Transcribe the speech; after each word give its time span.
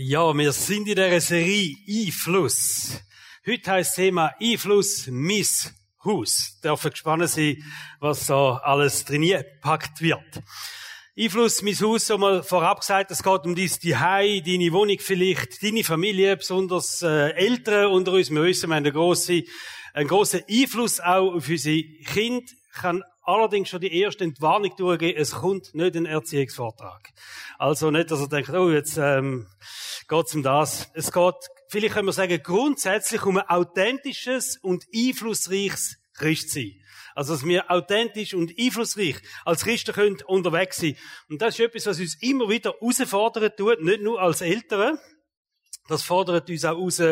Ja, 0.00 0.32
wir 0.32 0.52
sind 0.52 0.86
in 0.86 0.94
der 0.94 1.20
Serie 1.20 1.74
Einfluss. 1.88 3.00
Heute 3.44 3.68
heisst 3.72 3.90
das 3.90 3.96
Thema 3.96 4.32
Einfluss, 4.40 5.08
Miss 5.08 5.74
Haus. 6.04 6.60
Dürfen 6.62 6.92
gespannt 6.92 7.28
sein, 7.28 7.64
was 7.98 8.28
so 8.28 8.60
alles 8.62 9.04
trainiert 9.04 9.54
gepackt 9.54 10.00
wird. 10.00 10.40
Einfluss, 11.18 11.62
mein 11.62 11.74
Haus, 11.80 12.06
so 12.06 12.16
mal 12.16 12.44
vorab 12.44 12.78
gesagt, 12.78 13.10
es 13.10 13.24
geht 13.24 13.44
um 13.44 13.56
dein 13.56 13.68
Zuhause, 13.68 14.40
deine 14.42 14.72
Wohnung 14.72 14.98
vielleicht, 15.00 15.60
deine 15.64 15.82
Familie, 15.82 16.36
besonders 16.36 17.02
äh, 17.02 17.30
Eltern 17.30 17.90
unter 17.90 18.12
uns. 18.12 18.30
Wir 18.30 18.44
wissen, 18.44 18.70
wir 18.70 18.76
haben 18.76 18.84
einen 18.84 18.94
grossen, 18.94 19.42
einen 19.94 20.06
grossen 20.06 20.42
Einfluss 20.48 21.00
auch 21.00 21.34
auf 21.34 21.48
unsere 21.48 21.82
Kinder. 22.04 22.46
Ich 22.72 22.82
allerdings 23.28 23.68
schon 23.68 23.80
die 23.80 24.00
erste 24.00 24.24
Entwarnung 24.24 24.74
durchgeben, 24.76 25.20
es 25.20 25.32
kommt 25.32 25.74
nicht 25.74 25.96
ein 25.96 26.06
Erziehungsvortrag. 26.06 27.10
Also 27.58 27.90
nicht, 27.90 28.10
dass 28.10 28.20
ihr 28.20 28.28
denkt, 28.28 28.50
oh, 28.50 28.70
jetzt 28.70 28.96
ähm, 28.96 29.46
geht's 30.08 30.34
um 30.34 30.42
das. 30.42 30.90
Es 30.94 31.12
geht, 31.12 31.34
vielleicht 31.68 31.94
können 31.94 32.06
wir 32.06 32.12
sagen, 32.12 32.40
grundsätzlich 32.42 33.24
um 33.24 33.36
ein 33.36 33.48
authentisches 33.48 34.56
und 34.56 34.86
einflussreiches 34.94 35.98
Christsein. 36.14 36.72
Also, 37.14 37.34
dass 37.34 37.44
wir 37.44 37.70
authentisch 37.70 38.32
und 38.32 38.52
einflussreich 38.58 39.16
als 39.44 39.64
Christen 39.64 39.92
können 39.92 40.22
unterwegs 40.26 40.78
sein. 40.78 40.96
Und 41.28 41.42
das 41.42 41.58
ist 41.58 41.60
etwas, 41.60 41.86
was 41.86 42.00
uns 42.00 42.14
immer 42.22 42.48
wieder 42.48 42.74
herausfordern 42.80 43.50
tut, 43.56 43.82
nicht 43.82 44.02
nur 44.02 44.20
als 44.20 44.40
Eltern. 44.40 44.98
Das 45.88 46.02
fordert 46.02 46.48
uns 46.48 46.64
auch 46.64 46.76
raus 46.76 47.02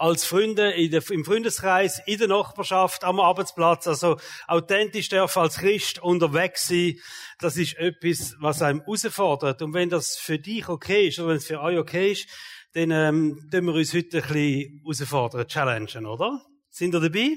als 0.00 0.24
Freunde 0.24 0.72
der, 0.88 1.10
im 1.10 1.26
Freundeskreis, 1.26 2.00
in 2.06 2.18
der 2.18 2.28
Nachbarschaft, 2.28 3.04
am 3.04 3.20
Arbeitsplatz. 3.20 3.86
Also, 3.86 4.18
authentisch 4.46 5.10
dürfen 5.10 5.40
als 5.40 5.58
Christ 5.58 5.98
unterwegs 6.02 6.68
sein. 6.68 6.98
Das 7.38 7.58
ist 7.58 7.76
etwas, 7.76 8.34
was 8.40 8.62
einem 8.62 8.80
herausfordert. 8.80 9.60
Und 9.60 9.74
wenn 9.74 9.90
das 9.90 10.16
für 10.16 10.38
dich 10.38 10.68
okay 10.68 11.08
ist, 11.08 11.18
oder 11.18 11.28
wenn 11.28 11.36
es 11.36 11.46
für 11.46 11.60
euch 11.60 11.76
okay 11.76 12.12
ist, 12.12 12.28
dann, 12.72 12.90
ähm, 12.90 13.48
tun 13.52 13.66
wir 13.66 13.74
uns 13.74 13.92
heute 13.92 14.22
ein 14.22 14.28
bisschen 14.32 14.80
herausfordern, 14.82 15.46
challengen, 15.46 16.06
oder? 16.06 16.40
Sind 16.70 16.94
ihr 16.94 17.00
dabei? 17.00 17.36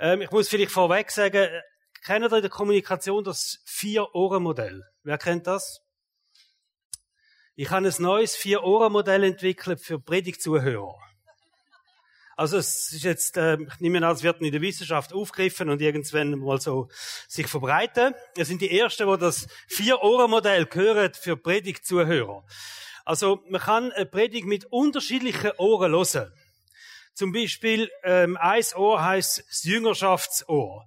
Ähm, 0.00 0.22
ich 0.22 0.30
muss 0.32 0.48
vielleicht 0.48 0.72
vorweg 0.72 1.12
sagen, 1.12 1.48
kennt 2.04 2.24
ihr 2.24 2.32
in 2.32 2.42
der 2.42 2.50
Kommunikation 2.50 3.22
das 3.22 3.62
Vier-Ohren-Modell? 3.66 4.82
Wer 5.04 5.18
kennt 5.18 5.46
das? 5.46 5.80
Ich 7.54 7.70
habe 7.70 7.86
ein 7.86 7.94
neues 8.00 8.34
Vier-Ohren-Modell 8.34 9.22
entwickelt 9.22 9.80
für 9.80 10.00
Predigtzuhörer. 10.00 11.05
Also 12.38 12.58
es 12.58 12.92
ist 12.92 13.02
jetzt, 13.02 13.38
äh, 13.38 13.56
ich 13.56 13.80
nehme 13.80 14.06
an, 14.06 14.14
es 14.14 14.22
wird 14.22 14.42
in 14.42 14.52
der 14.52 14.60
Wissenschaft 14.60 15.14
aufgegriffen 15.14 15.70
und 15.70 15.80
irgendwann 15.80 16.38
mal 16.38 16.60
so 16.60 16.88
sich 17.26 17.46
verbreiten. 17.46 18.14
Wir 18.34 18.44
sind 18.44 18.60
die 18.60 18.78
Ersten, 18.78 19.10
die 19.10 19.18
das 19.18 19.46
Vier-Ohren-Modell 19.68 20.68
hören 20.70 21.14
für 21.14 21.38
Predigtzuhörer. 21.38 22.44
Also 23.06 23.42
man 23.48 23.62
kann 23.62 23.90
eine 23.92 24.04
Predigt 24.04 24.46
mit 24.46 24.66
unterschiedlichen 24.66 25.52
Ohren 25.56 25.92
hören. 25.92 26.30
Zum 27.14 27.32
Beispiel, 27.32 27.90
ähm, 28.04 28.36
ein 28.36 28.62
Ohr 28.76 29.02
heißt 29.02 29.42
das 29.48 29.64
Jüngerschaftsohr. 29.64 30.86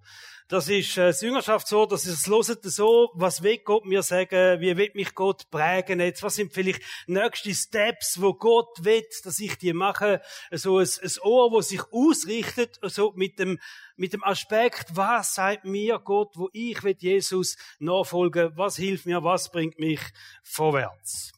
Das 0.49 0.67
ist 0.67 0.97
äh, 0.97 1.09
das 1.09 1.21
Jüngerschaftsohr, 1.21 1.87
das 1.87 2.07
ist 2.07 2.21
das 2.21 2.25
Loset 2.27 2.63
so, 2.63 3.11
was 3.13 3.43
will 3.43 3.59
Gott 3.59 3.85
mir 3.85 4.01
sagen, 4.01 4.59
wie 4.59 4.75
will 4.75 4.89
mich 4.95 5.13
Gott 5.13 5.47
prägen 5.51 5.99
jetzt, 5.99 6.23
was 6.23 6.33
sind 6.33 6.51
vielleicht 6.51 6.81
nächste 7.05 7.53
Steps, 7.53 8.19
wo 8.19 8.33
Gott 8.33 8.83
will, 8.83 9.05
dass 9.23 9.39
ich 9.39 9.59
die 9.59 9.73
mache, 9.73 10.23
so 10.49 10.79
ein, 10.79 10.87
ein 11.03 11.11
Ohr, 11.21 11.51
wo 11.51 11.61
sich 11.61 11.83
ausrichtet, 11.91 12.79
so 12.81 13.13
mit 13.15 13.37
dem, 13.37 13.59
mit 13.95 14.13
dem 14.13 14.23
Aspekt, 14.23 14.87
was 14.95 15.35
sagt 15.35 15.65
mir 15.65 15.99
Gott, 15.99 16.31
wo 16.33 16.49
ich 16.51 16.81
will 16.83 16.95
Jesus 16.97 17.55
nachfolgen, 17.77 18.51
was 18.55 18.75
hilft 18.75 19.05
mir, 19.05 19.23
was 19.23 19.51
bringt 19.51 19.77
mich 19.77 20.01
vorwärts. 20.41 21.31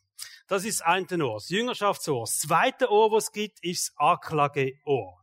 Das 0.48 0.64
ist 0.64 0.80
das 0.80 0.88
eine 0.88 1.28
Ohr, 1.28 1.34
das 1.34 1.50
Jüngerschaftsohr. 1.50 2.22
Das 2.22 2.38
zweite 2.38 2.90
Ohr, 2.90 3.12
was 3.12 3.26
es 3.26 3.32
gibt, 3.34 3.62
ist 3.62 3.90
das 3.90 3.98
Anklageohr. 3.98 5.21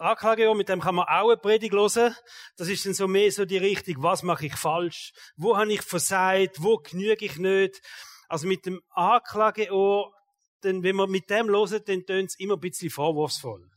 Das 0.00 0.08
Anklageohr, 0.08 0.54
mit 0.54 0.70
dem 0.70 0.80
kann 0.80 0.94
man 0.94 1.04
auch 1.08 1.28
eine 1.28 1.36
Predigt 1.36 1.74
hören. 1.74 2.16
Das 2.56 2.68
ist 2.68 2.86
dann 2.86 2.94
so 2.94 3.06
mehr 3.06 3.30
so 3.30 3.44
die 3.44 3.58
Richtung, 3.58 4.02
was 4.02 4.22
mache 4.22 4.46
ich 4.46 4.54
falsch? 4.56 5.12
Wo 5.36 5.58
habe 5.58 5.70
ich 5.74 5.82
versagt? 5.82 6.62
Wo 6.62 6.78
genüge 6.78 7.26
ich 7.26 7.36
nicht? 7.36 7.82
Also 8.26 8.46
mit 8.46 8.64
dem 8.64 8.80
Anklageohr, 8.88 10.10
denn 10.64 10.82
wenn 10.82 10.96
man 10.96 11.10
mit 11.10 11.28
dem 11.28 11.50
hört, 11.50 11.86
dann 11.86 12.06
tönt 12.06 12.30
es 12.30 12.38
immer 12.38 12.54
ein 12.54 12.60
bisschen 12.60 12.88
vorwurfsvoll. 12.88 13.70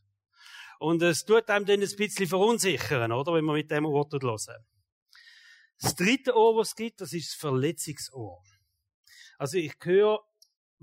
Und 0.79 1.01
es 1.01 1.25
tut 1.25 1.49
einem 1.49 1.65
dann 1.65 1.81
ein 1.81 1.95
bisschen 1.97 2.27
verunsichern, 2.27 3.11
oder? 3.11 3.33
Wenn 3.33 3.43
man 3.43 3.55
mit 3.55 3.69
dem 3.69 3.85
Ohr 3.85 4.07
hören. 4.09 4.65
Das 5.81 5.93
dritte 5.93 6.37
Ohr, 6.37 6.55
was 6.55 6.69
es 6.69 6.75
gibt, 6.77 7.01
das 7.01 7.11
ist 7.11 7.31
das 7.31 7.35
Verletzungsohr. 7.35 8.41
Also 9.37 9.57
ich 9.57 9.73
höre 9.81 10.21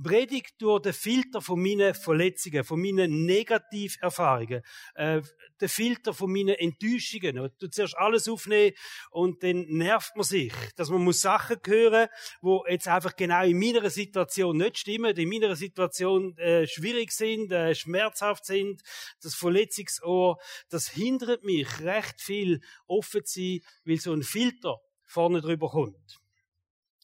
Predigt 0.03 0.55
durch 0.61 0.83
den 0.83 0.93
Filter 0.93 1.41
von 1.41 1.61
meinen 1.61 1.95
Verletzungen, 1.95 2.65
von 2.65 2.81
meinen 2.81 3.25
Negativerfahrungen, 3.27 4.63
äh, 4.95 5.23
den 5.61 5.69
Filter 5.69 6.15
von 6.15 6.33
meinen 6.33 6.55
Enttäuschungen. 6.55 7.51
Du 7.59 7.69
zuerst 7.69 7.97
alles 7.97 8.29
aufnehmen 8.29 8.75
und 9.11 9.43
dann 9.43 9.67
nervt 9.69 10.17
man 10.17 10.25
sich, 10.25 10.53
dass 10.77 10.91
man 10.91 11.03
muss 11.03 11.21
Sachen 11.21 11.59
hören, 11.67 12.09
wo 12.41 12.65
jetzt 12.69 12.89
einfach 12.89 13.17
genau 13.17 13.45
in 13.45 13.59
meiner 13.59 13.91
Situation 13.91 14.57
nicht 14.57 14.79
stimmen, 14.79 15.17
in 15.17 15.29
meiner 15.29 15.57
Situation 15.57 16.37
äh, 16.39 16.67
schwierig 16.67 17.13
sind, 17.13 17.53
äh, 17.53 17.75
schmerzhaft 17.75 18.45
sind. 18.45 18.83
Das 19.23 19.35
Verletzungsohr, 19.35 20.39
das 20.69 20.89
hindert 20.89 21.45
mich 21.45 21.81
recht 21.81 22.21
viel 22.21 22.61
offen 22.87 23.25
zu 23.25 23.41
sein, 23.41 23.61
weil 23.85 23.99
so 23.99 24.13
ein 24.13 24.23
Filter 24.23 24.81
vorne 25.07 25.41
drüber 25.41 25.69
kommt. 25.69 26.20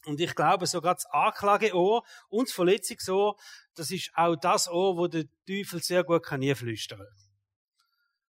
Und 0.07 0.21
ich 0.21 0.37
glaube, 0.37 0.67
sogar 0.67 0.95
das 0.95 1.07
Anklageohr 1.07 2.05
und 2.29 2.49
das 2.49 2.55
Verletzungsohr, 2.55 3.37
das 3.75 3.91
ist 3.91 4.13
auch 4.15 4.37
das 4.37 4.69
Ohr, 4.69 4.97
wo 4.97 5.09
der 5.09 5.25
Teufel 5.49 5.83
sehr 5.83 6.05
gut 6.05 6.23
kann 6.23 6.43
flüstern 6.55 7.05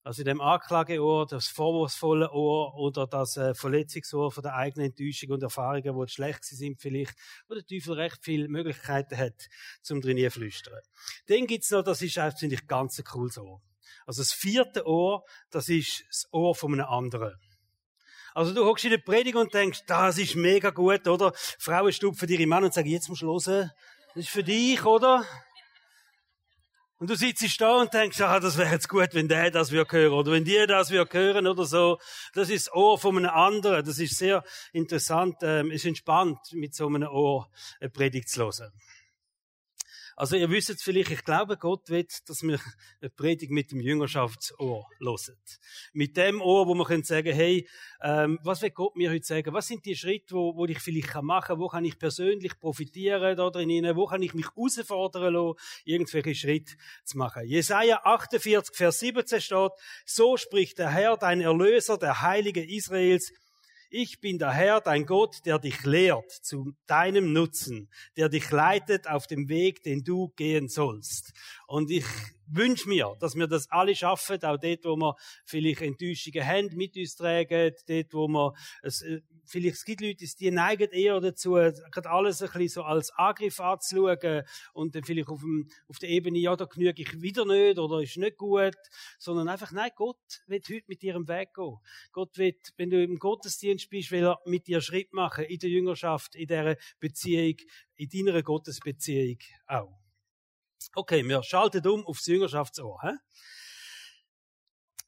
Also 0.03 0.23
in 0.23 0.27
dem 0.27 0.41
Anklageohr, 0.41 1.29
das 1.29 1.47
vorwurfsvolle 1.47 2.33
Ohr 2.33 2.75
oder 2.75 3.07
das 3.07 3.37
äh, 3.37 3.55
Verletzungsohr 3.55 4.33
von 4.33 4.43
der 4.43 4.57
eigenen 4.57 4.87
Enttäuschung 4.87 5.31
und 5.31 5.45
Erfahrungen, 5.45 5.97
die 5.97 6.13
schlecht 6.13 6.45
sind 6.45 6.81
vielleicht, 6.81 7.15
wo 7.49 7.55
der 7.55 7.65
Teufel 7.65 7.93
recht 7.95 8.19
viele 8.21 8.49
Möglichkeiten 8.49 9.17
hat, 9.17 9.47
zum 9.81 10.01
drin 10.01 10.29
flüstern. 10.29 10.81
Dann 11.29 11.47
gibt's 11.47 11.71
noch, 11.71 11.85
das 11.85 12.03
ist 12.03 12.19
eigentlich 12.19 12.67
ganz 12.67 12.99
ein 12.99 13.05
cooles 13.05 13.39
Ohr. 13.39 13.63
Also 14.07 14.23
das 14.23 14.33
vierte 14.33 14.87
Ohr, 14.89 15.25
das 15.51 15.69
ist 15.69 16.05
das 16.09 16.27
Ohr 16.33 16.57
von 16.57 16.73
einem 16.73 16.87
anderen. 16.87 17.39
Also 18.35 18.55
du 18.55 18.65
hockst 18.65 18.85
in 18.85 18.91
der 18.91 18.99
Predigt 18.99 19.37
und 19.37 19.53
denkst, 19.53 19.81
das 19.87 20.19
ist 20.19 20.37
mega 20.37 20.71
gut, 20.71 21.07
oder? 21.09 21.33
Frauen 21.59 21.93
stupfen 21.93 22.29
ihre 22.29 22.47
Mann 22.47 22.65
und 22.65 22.75
sagen, 22.75 22.89
jetzt 22.89 23.09
musst 23.09 23.23
du 23.23 23.27
hören. 23.27 23.71
Das 24.15 24.25
ist 24.25 24.31
für 24.31 24.45
dich, 24.45 24.85
oder? 24.85 25.25
Und 27.01 27.09
du 27.09 27.17
sitzt 27.17 27.59
da 27.63 27.81
und 27.81 27.95
denkst, 27.95 28.21
ah, 28.21 28.41
das 28.41 28.59
wäre 28.59 28.73
jetzt 28.73 28.89
gut, 28.89 29.15
wenn 29.15 29.27
der 29.27 29.51
das 29.51 29.71
würde 29.71 29.91
hören, 29.91 30.13
oder 30.13 30.33
wenn 30.33 30.45
die 30.45 30.67
das 30.67 30.91
würde 30.91 31.19
hören, 31.19 31.47
oder 31.47 31.65
so. 31.65 31.99
Das 32.35 32.51
ist 32.51 32.67
das 32.67 32.75
Ohr 32.75 32.99
von 32.99 33.17
einem 33.17 33.31
anderen. 33.31 33.83
Das 33.87 33.99
ist 33.99 34.19
sehr 34.19 34.45
interessant, 34.75 35.37
ähm, 35.41 35.71
ist 35.71 35.87
entspannt, 35.87 36.39
mit 36.53 36.75
so 36.75 36.87
einem 36.89 37.09
Ohr 37.09 37.49
eine 37.81 37.89
Predigt 37.89 38.29
zu 38.29 38.43
hören. 38.43 38.71
Also 40.21 40.37
ihr 40.37 40.51
wisst 40.51 40.69
es 40.69 40.83
vielleicht, 40.83 41.11
ich 41.11 41.25
glaube, 41.25 41.57
Gott 41.57 41.89
will, 41.89 42.07
dass 42.27 42.43
wir 42.43 42.61
eine 43.01 43.09
Predigt 43.09 43.51
mit 43.51 43.73
dem 43.73 43.81
Jüngerschaftsohr 43.81 44.87
hören. 44.99 45.39
Mit 45.95 46.15
dem 46.19 46.43
Ohr, 46.43 46.67
wo 46.67 46.75
wir 46.75 46.85
können 46.85 47.05
sagen, 47.05 47.33
hey, 47.33 47.67
ähm, 48.03 48.39
was 48.43 48.61
will 48.61 48.69
Gott 48.69 48.97
mir 48.97 49.11
heute 49.11 49.25
sagen? 49.25 49.55
Was 49.55 49.69
sind 49.69 49.87
die 49.87 49.97
Schritte, 49.97 50.35
wo, 50.35 50.55
wo 50.55 50.67
ich 50.67 50.79
vielleicht 50.79 51.15
machen 51.23 51.47
kann? 51.47 51.59
Wo 51.59 51.69
kann 51.69 51.87
ich 51.87 51.99
persönlich 51.99 52.61
profitieren 52.61 53.35
da 53.35 53.49
drinnen? 53.49 53.97
Wo 53.97 54.05
kann 54.05 54.21
ich 54.21 54.35
mich 54.35 54.45
herausfordern 54.55 55.33
lassen, 55.33 55.59
irgendwelche 55.87 56.35
Schritte 56.35 56.75
zu 57.07 57.17
machen? 57.17 57.47
Jesaja 57.47 58.03
48, 58.05 58.77
Vers 58.77 58.99
17 58.99 59.41
steht, 59.41 59.73
so 60.05 60.37
spricht 60.37 60.81
der 60.81 60.91
Herr, 60.91 61.17
dein 61.17 61.41
Erlöser, 61.41 61.97
der 61.97 62.21
Heilige 62.21 62.63
Israels, 62.63 63.33
ich 63.91 64.21
bin 64.21 64.39
der 64.39 64.53
Herr, 64.53 64.81
dein 64.81 65.05
Gott, 65.05 65.45
der 65.45 65.59
dich 65.59 65.85
lehrt 65.85 66.31
zu 66.31 66.75
deinem 66.87 67.33
Nutzen, 67.33 67.91
der 68.17 68.29
dich 68.29 68.51
leitet 68.51 69.09
auf 69.09 69.27
dem 69.27 69.49
Weg, 69.49 69.83
den 69.83 70.05
du 70.05 70.29
gehen 70.37 70.69
sollst. 70.69 71.33
Und 71.67 71.91
ich 71.91 72.05
wünsche 72.51 72.89
mir, 72.89 73.17
dass 73.21 73.35
wir 73.35 73.47
das 73.47 73.71
alle 73.71 73.95
schaffen, 73.95 74.43
auch 74.45 74.59
dort, 74.59 74.85
wo 74.85 74.97
wir 74.97 75.17
vielleicht 75.45 75.83
Enttäuschungen 75.83 76.47
haben, 76.47 76.77
mit 76.77 76.97
uns 76.97 77.17
tragen, 77.17 77.73
dort, 77.87 78.15
wo 78.15 78.29
wir, 78.29 78.53
es, 78.83 79.03
äh, 79.03 79.21
vielleicht 79.47 79.77
es 79.77 79.85
gibt 79.85 80.01
Leute, 80.01 80.25
die 80.39 80.51
neigen 80.51 80.91
eher 80.91 81.21
dazu, 81.21 81.53
gerade 81.53 82.11
alles 82.11 82.43
ein 82.43 82.49
bisschen 82.49 82.69
so 82.69 82.83
als 82.83 83.11
Angriff 83.11 83.61
anzuschauen 83.61 84.43
und 84.73 84.95
dann 84.95 85.05
vielleicht 85.05 85.29
auf, 85.29 85.41
dem, 85.41 85.69
auf 85.89 85.99
der 85.99 86.09
Ebene, 86.09 86.39
ja, 86.39 86.57
da 86.57 86.65
genüge 86.65 87.03
ich 87.03 87.21
wieder 87.21 87.45
nicht 87.45 87.79
oder 87.79 88.01
ist 88.01 88.17
nicht 88.17 88.37
gut, 88.37 88.77
sondern 89.19 89.49
einfach, 89.49 89.73
nein, 89.73 89.91
Gott 89.95 90.19
wird 90.47 90.69
heute 90.69 90.85
mit 90.87 91.03
dir 91.03 91.15
im 91.15 91.29
Weg 91.29 91.55
gehen. 91.55 91.77
Gott 92.13 92.37
wird, 92.39 92.73
wenn 92.77 92.91
du 92.91 93.03
im 93.03 93.19
Gottesdienst 93.19 93.91
bist, 93.91 94.11
will 94.11 94.25
er 94.25 94.39
mit 94.45 94.67
dir 94.67 94.81
Schritt 94.81 95.13
machen 95.13 95.45
in 95.45 95.59
der 95.59 95.71
Jüngerschaft, 95.71 96.35
in 96.35 96.47
dieser 96.47 96.77
Beziehung, 96.99 97.57
in 97.97 98.09
deiner 98.09 98.43
Gottesbeziehung 98.43 99.39
auch. 99.67 100.10
Okay, 100.93 101.23
wir 101.25 101.41
schalten 101.45 101.87
um 101.87 102.05
aufs 102.05 102.27
Jüngerschaftsohr. 102.27 103.01
He? 103.03 103.11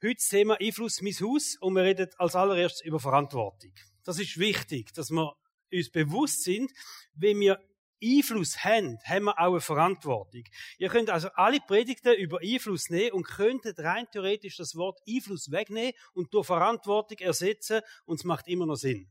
Heute 0.00 0.14
das 0.14 0.29
Thema 0.29 0.56
Einfluss 0.61 1.02
mein 1.02 1.12
Haus 1.14 1.56
und 1.61 1.75
wir 1.75 1.82
reden 1.82 2.08
als 2.19 2.37
allererstes 2.37 2.82
über 2.82 3.00
Verantwortung. 3.00 3.73
Das 4.05 4.20
ist 4.20 4.38
wichtig, 4.38 4.93
dass 4.94 5.11
wir 5.11 5.34
uns 5.73 5.90
bewusst 5.90 6.44
sind, 6.44 6.70
wenn 7.14 7.40
wir 7.40 7.58
Einfluss 8.00 8.62
haben, 8.62 8.96
haben 9.05 9.25
wir 9.25 9.40
auch 9.40 9.50
eine 9.50 9.61
Verantwortung. 9.61 10.44
Ihr 10.79 10.88
könnt 10.88 11.11
also 11.11 11.29
alle 11.34 11.58
Predigten 11.58 12.14
über 12.14 12.38
Einfluss 12.40 12.88
nehmen 12.88 13.12
und 13.12 13.25
könntet 13.26 13.81
rein 13.81 14.06
theoretisch 14.12 14.56
das 14.58 14.76
Wort 14.76 15.00
Einfluss 15.08 15.50
wegnehmen 15.50 15.94
und 16.14 16.32
durch 16.32 16.46
Verantwortung 16.46 17.19
ersetzen 17.19 17.81
und 18.05 18.20
es 18.20 18.25
macht 18.25 18.46
immer 18.46 18.67
noch 18.67 18.76
Sinn. 18.76 19.11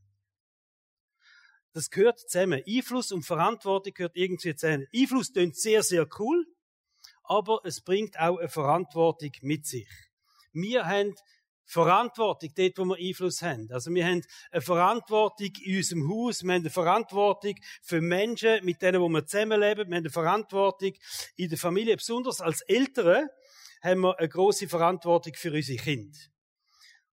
Das 1.74 1.90
gehört 1.90 2.20
zusammen. 2.20 2.62
Einfluss 2.66 3.12
und 3.12 3.24
Verantwortung 3.24 3.94
gehört 3.94 4.16
irgendwie 4.16 4.56
zusammen. 4.56 4.88
Einfluss 4.96 5.34
klingt 5.34 5.58
sehr, 5.58 5.84
sehr 5.84 6.08
cool, 6.20 6.46
aber 7.24 7.62
es 7.64 7.82
bringt 7.82 8.20
auch 8.20 8.38
eine 8.38 8.50
Verantwortung 8.50 9.32
mit 9.42 9.66
sich. 9.66 9.90
Wir 10.54 10.86
haben 10.86 11.16
Verantwortung 11.72 12.50
dort, 12.56 12.78
wo 12.78 12.86
wir 12.86 12.98
Einfluss 12.98 13.42
haben. 13.42 13.70
Also 13.72 13.94
wir 13.94 14.06
haben 14.06 14.22
eine 14.52 14.62
Verantwortung 14.62 15.52
in 15.64 15.78
unserem 15.78 16.10
Haus, 16.10 16.44
wir 16.44 16.54
haben 16.54 16.62
eine 16.62 16.70
Verantwortung 16.70 17.56
für 17.82 18.02
Menschen, 18.02 18.66
mit 18.66 18.82
denen 18.82 19.02
wo 19.02 19.08
wir 19.08 19.26
zusammenleben, 19.26 19.88
wir 19.88 19.96
haben 19.96 20.04
eine 20.04 20.10
Verantwortung 20.10 20.92
in 21.38 21.50
der 21.50 21.58
Familie. 21.58 21.96
Besonders 21.96 22.42
als 22.42 22.62
Eltern 22.62 23.28
haben 23.82 24.02
wir 24.02 24.20
eine 24.20 24.28
große 24.28 24.68
Verantwortung 24.68 25.34
für 25.36 25.54
unsere 25.54 25.82
Kinder. 25.82 26.20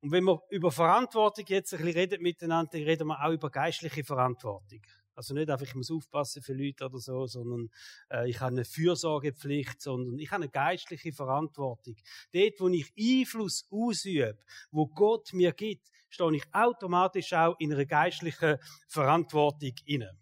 Und 0.01 0.13
wenn 0.13 0.25
wir 0.25 0.41
über 0.51 0.71
Verantwortung 0.71 1.45
jetzt 1.49 1.73
ein 1.75 1.79
bisschen 1.79 1.99
reden 1.99 2.23
miteinander, 2.23 2.71
dann 2.73 2.83
reden 2.83 3.09
wir 3.09 3.25
auch 3.25 3.33
über 3.33 3.51
geistliche 3.51 4.05
Verantwortung. 4.05 4.83
Also 5.19 5.35
nicht 5.35 5.51
einfach, 5.51 5.67
ich 5.67 5.75
muss 5.75 5.91
aufpassen 5.91 6.43
für 6.43 6.53
Leute 6.53 6.85
oder 6.85 7.01
so, 7.01 7.27
sondern 7.27 7.71
äh, 8.09 8.31
ich 8.31 8.39
habe 8.39 8.53
eine 8.53 8.65
Fürsorgepflicht, 8.65 9.83
sondern 9.83 10.17
ich 10.17 10.31
habe 10.31 10.45
eine 10.45 10.49
geistliche 10.49 11.13
Verantwortung. 11.13 11.97
Dort, 12.33 12.61
wo 12.61 12.69
ich 12.69 12.93
Einfluss 12.97 13.67
ausübe, 13.69 14.39
wo 14.71 14.87
Gott 14.87 15.33
mir 15.33 15.51
gibt, 15.51 15.91
stehe 16.09 16.37
ich 16.37 16.45
automatisch 16.53 17.33
auch 17.33 17.57
in 17.59 17.73
einer 17.73 17.85
geistlichen 17.85 18.59
Verantwortung 18.87 19.73
inne. 19.87 20.17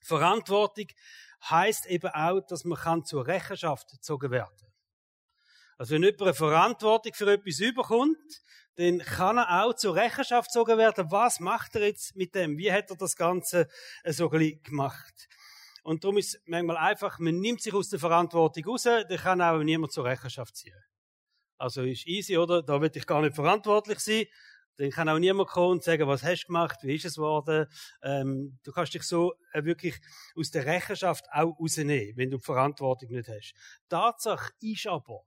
Verantwortung 0.00 0.86
heißt 1.50 1.84
eben 1.84 2.08
auch, 2.08 2.40
dass 2.40 2.64
man 2.64 2.78
kann 2.78 3.04
zur 3.04 3.26
Rechenschaft 3.26 3.90
gezogen 3.90 4.30
werden. 4.30 4.66
Also 5.76 5.94
wenn 5.94 6.02
jemand 6.02 6.22
eine 6.22 6.32
Verantwortung 6.32 7.12
für 7.12 7.30
etwas 7.30 7.58
überkommt, 7.58 8.42
dann 8.76 8.98
kann 8.98 9.38
er 9.38 9.64
auch 9.64 9.74
zur 9.74 9.94
Rechenschaft 9.94 10.50
gezogen 10.50 10.78
werden. 10.78 11.10
Was 11.10 11.40
macht 11.40 11.74
er 11.76 11.86
jetzt 11.86 12.14
mit 12.14 12.34
dem? 12.34 12.58
Wie 12.58 12.70
hat 12.70 12.90
er 12.90 12.96
das 12.96 13.16
Ganze 13.16 13.68
äh, 14.04 14.12
so 14.12 14.30
ein 14.30 14.62
gemacht? 14.62 15.28
Und 15.82 16.04
darum 16.04 16.18
ist 16.18 16.34
es 16.34 16.42
manchmal 16.46 16.76
einfach, 16.76 17.18
man 17.18 17.38
nimmt 17.38 17.62
sich 17.62 17.72
aus 17.72 17.88
der 17.88 17.98
Verantwortung 18.00 18.64
raus, 18.64 18.82
dann 18.82 19.06
kann 19.08 19.40
auch 19.40 19.62
niemand 19.62 19.92
zur 19.92 20.04
Rechenschaft 20.04 20.56
ziehen. 20.56 20.74
Also 21.58 21.82
ist 21.82 22.06
easy, 22.06 22.36
oder? 22.36 22.62
Da 22.62 22.80
will 22.80 22.90
ich 22.92 23.06
gar 23.06 23.22
nicht 23.22 23.34
verantwortlich 23.34 24.00
sein. 24.00 24.26
Dann 24.78 24.90
kann 24.90 25.08
auch 25.08 25.18
niemand 25.18 25.48
kommen 25.48 25.72
und 25.72 25.84
sagen, 25.84 26.06
was 26.06 26.22
hast 26.22 26.42
du 26.42 26.46
gemacht, 26.48 26.80
wie 26.82 26.96
ist 26.96 27.06
es 27.06 27.14
geworden. 27.14 27.66
Ähm, 28.02 28.58
du 28.62 28.72
kannst 28.72 28.92
dich 28.92 29.04
so 29.04 29.34
äh, 29.52 29.64
wirklich 29.64 29.94
aus 30.36 30.50
der 30.50 30.66
Rechenschaft 30.66 31.24
auch 31.32 31.58
rausnehmen, 31.58 32.16
wenn 32.16 32.30
du 32.30 32.36
die 32.36 32.44
Verantwortung 32.44 33.10
nicht 33.10 33.28
hast. 33.28 33.54
Tatsache 33.88 34.52
ist 34.60 34.86
aber, 34.86 35.22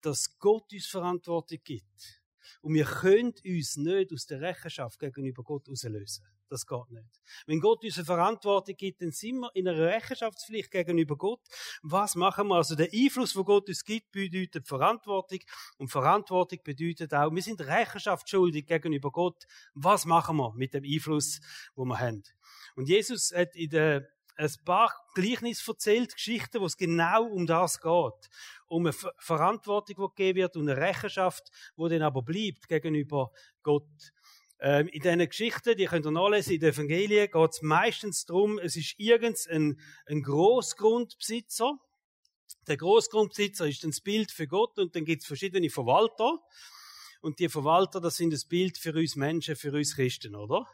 dass 0.00 0.38
Gott 0.38 0.72
uns 0.72 0.86
Verantwortung 0.86 1.58
gibt. 1.62 2.19
Und 2.60 2.74
wir 2.74 2.84
können 2.84 3.34
uns 3.44 3.76
nicht 3.76 4.12
aus 4.12 4.26
der 4.26 4.40
Rechenschaft 4.40 4.98
gegenüber 4.98 5.42
Gott 5.42 5.68
auslösen. 5.68 6.24
Das 6.48 6.66
geht 6.66 6.90
nicht. 6.90 7.22
Wenn 7.46 7.60
Gott 7.60 7.84
uns 7.84 7.96
eine 7.96 8.04
Verantwortung 8.04 8.74
gibt, 8.76 9.00
dann 9.02 9.12
sind 9.12 9.38
wir 9.38 9.50
in 9.54 9.68
einer 9.68 9.78
Rechenschaftspflicht 9.78 10.70
gegenüber 10.72 11.16
Gott. 11.16 11.40
Was 11.82 12.16
machen 12.16 12.48
wir? 12.48 12.56
Also 12.56 12.74
der 12.74 12.88
Einfluss, 12.92 13.36
wo 13.36 13.44
Gott 13.44 13.68
uns 13.68 13.84
gibt, 13.84 14.10
bedeutet 14.10 14.66
Verantwortung. 14.66 15.38
Und 15.78 15.88
Verantwortung 15.88 16.58
bedeutet 16.64 17.14
auch, 17.14 17.30
wir 17.30 17.42
sind 17.42 17.60
Rechenschaft 17.60 18.28
schuldig 18.28 18.66
gegenüber 18.66 19.12
Gott. 19.12 19.44
Was 19.74 20.06
machen 20.06 20.38
wir 20.38 20.52
mit 20.54 20.74
dem 20.74 20.82
Einfluss, 20.84 21.40
wo 21.76 21.84
wir 21.84 22.00
haben? 22.00 22.24
Und 22.74 22.88
Jesus 22.88 23.32
hat 23.32 23.54
in 23.54 23.70
der 23.70 24.08
ein 24.40 24.64
paar 24.64 24.94
Gleichnis 25.14 25.66
erzählt, 25.66 26.14
Geschichten, 26.14 26.60
wo 26.60 26.66
es 26.66 26.76
genau 26.76 27.24
um 27.26 27.46
das 27.46 27.80
geht. 27.80 28.30
Um 28.68 28.86
eine 28.86 28.94
Verantwortung, 29.18 29.96
die 29.96 30.16
gegeben 30.16 30.38
wird 30.38 30.56
und 30.56 30.68
eine 30.68 30.80
Rechenschaft, 30.80 31.50
die 31.76 31.88
dann 31.88 32.02
aber 32.02 32.22
bleibt 32.22 32.68
gegenüber 32.68 33.30
Gott. 33.62 34.12
Ähm, 34.60 34.88
in 34.88 35.00
diesen 35.00 35.28
Geschichten, 35.28 35.76
die 35.76 35.86
könnt 35.86 36.06
ihr 36.06 36.10
nachlesen, 36.10 36.54
in 36.54 36.60
den 36.60 36.72
Evangelien, 36.72 37.30
geht 37.30 37.50
es 37.50 37.62
meistens 37.62 38.24
darum, 38.26 38.58
es 38.58 38.76
ist 38.76 38.94
irgendein 38.98 39.80
ein 40.06 40.22
Großgrundbesitzer. 40.22 41.78
Der 42.66 42.76
Großgrundbesitzer 42.76 43.68
ist 43.68 43.84
ein 43.84 43.94
Bild 44.02 44.30
für 44.30 44.46
Gott 44.46 44.78
und 44.78 44.94
dann 44.96 45.04
gibt 45.04 45.22
es 45.22 45.26
verschiedene 45.26 45.70
Verwalter. 45.70 46.38
Und 47.20 47.38
die 47.38 47.48
Verwalter, 47.48 48.00
das 48.00 48.16
sind 48.16 48.32
das 48.32 48.44
Bild 48.44 48.78
für 48.78 48.94
uns 48.94 49.16
Menschen, 49.16 49.56
für 49.56 49.72
uns 49.72 49.94
Christen, 49.94 50.34
oder? 50.34 50.66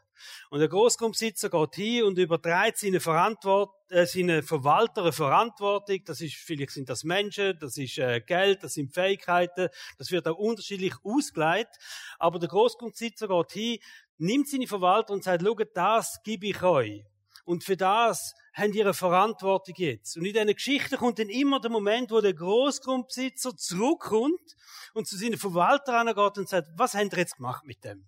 Und 0.50 0.60
der 0.60 0.68
Großgrundbesitzer 0.68 1.50
geht 1.50 1.74
hin 1.74 2.04
und 2.04 2.18
überträgt 2.18 2.78
seine, 2.78 3.00
Verantwort 3.00 3.74
äh, 3.90 4.06
seine 4.06 4.42
Verwalter 4.42 5.02
eine 5.02 5.12
Verantwortung. 5.12 6.00
Das 6.04 6.20
ist, 6.20 6.36
vielleicht 6.36 6.72
sind 6.72 6.88
das 6.88 7.04
Menschen, 7.04 7.58
das 7.58 7.76
ist 7.76 7.98
äh, 7.98 8.20
Geld, 8.20 8.62
das 8.62 8.74
sind 8.74 8.94
Fähigkeiten. 8.94 9.68
Das 9.98 10.10
wird 10.10 10.26
auch 10.28 10.38
unterschiedlich 10.38 10.94
ausgelegt. 11.04 11.76
Aber 12.18 12.38
der 12.38 12.48
Großgrundbesitzer 12.48 13.28
geht 13.28 13.52
hin, 13.52 13.78
nimmt 14.18 14.48
seine 14.48 14.66
Verwalter 14.66 15.12
und 15.12 15.24
sagt, 15.24 15.42
schaut, 15.42 15.68
das 15.74 16.22
gebe 16.22 16.46
ich 16.46 16.62
euch. 16.62 17.04
Und 17.44 17.64
für 17.64 17.76
das 17.76 18.34
haben 18.56 18.72
ihre 18.72 18.94
Verantwortung 18.94 19.74
jetzt. 19.76 20.16
Und 20.16 20.24
in 20.24 20.32
dieser 20.32 20.54
Geschichte 20.54 20.96
kommt 20.96 21.18
dann 21.18 21.28
immer 21.28 21.60
der 21.60 21.70
Moment, 21.70 22.10
wo 22.10 22.20
der 22.20 22.32
Großgrundbesitzer 22.32 23.54
zurückkommt 23.56 24.56
und 24.94 25.06
zu 25.06 25.16
seinen 25.16 25.36
Verwalter 25.36 26.04
geht 26.06 26.38
und 26.38 26.48
sagt, 26.48 26.68
was 26.74 26.94
haben 26.94 27.10
ihr 27.12 27.18
jetzt 27.18 27.36
gemacht 27.36 27.64
mit 27.66 27.84
dem? 27.84 28.06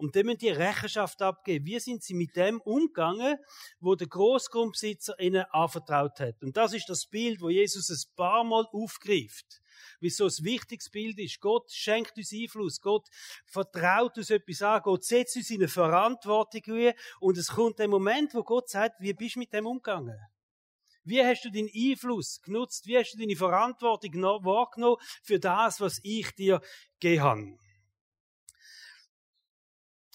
Und 0.00 0.14
dem 0.14 0.26
müssen 0.26 0.38
die 0.38 0.48
Rechenschaft 0.48 1.20
abgeben. 1.20 1.66
Wie 1.66 1.78
sind 1.78 2.02
sie 2.02 2.14
mit 2.14 2.34
dem 2.34 2.60
umgegangen, 2.62 3.36
wo 3.80 3.94
der 3.94 4.06
Großgrundbesitzer 4.06 5.20
ihnen 5.20 5.44
anvertraut 5.50 6.18
hat? 6.20 6.42
Und 6.42 6.56
das 6.56 6.72
ist 6.72 6.88
das 6.88 7.04
Bild, 7.04 7.42
wo 7.42 7.50
Jesus 7.50 7.90
ein 7.90 8.16
paar 8.16 8.42
Mal 8.42 8.66
aufgreift. 8.72 9.60
Wie 10.00 10.08
so 10.08 10.24
ein 10.24 10.44
wichtiges 10.44 10.88
Bild 10.88 11.18
ist. 11.18 11.38
Gott 11.40 11.70
schenkt 11.70 12.16
uns 12.16 12.32
Einfluss. 12.32 12.80
Gott 12.80 13.08
vertraut 13.44 14.16
uns 14.16 14.30
etwas 14.30 14.62
an. 14.62 14.80
Gott 14.82 15.04
setzt 15.04 15.36
uns 15.36 15.50
in 15.50 15.60
eine 15.60 15.68
Verantwortung 15.68 16.94
Und 17.20 17.36
es 17.36 17.48
kommt 17.48 17.78
der 17.78 17.88
Moment, 17.88 18.34
wo 18.34 18.42
Gott 18.42 18.70
sagt, 18.70 19.00
wie 19.00 19.12
bist 19.12 19.34
du 19.34 19.40
mit 19.40 19.52
dem 19.52 19.66
umgegangen? 19.66 20.18
Wie 21.04 21.22
hast 21.22 21.44
du 21.44 21.50
deinen 21.50 21.68
Einfluss 21.74 22.40
genutzt? 22.40 22.86
Wie 22.86 22.96
hast 22.96 23.12
du 23.12 23.18
deine 23.18 23.36
Verantwortung 23.36 24.14
wahrgenommen 24.22 24.96
für 25.22 25.38
das, 25.38 25.78
was 25.78 26.00
ich 26.02 26.30
dir 26.36 26.62
gegeben 26.98 27.22
habe? 27.22 27.69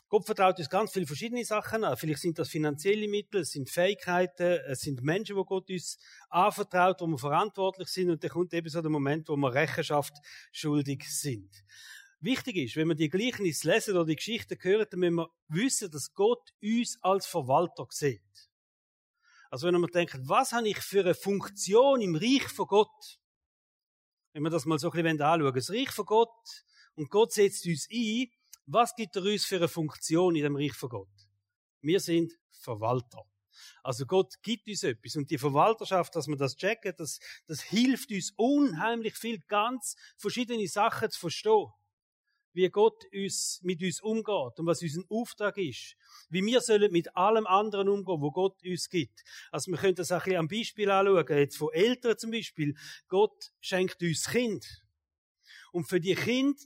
Gott 0.07 0.25
vertraut 0.25 0.59
uns 0.59 0.69
ganz 0.69 0.91
viele 0.91 1.07
verschiedene 1.07 1.43
Sachen 1.43 1.83
an. 1.83 1.97
Vielleicht 1.97 2.21
sind 2.21 2.37
das 2.37 2.49
finanzielle 2.49 3.07
Mittel, 3.07 3.41
es 3.41 3.51
sind 3.51 3.69
Fähigkeiten, 3.69 4.59
es 4.67 4.81
sind 4.81 5.01
Menschen, 5.01 5.35
wo 5.35 5.43
Gott 5.43 5.69
uns 5.69 5.97
anvertraut, 6.29 7.01
wo 7.01 7.07
wir 7.07 7.17
verantwortlich 7.17 7.87
sind. 7.87 8.11
Und 8.11 8.23
dann 8.23 8.29
kommt 8.29 8.53
eben 8.53 8.69
so 8.69 8.81
der 8.81 8.91
Moment, 8.91 9.27
wo 9.29 9.35
wir 9.35 9.53
Rechenschaft 9.53 10.13
schuldig 10.51 11.03
sind. 11.09 11.49
Wichtig 12.19 12.55
ist, 12.57 12.75
wenn 12.75 12.87
wir 12.87 12.95
die 12.95 13.09
Gleichnisse 13.09 13.69
lesen 13.69 13.95
oder 13.95 14.05
die 14.05 14.15
Geschichten 14.15 14.57
hören, 14.61 14.85
dann 14.89 14.99
müssen 14.99 15.15
wir 15.15 15.29
wissen, 15.47 15.91
dass 15.91 16.13
Gott 16.13 16.53
uns 16.61 16.97
als 17.01 17.25
Verwalter 17.25 17.87
sieht. 17.89 18.21
Also 19.49 19.67
wenn 19.67 19.79
wir 19.79 19.87
denken, 19.87 20.27
was 20.27 20.51
habe 20.51 20.67
ich 20.67 20.77
für 20.77 21.01
eine 21.01 21.15
Funktion 21.15 22.01
im 22.01 22.15
Reich 22.15 22.47
von 22.49 22.67
Gott? 22.67 23.19
Wenn 24.33 24.43
wir 24.43 24.49
das 24.49 24.65
mal 24.65 24.79
so 24.79 24.91
ein 24.91 25.03
bisschen 25.03 25.21
anschauen. 25.21 25.53
Das 25.53 25.69
Reich 25.69 25.91
von 25.91 26.05
Gott 26.05 26.65
und 26.95 27.09
Gott 27.09 27.31
setzt 27.31 27.65
uns 27.65 27.87
ein, 27.91 28.27
was 28.65 28.95
gibt 28.95 29.15
er 29.15 29.23
uns 29.23 29.45
für 29.45 29.57
eine 29.57 29.67
Funktion 29.67 30.35
in 30.35 30.43
dem 30.43 30.55
Reich 30.55 30.73
von 30.73 30.89
Gott? 30.89 31.27
Wir 31.81 31.99
sind 31.99 32.33
Verwalter. 32.51 33.23
Also 33.83 34.05
Gott 34.05 34.33
gibt 34.41 34.67
uns 34.67 34.83
etwas. 34.83 35.15
Und 35.15 35.29
die 35.29 35.37
Verwalterschaft, 35.37 36.15
dass 36.15 36.27
wir 36.27 36.35
das 36.35 36.55
checken, 36.55 36.93
das, 36.97 37.19
das 37.47 37.61
hilft 37.61 38.11
uns 38.11 38.33
unheimlich 38.35 39.15
viel, 39.15 39.39
ganz 39.47 39.95
verschiedene 40.17 40.67
Sachen 40.67 41.09
zu 41.11 41.19
verstehen. 41.19 41.67
Wie 42.53 42.69
Gott 42.69 43.03
uns, 43.13 43.59
mit 43.63 43.83
uns 43.83 44.01
umgeht 44.01 44.59
und 44.59 44.65
was 44.65 44.81
unser 44.81 45.03
Auftrag 45.09 45.57
ist. 45.57 45.95
Wie 46.29 46.43
wir 46.45 46.61
sollen 46.61 46.91
mit 46.91 47.15
allem 47.15 47.45
anderen 47.45 47.89
umgehen, 47.89 48.21
wo 48.21 48.31
Gott 48.31 48.63
uns 48.63 48.89
gibt. 48.89 49.23
Also 49.51 49.71
wir 49.71 49.77
können 49.77 49.95
das 49.95 50.11
ein 50.11 50.19
bisschen 50.19 50.37
am 50.37 50.47
Beispiel 50.47 50.89
anschauen. 50.89 51.37
Jetzt 51.37 51.57
von 51.57 51.73
Eltern 51.73 52.17
zum 52.17 52.31
Beispiel. 52.31 52.73
Gott 53.09 53.51
schenkt 53.59 54.01
uns 54.01 54.25
Kind. 54.27 54.65
Und 55.73 55.89
für 55.89 55.99
die 55.99 56.15
Kinder 56.15 56.57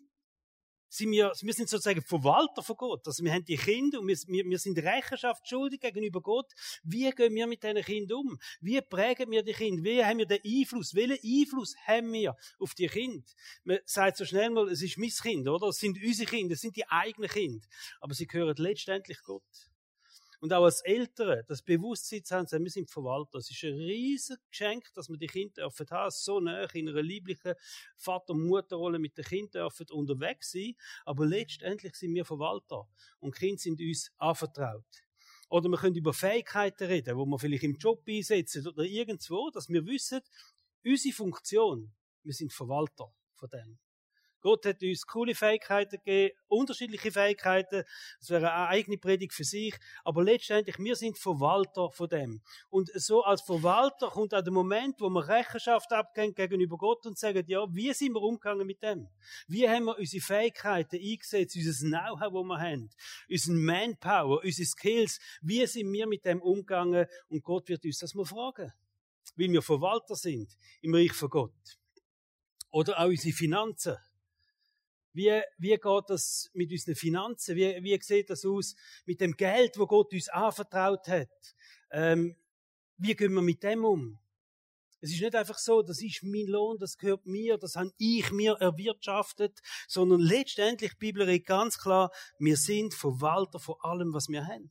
sind 0.90 1.12
wir, 1.12 1.32
wir 1.40 1.54
sind 1.54 1.70
sozusagen 1.70 2.02
Verwalter 2.02 2.64
von 2.64 2.76
Gott. 2.76 3.08
Also 3.08 3.24
wir 3.24 3.32
haben 3.32 3.46
die 3.46 3.58
Kinder 3.58 4.00
und 4.00 4.08
wir, 4.08 4.18
wir, 4.28 4.60
sind 4.60 4.78
Rechenschaft 4.80 5.48
schuldig 5.48 5.80
gegenüber 5.80 6.22
Gott. 6.22 6.52
Wie 6.84 7.10
gehen 7.12 7.36
wir 7.36 7.48
mit 7.48 7.64
diesen 7.64 7.84
Kindern 7.84 8.18
um? 8.18 8.40
Wie 8.60 8.82
prägen 8.82 9.30
wir 9.32 9.44
die 9.44 9.54
Kinder? 9.54 9.84
Wie 9.84 10.04
haben 10.04 10.18
wir 10.18 10.26
den 10.26 10.40
Einfluss? 10.44 10.96
Welchen 10.96 11.20
Einfluss 11.24 11.76
haben 11.86 12.12
wir 12.12 12.36
auf 12.60 12.74
die 12.74 12.88
Kinder? 12.88 13.24
Man 13.64 13.80
sagt 13.86 14.18
so 14.18 14.26
schnell 14.26 14.50
mal, 14.50 14.68
es 14.70 14.82
ist 14.82 14.98
mein 14.98 15.10
Kind, 15.10 15.48
oder? 15.48 15.68
Es 15.68 15.78
sind 15.78 15.98
unsere 16.04 16.30
Kinder, 16.30 16.54
es 16.54 16.62
sind 16.62 16.76
die 16.76 16.88
eigenen 16.88 17.30
Kinder. 17.30 17.66
Aber 18.02 18.14
sie 18.14 18.28
gehören 18.28 18.56
letztendlich 18.58 19.22
Gott. 19.24 19.44
Und 20.42 20.54
auch 20.54 20.64
als 20.64 20.82
Eltern 20.82 21.44
das 21.48 21.62
Bewusstsein 21.62 22.24
zu 22.24 22.36
haben, 22.36 22.64
wir 22.64 22.72
sind 22.72 22.90
Verwalter. 22.90 23.40
Es 23.40 23.52
ist 23.52 23.64
ein 23.64 23.74
riesiges 23.74 24.40
Geschenk, 24.50 24.86
dass 24.94 25.10
wir 25.10 25.18
die 25.18 25.28
Kinder 25.28 25.64
dürfen 25.64 25.90
haben, 25.90 26.12
so 26.12 26.40
nah 26.40 26.64
in 26.74 26.88
einer 26.88 27.02
lieblichen 27.02 27.56
Vater-Mutter-Rolle 27.98 29.00
mit 29.00 29.18
den 29.18 29.26
Kindern 29.26 29.64
dürfen 29.64 29.88
unterwegs 29.92 30.52
sein. 30.52 30.76
Aber 31.04 31.26
letztendlich 31.26 31.96
sind 31.96 32.14
wir 32.14 32.24
Verwalter. 32.24 32.88
Und 33.20 33.36
Kinder 33.36 33.60
sind 33.60 33.82
uns 33.82 34.12
anvertraut. 34.18 34.86
Oder 35.50 35.68
wir 35.68 35.78
können 35.78 35.96
über 35.96 36.14
Fähigkeiten 36.14 36.86
reden, 36.86 37.18
wo 37.18 37.26
wir 37.26 37.40
vielleicht 37.40 37.64
im 37.64 37.76
Job 37.76 38.04
einsetzen 38.08 38.66
oder 38.66 38.84
irgendwo, 38.84 39.50
dass 39.50 39.68
wir 39.68 39.86
wissen, 39.86 40.22
unsere 40.86 41.14
Funktion, 41.14 41.92
wir 42.24 42.34
sind 42.34 42.54
Verwalter 42.54 43.12
von 43.34 43.50
dem. 43.50 43.80
Gott 44.42 44.66
hat 44.66 44.82
uns 44.82 45.06
coole 45.06 45.36
Fähigkeiten 45.36 45.98
gegeben, 45.98 46.36
unterschiedliche 46.48 47.12
Fähigkeiten. 47.12 47.84
Das 48.20 48.30
wäre 48.30 48.52
eine 48.52 48.68
eigene 48.68 48.98
Predigt 48.98 49.34
für 49.34 49.44
sich. 49.44 49.76
Aber 50.04 50.24
letztendlich, 50.24 50.78
wir 50.80 50.96
sind 50.96 51.18
Verwalter 51.18 51.92
von 51.92 52.10
dem. 52.10 52.42
Und 52.70 52.90
so 52.94 53.24
als 53.24 53.42
Verwalter 53.42 54.10
kommt 54.10 54.34
auch 54.34 54.42
der 54.42 54.54
Moment, 54.54 54.96
wo 55.00 55.10
wir 55.10 55.28
Rechenschaft 55.28 55.92
abgeben 55.92 56.34
gegenüber 56.34 56.78
Gott 56.78 57.06
und 57.06 57.18
sagen, 57.18 57.44
ja, 57.48 57.66
wie 57.72 57.94
sind 57.94 58.14
wir 58.14 58.22
umgegangen 58.22 58.66
mit 58.66 58.82
dem? 58.82 59.08
Wie 59.48 59.68
haben 59.68 59.86
wir 59.86 59.98
unsere 59.98 60.24
Fähigkeiten 60.24 60.96
eingesetzt, 60.96 61.56
unser 61.56 61.88
Know-how, 61.88 62.34
wo 62.34 62.44
wir 62.44 62.60
haben, 62.60 62.90
unseren 63.30 63.64
Manpower, 63.64 64.42
unsere 64.44 64.68
Skills? 64.68 65.20
Wie 65.42 65.66
sind 65.66 65.92
wir 65.92 66.08
mit 66.08 66.26
dem 66.26 66.42
umgegangen? 66.42 67.06
Und 67.28 67.44
Gott 67.44 67.70
wird 67.70 67.86
uns 67.86 68.00
das 68.00 68.14
mal 68.14 68.26
fragen. 68.26 68.72
Weil 69.36 69.52
wir 69.52 69.62
Verwalter 69.62 70.16
sind 70.16 70.50
im 70.82 70.94
Reich 70.94 71.14
von 71.14 71.30
Gott. 71.30 71.80
Oder 72.72 73.00
auch 73.00 73.08
unsere 73.08 73.36
Finanzen. 73.36 73.98
Wie, 75.14 75.42
wie 75.58 75.78
geht 75.78 76.04
das 76.08 76.50
mit 76.54 76.72
unseren 76.72 76.96
Finanzen? 76.96 77.56
Wie, 77.56 77.84
wie 77.84 78.00
sieht 78.02 78.30
das 78.30 78.46
aus 78.46 78.76
mit 79.06 79.22
dem 79.22 79.36
Geld, 79.36 79.78
wo 79.78 79.88
Gott 79.88 80.14
uns 80.14 80.30
anvertraut 80.30 81.08
hat? 81.08 81.56
Ähm, 81.92 82.36
wie 82.98 83.16
gehen 83.16 83.34
wir 83.34 83.42
mit 83.42 83.64
dem 83.64 83.86
um? 83.86 84.20
Es 85.02 85.12
ist 85.12 85.22
nicht 85.22 85.36
einfach 85.36 85.58
so, 85.58 85.82
das 85.82 86.02
ist 86.02 86.24
mein 86.24 86.48
Lohn, 86.48 86.78
das 86.78 86.98
gehört 86.98 87.26
mir, 87.26 87.58
das 87.58 87.78
habe 87.78 87.92
ich 87.98 88.32
mir 88.32 88.58
erwirtschaftet, 88.60 89.62
sondern 89.88 90.20
letztendlich, 90.20 90.92
die 90.92 90.98
Bibel 90.98 91.24
redet 91.24 91.48
ganz 91.48 91.78
klar, 91.78 92.12
wir 92.38 92.58
sind 92.58 92.94
Verwalter 92.94 93.60
von 93.60 93.76
allem, 93.80 94.14
was 94.14 94.28
wir 94.28 94.46
haben. 94.46 94.70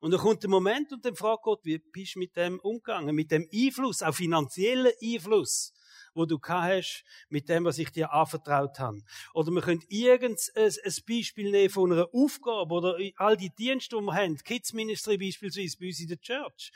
Und 0.00 0.10
dann 0.10 0.20
kommt 0.20 0.42
der 0.42 0.50
Moment 0.50 0.92
und 0.92 1.04
dann 1.04 1.14
fragt 1.14 1.44
Gott, 1.44 1.64
wie 1.64 1.78
bist 1.78 2.16
du 2.16 2.18
mit 2.18 2.36
dem 2.36 2.58
umgegangen? 2.60 3.14
Mit 3.14 3.30
dem 3.30 3.48
Einfluss, 3.52 4.02
auch 4.02 4.14
finanziellen 4.14 4.92
Einfluss 5.02 5.72
wo 6.18 6.26
du 6.26 6.38
hast 6.42 7.04
mit 7.30 7.48
dem, 7.48 7.64
was 7.64 7.78
ich 7.78 7.90
dir 7.90 8.12
anvertraut 8.12 8.78
habe. 8.78 9.00
Oder 9.32 9.52
wir 9.52 9.62
können 9.62 9.82
irgendein 9.88 10.36
ein 10.56 10.94
Beispiel 11.06 11.50
nehmen 11.50 11.70
von 11.70 11.92
einer 11.92 12.08
Aufgabe 12.12 12.74
oder 12.74 12.98
all 13.16 13.36
die 13.36 13.50
Dienste, 13.50 13.96
die 13.96 14.02
wir 14.02 14.14
haben. 14.14 14.36
Kids 14.36 14.72
Ministry 14.72 15.16
beispielsweise 15.16 15.76
bei 15.78 15.86
uns 15.86 16.00
in 16.00 16.08
der 16.08 16.20
Church. 16.20 16.72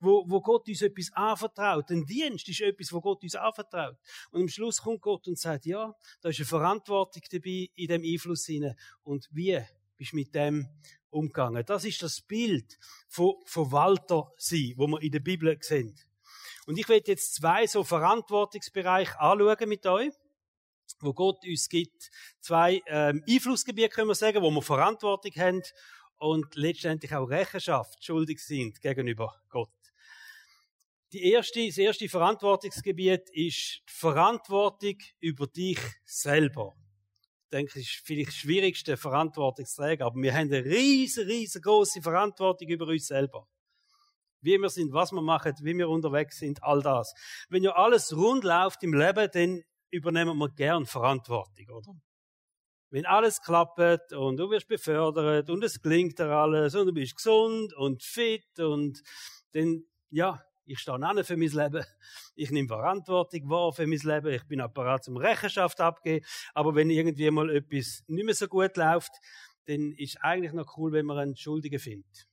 Wo, 0.00 0.24
wo 0.26 0.40
Gott 0.40 0.66
uns 0.68 0.82
etwas 0.82 1.12
anvertraut. 1.12 1.90
Ein 1.90 2.06
Dienst 2.06 2.48
ist 2.48 2.60
etwas, 2.62 2.92
wo 2.92 3.00
Gott 3.00 3.22
uns 3.22 3.34
anvertraut. 3.34 3.96
Und 4.30 4.40
am 4.40 4.48
Schluss 4.48 4.82
kommt 4.82 5.02
Gott 5.02 5.28
und 5.28 5.38
sagt, 5.38 5.66
ja, 5.66 5.94
da 6.22 6.30
ist 6.30 6.38
eine 6.38 6.46
Verantwortung 6.46 7.22
dabei 7.30 7.68
in 7.74 7.88
dem 7.88 8.02
Einfluss 8.02 8.46
hinein. 8.46 8.76
Und 9.04 9.28
wie 9.30 9.62
bist 9.96 10.12
du 10.12 10.16
mit 10.16 10.34
dem 10.34 10.68
umgegangen? 11.10 11.64
Das 11.66 11.84
ist 11.84 12.02
das 12.02 12.22
Bild 12.22 12.78
von 13.08 13.34
Verwalter 13.44 14.32
sein, 14.38 14.72
wo 14.76 14.86
wir 14.86 15.02
in 15.02 15.12
der 15.12 15.20
Bibel 15.20 15.56
sehen. 15.60 15.94
Und 16.66 16.78
ich 16.78 16.88
werde 16.88 17.12
jetzt 17.12 17.36
zwei 17.36 17.66
so 17.68 17.84
Verantwortungsbereiche 17.84 19.20
anschauen 19.20 19.68
mit 19.68 19.86
euch, 19.86 20.12
wo 21.00 21.12
Gott 21.12 21.44
uns 21.46 21.68
gibt. 21.68 22.10
Zwei 22.40 22.82
ähm, 22.86 23.22
Einflussgebiete, 23.28 23.88
können 23.88 24.08
wir 24.08 24.16
sagen, 24.16 24.42
wo 24.42 24.50
wir 24.50 24.62
Verantwortung 24.62 25.32
haben 25.36 25.62
und 26.18 26.56
letztendlich 26.56 27.14
auch 27.14 27.26
Rechenschaft 27.26 28.04
schuldig 28.04 28.40
sind 28.40 28.80
gegenüber 28.80 29.32
Gott. 29.48 29.70
Die 31.12 31.30
erste, 31.30 31.64
das 31.64 31.78
erste 31.78 32.08
Verantwortungsgebiet 32.08 33.30
ist 33.30 33.82
die 33.88 33.92
Verantwortung 33.92 34.98
über 35.20 35.46
dich 35.46 35.78
selber. 36.04 36.74
Ich 37.44 37.50
denke, 37.50 37.74
das 37.74 37.82
ist 37.82 38.02
vielleicht 38.04 38.28
das 38.30 38.36
schwierigste 38.36 38.96
Verantwortungsträger, 38.96 40.04
aber 40.04 40.20
wir 40.20 40.34
haben 40.34 40.52
eine 40.52 40.64
riesen, 40.64 41.28
riesengroße 41.28 42.02
Verantwortung 42.02 42.68
über 42.68 42.88
uns 42.88 43.06
selber 43.06 43.46
wie 44.40 44.58
wir 44.58 44.68
sind, 44.68 44.92
was 44.92 45.12
wir 45.12 45.22
machen, 45.22 45.52
wie 45.62 45.76
wir 45.76 45.88
unterwegs 45.88 46.38
sind, 46.38 46.62
all 46.62 46.82
das. 46.82 47.14
Wenn 47.48 47.62
ja 47.62 47.72
alles 47.72 48.16
rund 48.16 48.44
läuft 48.44 48.82
im 48.82 48.94
Leben, 48.94 49.28
dann 49.32 49.62
übernehmen 49.90 50.38
wir 50.38 50.48
gern 50.50 50.86
Verantwortung, 50.86 51.68
oder? 51.70 51.92
Wenn 52.90 53.04
alles 53.04 53.42
klappt 53.42 54.12
und 54.12 54.36
du 54.36 54.48
wirst 54.50 54.68
befördert 54.68 55.50
und 55.50 55.64
es 55.64 55.82
klingt 55.82 56.18
dir 56.18 56.30
alles 56.30 56.74
und 56.74 56.86
du 56.86 56.92
bist 56.92 57.16
gesund 57.16 57.74
und 57.74 58.02
fit 58.02 58.58
und 58.60 59.02
dann, 59.52 59.84
ja, 60.10 60.40
ich 60.64 60.80
stehe 60.80 60.96
an 60.96 61.24
für 61.24 61.36
mein 61.36 61.48
Leben. 61.48 61.84
Ich 62.34 62.50
nehme 62.50 62.68
Verantwortung 62.68 63.48
wahr 63.48 63.72
für 63.72 63.86
mein 63.86 63.98
Leben. 63.98 64.34
Ich 64.34 64.44
bin 64.46 64.64
bereit 64.74 65.04
zum 65.04 65.16
Rechenschaft 65.16 65.80
abgeben. 65.80 66.24
Aber 66.54 66.74
wenn 66.74 66.90
irgendwie 66.90 67.30
mal 67.30 67.50
etwas 67.50 68.02
nicht 68.08 68.24
mehr 68.24 68.34
so 68.34 68.48
gut 68.48 68.76
läuft, 68.76 69.12
dann 69.66 69.92
ist 69.92 70.18
eigentlich 70.22 70.52
noch 70.52 70.76
cool, 70.76 70.92
wenn 70.92 71.06
man 71.06 71.18
einen 71.18 71.36
Schuldigen 71.36 71.78
findet 71.78 72.26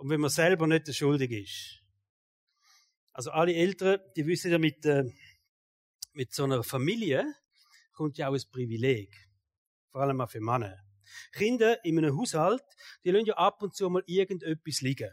und 0.00 0.08
wenn 0.08 0.20
man 0.20 0.30
selber 0.30 0.66
nicht 0.66 0.88
der 0.88 0.94
Schuldige 0.94 1.38
ist. 1.42 1.82
Also 3.12 3.32
alle 3.32 3.52
Eltern, 3.54 4.00
die 4.16 4.26
wissen 4.26 4.50
ja, 4.50 4.58
mit, 4.58 4.86
äh, 4.86 5.04
mit 6.14 6.32
so 6.32 6.44
einer 6.44 6.62
Familie 6.62 7.34
kommt 7.92 8.16
ja 8.16 8.30
auch 8.30 8.34
ein 8.34 8.40
Privileg. 8.50 9.14
Vor 9.90 10.00
allem 10.00 10.22
auch 10.22 10.30
für 10.30 10.40
Männer. 10.40 10.78
Kinder 11.32 11.84
in 11.84 11.98
einem 11.98 12.18
Haushalt, 12.18 12.64
die 13.04 13.10
lassen 13.10 13.26
ja 13.26 13.34
ab 13.34 13.62
und 13.62 13.74
zu 13.74 13.90
mal 13.90 14.02
irgendetwas 14.06 14.80
liegen. 14.80 15.10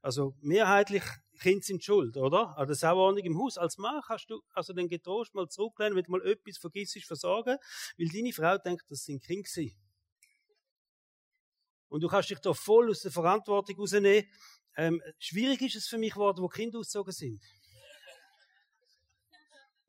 Also 0.00 0.34
mehrheitlich 0.40 1.02
Kinder 1.38 1.62
sind 1.62 1.84
schuld, 1.84 2.16
oder? 2.16 2.56
Also 2.56 2.70
das 2.70 2.80
Sauerordnung 2.80 3.26
im 3.26 3.38
Haus. 3.38 3.58
Als 3.58 3.76
Mann 3.76 4.00
kannst 4.06 4.30
du 4.30 4.40
also 4.54 4.72
den 4.72 4.88
getrost 4.88 5.34
mal 5.34 5.46
zurücklehnen, 5.46 5.94
wenn 5.94 6.04
du 6.04 6.12
mal 6.12 6.26
etwas 6.26 6.56
vergisst, 6.56 7.04
versorgen, 7.04 7.58
weil 7.98 8.08
deine 8.08 8.32
Frau 8.32 8.56
denkt, 8.56 8.86
das 8.88 9.04
sind 9.04 9.22
Kinder 9.22 9.42
gewesen. 9.42 9.76
Und 11.88 12.02
du 12.02 12.08
kannst 12.08 12.30
dich 12.30 12.38
da 12.38 12.52
voll 12.52 12.90
aus 12.90 13.00
der 13.00 13.12
Verantwortung 13.12 13.76
rausnehmen. 13.78 14.24
Ähm, 14.76 15.02
schwierig 15.18 15.62
ist 15.62 15.76
es 15.76 15.88
für 15.88 15.98
mich 15.98 16.12
geworden, 16.12 16.42
wo 16.42 16.48
Kinder 16.48 16.78
ausgezogen 16.78 17.12
sind. 17.12 17.42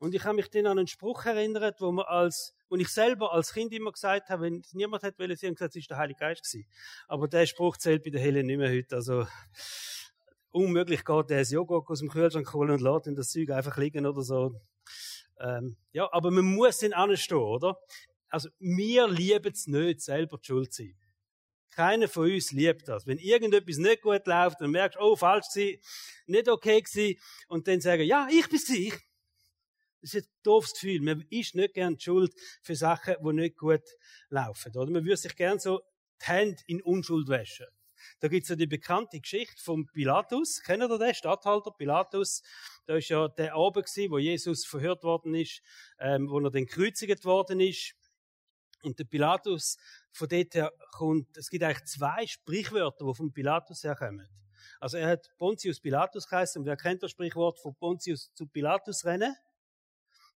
Und 0.00 0.14
ich 0.14 0.24
habe 0.24 0.34
mich 0.34 0.48
dann 0.48 0.66
an 0.66 0.78
einen 0.78 0.86
Spruch 0.86 1.26
erinnert, 1.26 1.80
wo 1.82 1.92
man 1.92 2.06
als, 2.06 2.54
wo 2.70 2.76
ich 2.76 2.88
selber 2.88 3.32
als 3.32 3.52
Kind 3.52 3.70
immer 3.74 3.92
gesagt 3.92 4.30
habe, 4.30 4.44
wenn 4.44 4.62
niemand 4.72 5.02
hat 5.02 5.18
wollen, 5.18 5.36
sie 5.36 5.46
haben 5.46 5.54
gesagt, 5.54 5.76
es 5.76 5.82
ist 5.82 5.90
der 5.90 5.98
Heilige 5.98 6.18
Geist 6.18 6.42
gewesen. 6.42 6.66
Aber 7.06 7.28
der 7.28 7.44
Spruch 7.44 7.76
zählt 7.76 8.02
bei 8.02 8.10
der 8.10 8.20
Helen 8.20 8.46
nicht 8.46 8.56
mehr 8.56 8.70
heute. 8.70 8.96
Also, 8.96 9.26
unmöglich 10.52 11.04
geht 11.04 11.28
der 11.28 11.42
Joghurt 11.42 11.90
aus 11.90 11.98
dem 11.98 12.08
Kühlschrank 12.08 12.50
holen 12.54 12.70
und 12.70 12.80
lässt 12.80 13.18
das 13.18 13.30
Zeug 13.30 13.50
einfach 13.50 13.76
liegen 13.76 14.06
oder 14.06 14.22
so. 14.22 14.58
Ähm, 15.38 15.76
ja, 15.92 16.10
aber 16.12 16.30
man 16.30 16.46
muss 16.46 16.78
den 16.78 16.94
anstehen, 16.94 17.36
oder? 17.36 17.78
Also, 18.30 18.48
wir 18.58 19.06
lieben 19.06 19.52
es 19.52 19.66
nicht, 19.66 20.00
selber 20.00 20.38
die 20.38 20.46
Schuld 20.46 20.72
zu 20.72 20.84
sein. 20.84 20.96
Keiner 21.70 22.08
von 22.08 22.30
uns 22.30 22.52
liebt 22.52 22.88
das. 22.88 23.06
Wenn 23.06 23.18
irgendetwas 23.18 23.76
nicht 23.76 24.02
gut 24.02 24.26
läuft, 24.26 24.60
dann 24.60 24.70
merkst 24.70 24.98
oh, 25.00 25.16
falsch 25.16 25.46
gewesen, 25.54 25.80
nicht 26.26 26.48
okay 26.48 26.80
gewesen, 26.80 27.20
und 27.48 27.68
dann 27.68 27.80
sagen, 27.80 28.02
ja, 28.02 28.28
ich 28.30 28.48
bin 28.48 28.60
ich. 28.76 28.94
Das 30.02 30.14
ist 30.14 30.24
ein 30.24 30.30
doofes 30.42 30.72
Gefühl. 30.72 31.00
Man 31.02 31.24
ist 31.30 31.54
nicht 31.54 31.74
gern 31.74 31.98
schuld 32.00 32.32
für 32.62 32.74
Sachen, 32.74 33.16
die 33.22 33.32
nicht 33.34 33.56
gut 33.56 33.84
laufen. 34.30 34.74
Oder 34.74 34.90
man 34.90 35.04
würde 35.04 35.16
sich 35.16 35.36
gern 35.36 35.58
so 35.58 35.80
die 36.22 36.26
Hände 36.26 36.62
in 36.66 36.80
Unschuld 36.82 37.28
waschen. 37.28 37.66
Da 38.20 38.28
gibt's 38.28 38.48
ja 38.48 38.56
die 38.56 38.66
bekannte 38.66 39.20
Geschichte 39.20 39.62
vom 39.62 39.86
Pilatus. 39.86 40.62
Kennt 40.64 40.82
ihr 40.82 40.98
den? 40.98 41.14
Statthalter 41.14 41.70
Pilatus. 41.70 42.42
Da 42.86 42.96
ist 42.96 43.08
ja 43.08 43.28
der 43.28 43.54
Abend 43.54 43.86
wo 44.08 44.18
Jesus 44.18 44.64
verhört 44.64 45.02
worden 45.02 45.34
ist, 45.34 45.60
ähm, 45.98 46.28
wo 46.30 46.40
er 46.40 46.50
dann 46.50 46.64
gekreuzigt 46.64 47.24
worden 47.24 47.60
ist. 47.60 47.94
Und 48.82 48.98
der 48.98 49.04
Pilatus, 49.04 49.76
von 50.12 50.28
dort 50.28 50.54
her 50.54 50.72
kommt, 50.92 51.36
es 51.36 51.48
gibt 51.48 51.62
eigentlich 51.64 51.84
zwei 51.84 52.26
Sprichwörter, 52.26 53.06
die 53.06 53.14
vom 53.14 53.32
Pilatus 53.32 53.84
herkommen. 53.84 54.28
Also 54.78 54.96
er 54.96 55.08
hat 55.08 55.30
Pontius 55.36 55.80
Pilatus 55.80 56.26
geheißen. 56.26 56.64
Wer 56.64 56.76
kennt 56.76 57.02
das 57.02 57.10
Sprichwort 57.10 57.58
von 57.60 57.74
Pontius 57.74 58.32
zu 58.34 58.46
Pilatus 58.46 59.04
rennen? 59.04 59.34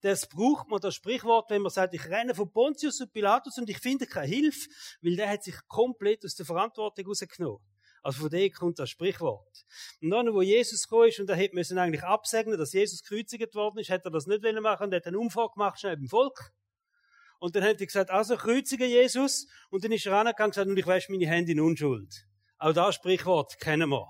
Das 0.01 0.27
braucht 0.27 0.67
man, 0.67 0.79
das 0.81 0.95
Sprichwort, 0.95 1.51
wenn 1.51 1.61
man 1.61 1.69
sagt, 1.69 1.93
ich 1.93 2.07
renne 2.07 2.33
von 2.33 2.51
Pontius 2.51 2.97
zu 2.97 3.07
Pilatus 3.07 3.59
und 3.59 3.69
ich 3.69 3.77
finde 3.77 4.07
keine 4.07 4.27
Hilfe, 4.27 4.67
weil 5.01 5.15
der 5.15 5.29
hat 5.29 5.43
sich 5.43 5.55
komplett 5.67 6.25
aus 6.25 6.33
der 6.33 6.45
Verantwortung 6.47 7.05
rausgenommen. 7.05 7.59
Also 8.01 8.21
von 8.21 8.29
dem 8.31 8.51
kommt 8.51 8.79
das 8.79 8.89
Sprichwort. 8.89 9.63
Und 10.01 10.09
dann, 10.09 10.33
wo 10.33 10.41
Jesus 10.41 10.87
gekommen 10.87 11.09
ist, 11.09 11.19
und 11.19 11.29
er 11.29 11.35
hätte 11.35 11.53
müssen 11.53 11.77
eigentlich 11.77 12.03
absegnen, 12.03 12.57
dass 12.57 12.73
Jesus 12.73 13.03
gekreuzigt 13.03 13.53
worden 13.53 13.77
ist, 13.77 13.89
hätte 13.89 14.07
er 14.07 14.11
das 14.11 14.25
nicht 14.25 14.41
machen 14.59 14.85
und 14.85 14.95
hat 14.95 15.05
einen 15.05 15.17
Umfang 15.17 15.49
gemacht 15.53 15.79
schnell 15.79 15.97
beim 15.97 16.07
Volk. 16.07 16.51
Und 17.41 17.55
dann 17.55 17.63
hat 17.63 17.81
er 17.81 17.87
gesagt, 17.87 18.11
also 18.11 18.37
kreuzige 18.37 18.85
Jesus. 18.85 19.47
Und 19.71 19.83
dann 19.83 19.91
ist 19.91 20.05
er 20.05 20.13
angegangen 20.13 20.49
und 20.49 20.51
gesagt, 20.51 20.69
und 20.69 20.77
ich 20.77 20.85
wasche 20.85 21.11
meine 21.11 21.25
Hände 21.25 21.53
in 21.53 21.59
Unschuld. 21.59 22.27
Auch 22.59 22.71
das 22.71 22.93
Sprichwort 22.93 23.57
kennen 23.59 23.89
wir. 23.89 24.07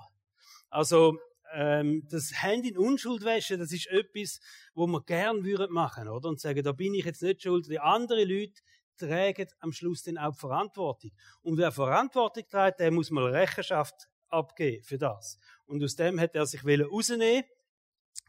Also, 0.70 1.18
ähm, 1.54 2.06
das 2.12 2.44
Hände 2.44 2.68
in 2.68 2.78
Unschuld 2.78 3.24
waschen, 3.24 3.58
das 3.58 3.72
ist 3.72 3.88
etwas, 3.88 4.42
wo 4.74 4.86
wir 4.86 5.02
gern 5.04 5.46
würden 5.46 5.72
machen, 5.72 6.10
oder? 6.10 6.28
Und 6.28 6.42
sagen, 6.42 6.62
da 6.62 6.74
bin 6.74 6.94
ich 6.94 7.06
jetzt 7.06 7.22
nicht 7.22 7.42
schuld. 7.42 7.70
Die 7.70 7.80
anderen 7.80 8.28
Leute 8.28 8.60
tragen 8.98 9.48
am 9.60 9.72
Schluss 9.72 10.04
dann 10.04 10.18
auch 10.18 10.36
Verantwortung. 10.36 11.12
Und 11.42 11.58
wer 11.58 11.72
Verantwortung 11.72 12.44
trägt, 12.50 12.82
der 12.82 12.92
muss 12.92 13.12
mal 13.12 13.34
Rechenschaft 13.34 14.10
abgeben 14.28 14.84
für 14.84 14.98
das. 14.98 15.40
Und 15.68 15.82
aus 15.82 15.96
dem 15.96 16.20
hat 16.20 16.36
er 16.36 16.46
sich 16.46 16.66
rausnehmen 16.66 17.46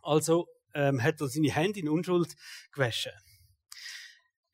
Also 0.01 0.47
ähm, 0.75 1.03
hat 1.03 1.21
er 1.21 1.27
seine 1.27 1.53
Hände 1.53 1.81
in 1.81 1.89
Unschuld 1.89 2.37
gewaschen. 2.71 3.13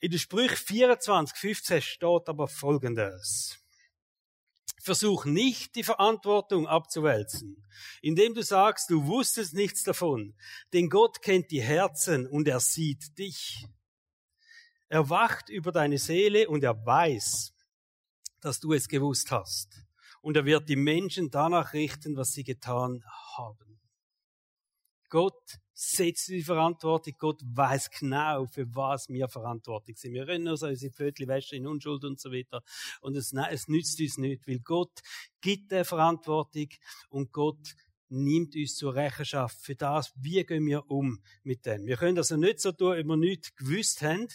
In 0.01 0.13
der 0.13 0.19
Sprüch 0.19 0.53
24, 0.53 1.37
15 1.37 1.83
steht 1.83 2.29
aber 2.29 2.47
Folgendes. 2.47 3.59
Versuch 4.81 5.25
nicht, 5.25 5.75
die 5.75 5.83
Verantwortung 5.83 6.69
abzuwälzen, 6.69 7.67
indem 8.01 8.33
du 8.33 8.45
sagst, 8.45 8.91
du 8.91 9.07
wusstest 9.07 9.55
nichts 9.55 9.83
davon, 9.83 10.37
denn 10.73 10.89
Gott 10.89 11.21
kennt 11.21 11.51
die 11.51 11.63
Herzen 11.63 12.29
und 12.29 12.47
er 12.47 12.61
sieht 12.61 13.19
dich. 13.19 13.67
Er 14.89 15.11
wacht 15.11 15.49
über 15.49 15.73
deine 15.73 15.99
Seele 15.99 16.49
und 16.49 16.63
er 16.63 16.87
weiß, 16.87 17.53
dass 18.41 18.61
du 18.61 18.73
es 18.73 18.89
gewusst 18.89 19.33
hast. 19.33 19.85
Und 20.23 20.37
er 20.37 20.45
wird 20.45 20.69
die 20.69 20.77
Menschen 20.77 21.31
danach 21.31 21.73
richten, 21.73 22.17
was 22.17 22.33
sie 22.33 22.45
getan 22.45 23.03
haben. 23.37 23.81
Gott 25.09 25.59
setzt 25.81 26.27
die 26.29 26.43
Verantwortung. 26.43 27.15
Gott 27.19 27.41
weiß 27.45 27.91
genau, 27.91 28.47
für 28.47 28.67
was 28.75 29.09
wir 29.09 29.29
verantwortlich 29.29 29.97
sind. 29.97 30.13
Wir 30.13 30.27
rennen 30.27 30.57
so 30.57 30.67
unsere 30.67 30.93
Pfötchen 30.93 31.29
wäschen 31.29 31.59
in 31.59 31.67
Unschuld 31.69 32.05
und 32.05 32.19
so 32.19 32.33
weiter. 32.33 32.63
Und 33.01 33.17
es, 33.17 33.33
es 33.33 33.69
nützt 33.69 34.01
uns 34.01 34.19
nicht, 34.19 34.49
weil 34.49 34.59
Gott 34.59 34.91
gibt 35.41 35.71
der 35.71 35.85
Verantwortung 35.85 36.69
und 37.11 37.33
Gott 37.33 37.77
nimmt 38.09 38.57
uns 38.57 38.75
zur 38.75 38.97
Rechenschaft 38.97 39.57
für 39.61 39.77
das, 39.77 40.13
wie 40.17 40.43
gehen 40.45 40.67
wir 40.67 40.91
um 40.91 41.23
mit 41.45 41.65
dem. 41.65 41.87
Wir 41.87 41.97
können 41.97 42.19
also 42.19 42.37
nicht 42.37 42.59
so 42.59 42.73
tun, 42.73 42.99
ob 42.99 43.07
wir 43.07 43.17
nichts 43.17 43.55
gewusst 43.55 44.03
haben. 44.03 44.27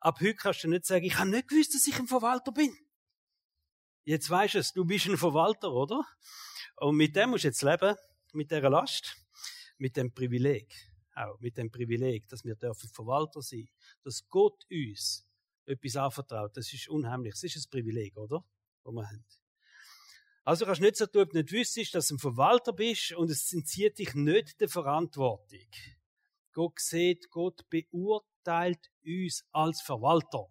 Ab 0.00 0.20
heute 0.20 0.34
kannst 0.34 0.62
du 0.62 0.68
nicht 0.68 0.84
sagen, 0.84 1.04
ich 1.04 1.18
habe 1.18 1.30
nicht 1.30 1.48
gewusst, 1.48 1.74
dass 1.74 1.88
ich 1.88 1.98
ein 1.98 2.06
Verwalter 2.06 2.52
bin. 2.52 2.72
Jetzt 4.04 4.30
weisst 4.30 4.54
du 4.54 4.58
es, 4.58 4.72
du 4.72 4.84
bist 4.84 5.06
ein 5.06 5.16
Verwalter, 5.16 5.72
oder? 5.72 6.04
Und 6.76 6.94
mit 6.94 7.16
dem 7.16 7.30
musst 7.30 7.42
du 7.42 7.48
jetzt 7.48 7.62
leben, 7.62 7.96
mit 8.32 8.52
dieser 8.52 8.70
Last 8.70 9.16
mit 9.84 9.98
dem 9.98 10.14
Privileg, 10.14 10.74
auch 11.14 11.38
mit 11.40 11.58
dem 11.58 11.70
Privileg, 11.70 12.26
dass 12.28 12.42
wir 12.42 12.54
dürfen 12.54 12.88
Verwalter 12.88 13.42
sein, 13.42 13.68
dass 14.02 14.26
Gott 14.30 14.64
uns 14.70 15.26
etwas 15.66 15.96
anvertraut, 15.96 16.56
das 16.56 16.72
ist 16.72 16.88
unheimlich. 16.88 17.34
Das 17.34 17.42
ist 17.42 17.66
ein 17.66 17.70
Privileg, 17.70 18.16
oder? 18.16 18.42
Wo 18.82 18.92
wir 18.92 19.06
haben. 19.06 19.22
Also 20.44 20.64
kannst 20.64 20.80
du 20.80 20.84
nicht 20.84 20.96
so 20.96 21.04
tun, 21.04 21.22
ob 21.24 21.30
du 21.32 21.36
nicht 21.36 21.52
wüsstest, 21.52 21.94
dass 21.94 22.08
du 22.08 22.14
ein 22.14 22.18
Verwalter 22.18 22.72
bist 22.72 23.12
und 23.12 23.30
es 23.30 23.52
entzieht 23.52 23.98
dich 23.98 24.14
nicht 24.14 24.58
der 24.58 24.70
Verantwortung. 24.70 25.68
Gott 26.54 26.80
sieht, 26.80 27.28
Gott 27.28 27.68
beurteilt 27.68 28.90
uns 29.04 29.44
als 29.52 29.82
Verwalter. 29.82 30.46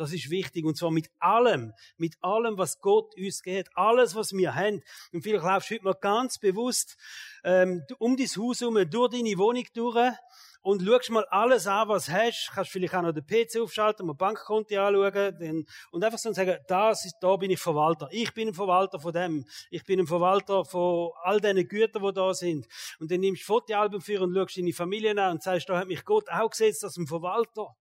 Das 0.00 0.14
ist 0.14 0.30
wichtig. 0.30 0.64
Und 0.64 0.78
zwar 0.78 0.90
mit 0.90 1.10
allem, 1.18 1.74
mit 1.98 2.14
allem, 2.22 2.56
was 2.56 2.80
Gott 2.80 3.14
uns 3.18 3.42
gibt. 3.42 3.68
Alles, 3.76 4.14
was 4.14 4.32
wir 4.32 4.54
haben. 4.54 4.82
Und 5.12 5.20
vielleicht 5.20 5.44
laufst 5.44 5.68
du 5.70 5.74
heute 5.74 5.84
mal 5.84 5.94
ganz 6.00 6.38
bewusst 6.38 6.96
ähm, 7.44 7.82
um 7.98 8.16
dein 8.16 8.26
Haus 8.26 8.62
herum, 8.62 8.82
durch 8.88 9.10
deine 9.10 9.36
Wohnung 9.36 9.66
durch 9.74 10.14
und 10.62 10.82
schaust 10.82 11.10
mal 11.10 11.26
alles 11.26 11.66
an, 11.66 11.88
was 11.88 12.06
du 12.06 12.12
hast. 12.12 12.50
Kannst 12.54 12.70
vielleicht 12.70 12.94
auch 12.94 13.02
noch 13.02 13.12
den 13.12 13.26
PC 13.26 13.60
aufschalten, 13.60 14.06
mal 14.06 14.14
Bankkonto 14.14 14.74
anschauen 14.74 15.66
und 15.90 16.02
einfach 16.02 16.18
so 16.18 16.32
sagen, 16.32 16.56
das 16.66 17.04
ist, 17.04 17.16
da 17.20 17.36
bin 17.36 17.50
ich 17.50 17.60
Verwalter. 17.60 18.08
Ich 18.10 18.32
bin 18.32 18.48
ein 18.48 18.54
Verwalter 18.54 19.00
von 19.00 19.12
dem. 19.12 19.44
Ich 19.70 19.84
bin 19.84 20.00
ein 20.00 20.06
Verwalter 20.06 20.64
von 20.64 21.10
all 21.22 21.42
diesen 21.42 21.68
Gütern, 21.68 22.02
die 22.02 22.12
da 22.14 22.32
sind. 22.32 22.66
Und 23.00 23.10
dann 23.10 23.20
nimmst 23.20 23.42
du 23.42 23.46
Fotoalbum 23.46 24.00
für 24.00 24.22
und 24.22 24.34
schaust 24.34 24.56
deine 24.56 24.72
Familie 24.72 25.10
an 25.10 25.32
und 25.32 25.42
sagst, 25.42 25.68
da 25.68 25.78
hat 25.78 25.88
mich 25.88 26.06
Gott 26.06 26.30
auch 26.30 26.48
gesetzt 26.48 26.84
als 26.84 26.96
ein 26.96 27.06
Verwalter. 27.06 27.76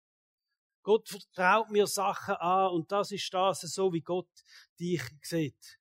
Gott 0.88 1.06
vertraut 1.06 1.70
mir 1.70 1.86
Sachen 1.86 2.34
an 2.36 2.70
und 2.70 2.90
das 2.90 3.12
ist 3.12 3.34
das, 3.34 3.60
so 3.60 3.92
wie 3.92 4.00
Gott 4.00 4.30
dich 4.80 5.02
sieht. 5.20 5.78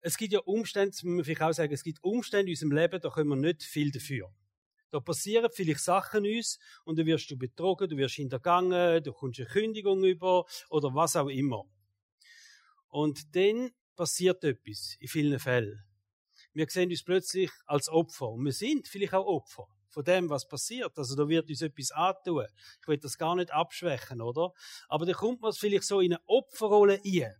Es 0.00 0.16
gibt 0.16 0.32
ja 0.32 0.40
Umstände, 0.40 0.88
muss 0.88 1.04
man 1.04 1.24
vielleicht 1.24 1.42
auch 1.42 1.52
sagen, 1.52 1.72
es 1.72 1.84
gibt 1.84 2.02
Umstände 2.02 2.50
in 2.50 2.54
unserem 2.54 2.72
Leben, 2.72 3.00
da 3.00 3.10
können 3.10 3.28
wir 3.28 3.36
nicht 3.36 3.62
viel 3.62 3.92
dafür. 3.92 4.34
Da 4.90 4.98
passieren 4.98 5.48
vielleicht 5.54 5.84
Sachen 5.84 6.26
uns 6.26 6.58
und 6.84 6.98
dann 6.98 7.06
wirst 7.06 7.30
du 7.30 7.38
betrogen, 7.38 7.90
du 7.90 7.96
wirst 7.96 8.16
hintergangen, 8.16 9.04
du 9.04 9.12
kommst 9.12 9.38
eine 9.38 9.48
Kündigung 9.48 10.02
über 10.02 10.44
oder 10.68 10.92
was 10.92 11.14
auch 11.14 11.28
immer. 11.28 11.64
Und 12.88 13.36
dann 13.36 13.70
passiert 13.94 14.42
etwas 14.42 14.96
in 14.98 15.06
vielen 15.06 15.38
Fällen. 15.38 15.84
Wir 16.54 16.68
sehen 16.68 16.90
uns 16.90 17.04
plötzlich 17.04 17.52
als 17.66 17.88
Opfer 17.88 18.30
und 18.30 18.44
wir 18.44 18.52
sind 18.52 18.88
vielleicht 18.88 19.14
auch 19.14 19.26
Opfer 19.26 19.68
von 19.90 20.04
dem, 20.04 20.28
was 20.30 20.46
passiert. 20.46 20.96
Also 20.96 21.16
da 21.16 21.28
wird 21.28 21.48
uns 21.48 21.62
etwas 21.62 21.90
antun. 21.90 22.46
Ich 22.80 22.88
will 22.88 22.98
das 22.98 23.18
gar 23.18 23.34
nicht 23.34 23.52
abschwächen, 23.52 24.20
oder? 24.20 24.52
Aber 24.88 25.06
da 25.06 25.12
kommt 25.12 25.40
man 25.40 25.52
vielleicht 25.52 25.84
so 25.84 26.00
in 26.00 26.14
eine 26.14 26.22
Opferrolle 26.26 27.00
ein 27.04 27.34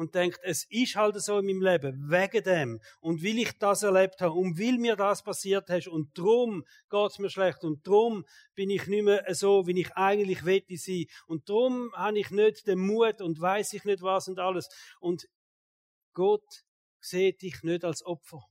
und 0.00 0.14
denkt, 0.14 0.40
es 0.42 0.64
ist 0.70 0.96
halt 0.96 1.20
so 1.20 1.38
in 1.38 1.46
meinem 1.46 1.60
Leben, 1.60 2.10
wegen 2.10 2.42
dem. 2.42 2.80
Und 3.00 3.22
will 3.22 3.38
ich 3.38 3.52
das 3.58 3.82
erlebt 3.82 4.22
habe 4.22 4.32
und 4.32 4.56
will 4.56 4.78
mir 4.78 4.96
das 4.96 5.22
passiert 5.22 5.68
ist 5.68 5.88
und 5.88 6.16
drum 6.16 6.64
geht's 6.88 7.18
mir 7.18 7.28
schlecht 7.28 7.62
und 7.64 7.86
drum 7.86 8.24
bin 8.54 8.70
ich 8.70 8.86
nicht 8.86 9.04
mehr 9.04 9.22
so, 9.34 9.66
wie 9.66 9.78
ich 9.78 9.92
eigentlich 9.96 10.46
wette 10.46 10.76
sein. 10.78 11.04
Und 11.26 11.48
drum 11.48 11.92
habe 11.94 12.18
ich 12.18 12.30
nicht 12.30 12.66
den 12.66 12.78
Mut 12.78 13.20
und 13.20 13.40
weiß 13.40 13.74
ich 13.74 13.84
nicht 13.84 14.00
was 14.00 14.26
und 14.26 14.38
alles. 14.38 14.68
Und 15.00 15.28
Gott 16.14 16.64
sieht 17.00 17.42
dich 17.42 17.62
nicht 17.62 17.84
als 17.84 18.04
Opfer 18.04 18.42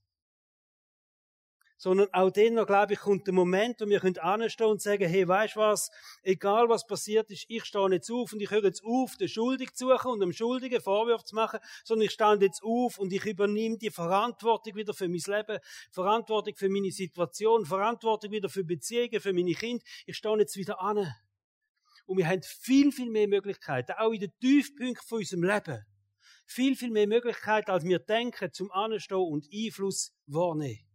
sondern 1.79 2.09
auch 2.11 2.29
dann 2.29 2.55
noch, 2.55 2.67
glaube 2.67 2.93
ich, 2.93 2.99
kommt 2.99 3.25
der 3.25 3.33
Moment, 3.33 3.79
wo 3.79 3.87
wir 3.87 4.03
anstehen 4.23 4.67
und 4.67 4.81
sagen, 4.81 5.07
hey, 5.07 5.25
weißt 5.25 5.55
was, 5.55 5.89
egal 6.23 6.67
was 6.67 6.85
passiert 6.85 7.31
ist, 7.31 7.45
ich 7.47 7.63
stehe 7.63 7.89
jetzt 7.89 8.11
auf 8.11 8.33
und 8.33 8.41
ich 8.41 8.51
höre 8.51 8.65
jetzt 8.65 8.83
auf, 8.83 9.15
den 9.15 9.29
Schuldig 9.29 9.73
zu 9.73 9.87
suchen 9.87 10.11
und 10.11 10.19
dem 10.19 10.33
Schuldigen 10.33 10.81
Vorwürfe 10.81 11.23
zu 11.23 11.35
machen, 11.35 11.59
sondern 11.85 12.05
ich 12.05 12.11
stehe 12.11 12.37
jetzt 12.41 12.61
auf 12.63 12.99
und 12.99 13.13
ich 13.13 13.25
übernehme 13.25 13.77
die 13.77 13.91
Verantwortung 13.91 14.75
wieder 14.75 14.93
für 14.93 15.07
mein 15.07 15.21
Leben, 15.25 15.59
Verantwortung 15.89 16.53
für 16.55 16.67
meine 16.67 16.91
Situation, 16.91 17.65
Verantwortung 17.65 18.31
wieder 18.31 18.49
für 18.49 18.65
Beziehungen, 18.65 19.21
für 19.21 19.31
meine 19.31 19.53
Kinder. 19.53 19.83
Ich 20.05 20.17
stehe 20.17 20.37
jetzt 20.37 20.57
wieder 20.57 20.81
an. 20.81 21.07
Und 22.05 22.17
wir 22.17 22.27
haben 22.27 22.41
viel, 22.41 22.91
viel 22.91 23.09
mehr 23.09 23.29
Möglichkeiten, 23.29 23.93
auch 23.93 24.11
in 24.11 24.19
den 24.19 24.33
Tiefpunkten 24.41 25.07
von 25.07 25.19
unserem 25.19 25.43
Leben. 25.43 25.85
Viel, 26.45 26.75
viel 26.75 26.91
mehr 26.91 27.07
Möglichkeiten, 27.07 27.71
als 27.71 27.85
wir 27.85 27.99
denken, 27.99 28.51
zum 28.51 28.69
Anstehen 28.71 29.17
und 29.17 29.47
Einfluss 29.53 30.11
wahrnehmen. 30.25 30.88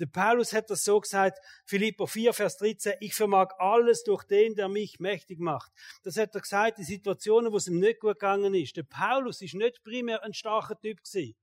Der 0.00 0.06
Paulus 0.06 0.54
hat 0.54 0.70
das 0.70 0.82
so 0.82 0.98
gesagt, 0.98 1.38
Philippa 1.66 2.06
4, 2.06 2.32
Vers 2.32 2.56
13, 2.56 2.94
ich 3.00 3.14
vermag 3.14 3.50
alles 3.58 4.02
durch 4.02 4.24
den, 4.24 4.54
der 4.54 4.70
mich 4.70 4.98
mächtig 4.98 5.38
macht. 5.40 5.70
Das 6.02 6.16
hat 6.16 6.34
er 6.34 6.40
gesagt 6.40 6.78
in 6.78 6.84
Situationen, 6.84 7.52
wo 7.52 7.58
es 7.58 7.68
ihm 7.68 7.78
nicht 7.78 8.00
gut 8.00 8.14
gegangen 8.14 8.54
ist. 8.54 8.78
Der 8.78 8.84
Paulus 8.84 9.42
ist 9.42 9.52
nicht 9.52 9.82
primär 9.84 10.24
ein 10.24 10.32
starker 10.32 10.80
Typ 10.80 11.04
gewesen. 11.04 11.36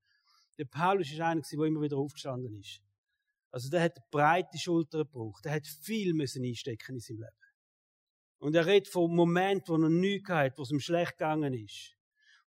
Der 0.58 0.64
Paulus 0.64 1.12
ist 1.12 1.20
einer 1.20 1.40
der 1.40 1.60
immer 1.60 1.80
wieder 1.80 1.98
aufgestanden 1.98 2.58
ist. 2.58 2.80
Also 3.52 3.70
der 3.70 3.80
hat 3.80 4.10
breite 4.10 4.58
Schultern 4.58 5.02
gebraucht. 5.02 5.44
Der 5.44 5.52
hat 5.52 5.66
viel 5.66 6.12
müssen 6.12 6.44
einstecken 6.44 6.96
in 6.96 7.00
seinem 7.00 7.20
Leben. 7.20 7.36
Und 8.38 8.56
er 8.56 8.66
redet 8.66 8.88
vom 8.88 9.14
Moment, 9.14 9.68
wo 9.68 9.74
er 9.74 9.88
nichts 9.88 10.28
hat, 10.30 10.58
wo 10.58 10.62
es 10.62 10.72
ihm 10.72 10.80
schlecht 10.80 11.12
gegangen 11.12 11.54
ist. 11.54 11.97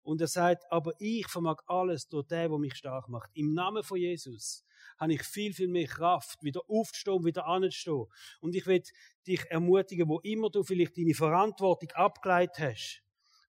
Und 0.02 0.20
er 0.20 0.26
sagt, 0.26 0.64
aber 0.70 0.92
ich 0.98 1.26
vermag 1.28 1.58
alles 1.66 2.08
durch 2.08 2.26
den, 2.26 2.50
der 2.50 2.58
mich 2.58 2.74
stark 2.74 3.08
macht. 3.08 3.30
Im 3.34 3.54
Namen 3.54 3.82
von 3.82 3.98
Jesus 3.98 4.64
habe 4.98 5.14
ich 5.14 5.22
viel, 5.22 5.52
viel 5.52 5.68
mehr 5.68 5.86
Kraft, 5.86 6.42
wieder 6.42 6.60
aufzustehen, 6.68 7.24
wieder 7.24 7.46
anzustehen. 7.46 8.06
Und 8.40 8.54
ich 8.54 8.66
will 8.66 8.82
dich 9.26 9.44
ermutigen, 9.50 10.08
wo 10.08 10.20
immer 10.20 10.50
du 10.50 10.62
vielleicht 10.62 10.96
deine 10.96 11.14
Verantwortung 11.14 11.90
abgeleitet 11.92 12.58
hast 12.58 13.02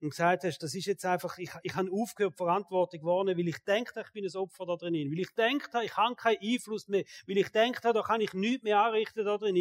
und 0.03 0.09
gesagt 0.09 0.43
hast, 0.43 0.59
das 0.59 0.75
ist 0.75 0.85
jetzt 0.85 1.05
einfach, 1.05 1.37
ich, 1.37 1.49
ich 1.63 1.75
habe 1.75 1.89
aufgehört, 1.91 2.35
Verantwortung 2.35 3.03
wahrnehmen, 3.03 3.39
weil 3.39 3.47
ich 3.47 3.63
denke, 3.63 4.01
ich 4.05 4.11
bin 4.11 4.25
ein 4.25 4.35
Opfer 4.35 4.65
da 4.65 4.75
drin. 4.75 4.93
Weil 4.93 5.19
ich 5.19 5.33
denke, 5.33 5.69
ich 5.83 5.95
habe 5.95 6.15
keinen 6.15 6.37
Einfluss 6.41 6.87
mehr. 6.89 7.05
Weil 7.25 7.37
ich 7.37 7.49
denke, 7.49 7.79
da 7.81 8.01
kann 8.01 8.21
ich 8.21 8.33
nichts 8.33 8.63
mehr 8.63 8.81
anrichten 8.81 9.25
da 9.25 9.37
drin. 9.37 9.55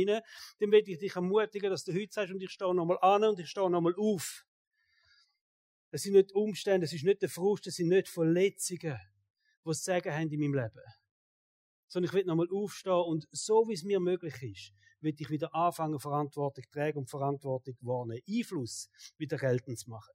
Dann 0.59 0.72
will 0.72 0.83
ich 0.85 0.98
dich 0.98 1.14
ermutigen, 1.14 1.70
dass 1.70 1.85
du 1.85 1.92
heute 1.94 2.12
sagst, 2.12 2.33
und 2.33 2.42
ich 2.42 2.50
stehe 2.50 2.74
nochmal 2.74 2.98
an 3.00 3.24
und 3.24 3.38
ich 3.38 3.48
stehe 3.48 3.70
nochmal 3.70 3.94
auf. 3.96 4.44
Das 5.92 6.02
sind 6.02 6.14
nicht 6.14 6.33
Umstände, 6.33 6.87
das 6.87 6.92
ist 6.92 7.05
nicht 7.05 7.22
der 7.22 7.28
Frust, 7.28 7.68
das 7.68 7.74
sind 7.74 7.88
nicht 7.88 8.09
Verletzungen, 8.09 8.98
die 9.64 9.70
es 9.70 9.85
sagen 9.85 10.12
haben 10.12 10.33
in 10.33 10.40
meinem 10.40 10.55
Leben 10.55 10.83
sondern 11.92 12.09
ich 12.09 12.14
will 12.14 12.24
nochmal 12.24 12.48
aufstehen 12.50 13.05
und 13.07 13.28
so 13.31 13.68
wie 13.68 13.74
es 13.74 13.85
mir 13.85 14.00
möglich 14.00 14.42
ist, 14.42 14.72
will 15.02 15.14
ich 15.16 15.28
wieder 15.28 15.55
anfangen, 15.55 16.00
Verantwortung 16.00 16.64
tragen 16.72 17.00
und 17.00 17.11
Verantwortung 17.11 17.76
wahrnehmen, 17.83 18.22
Einfluss 18.26 18.88
wieder 19.18 19.37
geltend 19.37 19.78
zu 19.78 19.90
machen. 19.90 20.14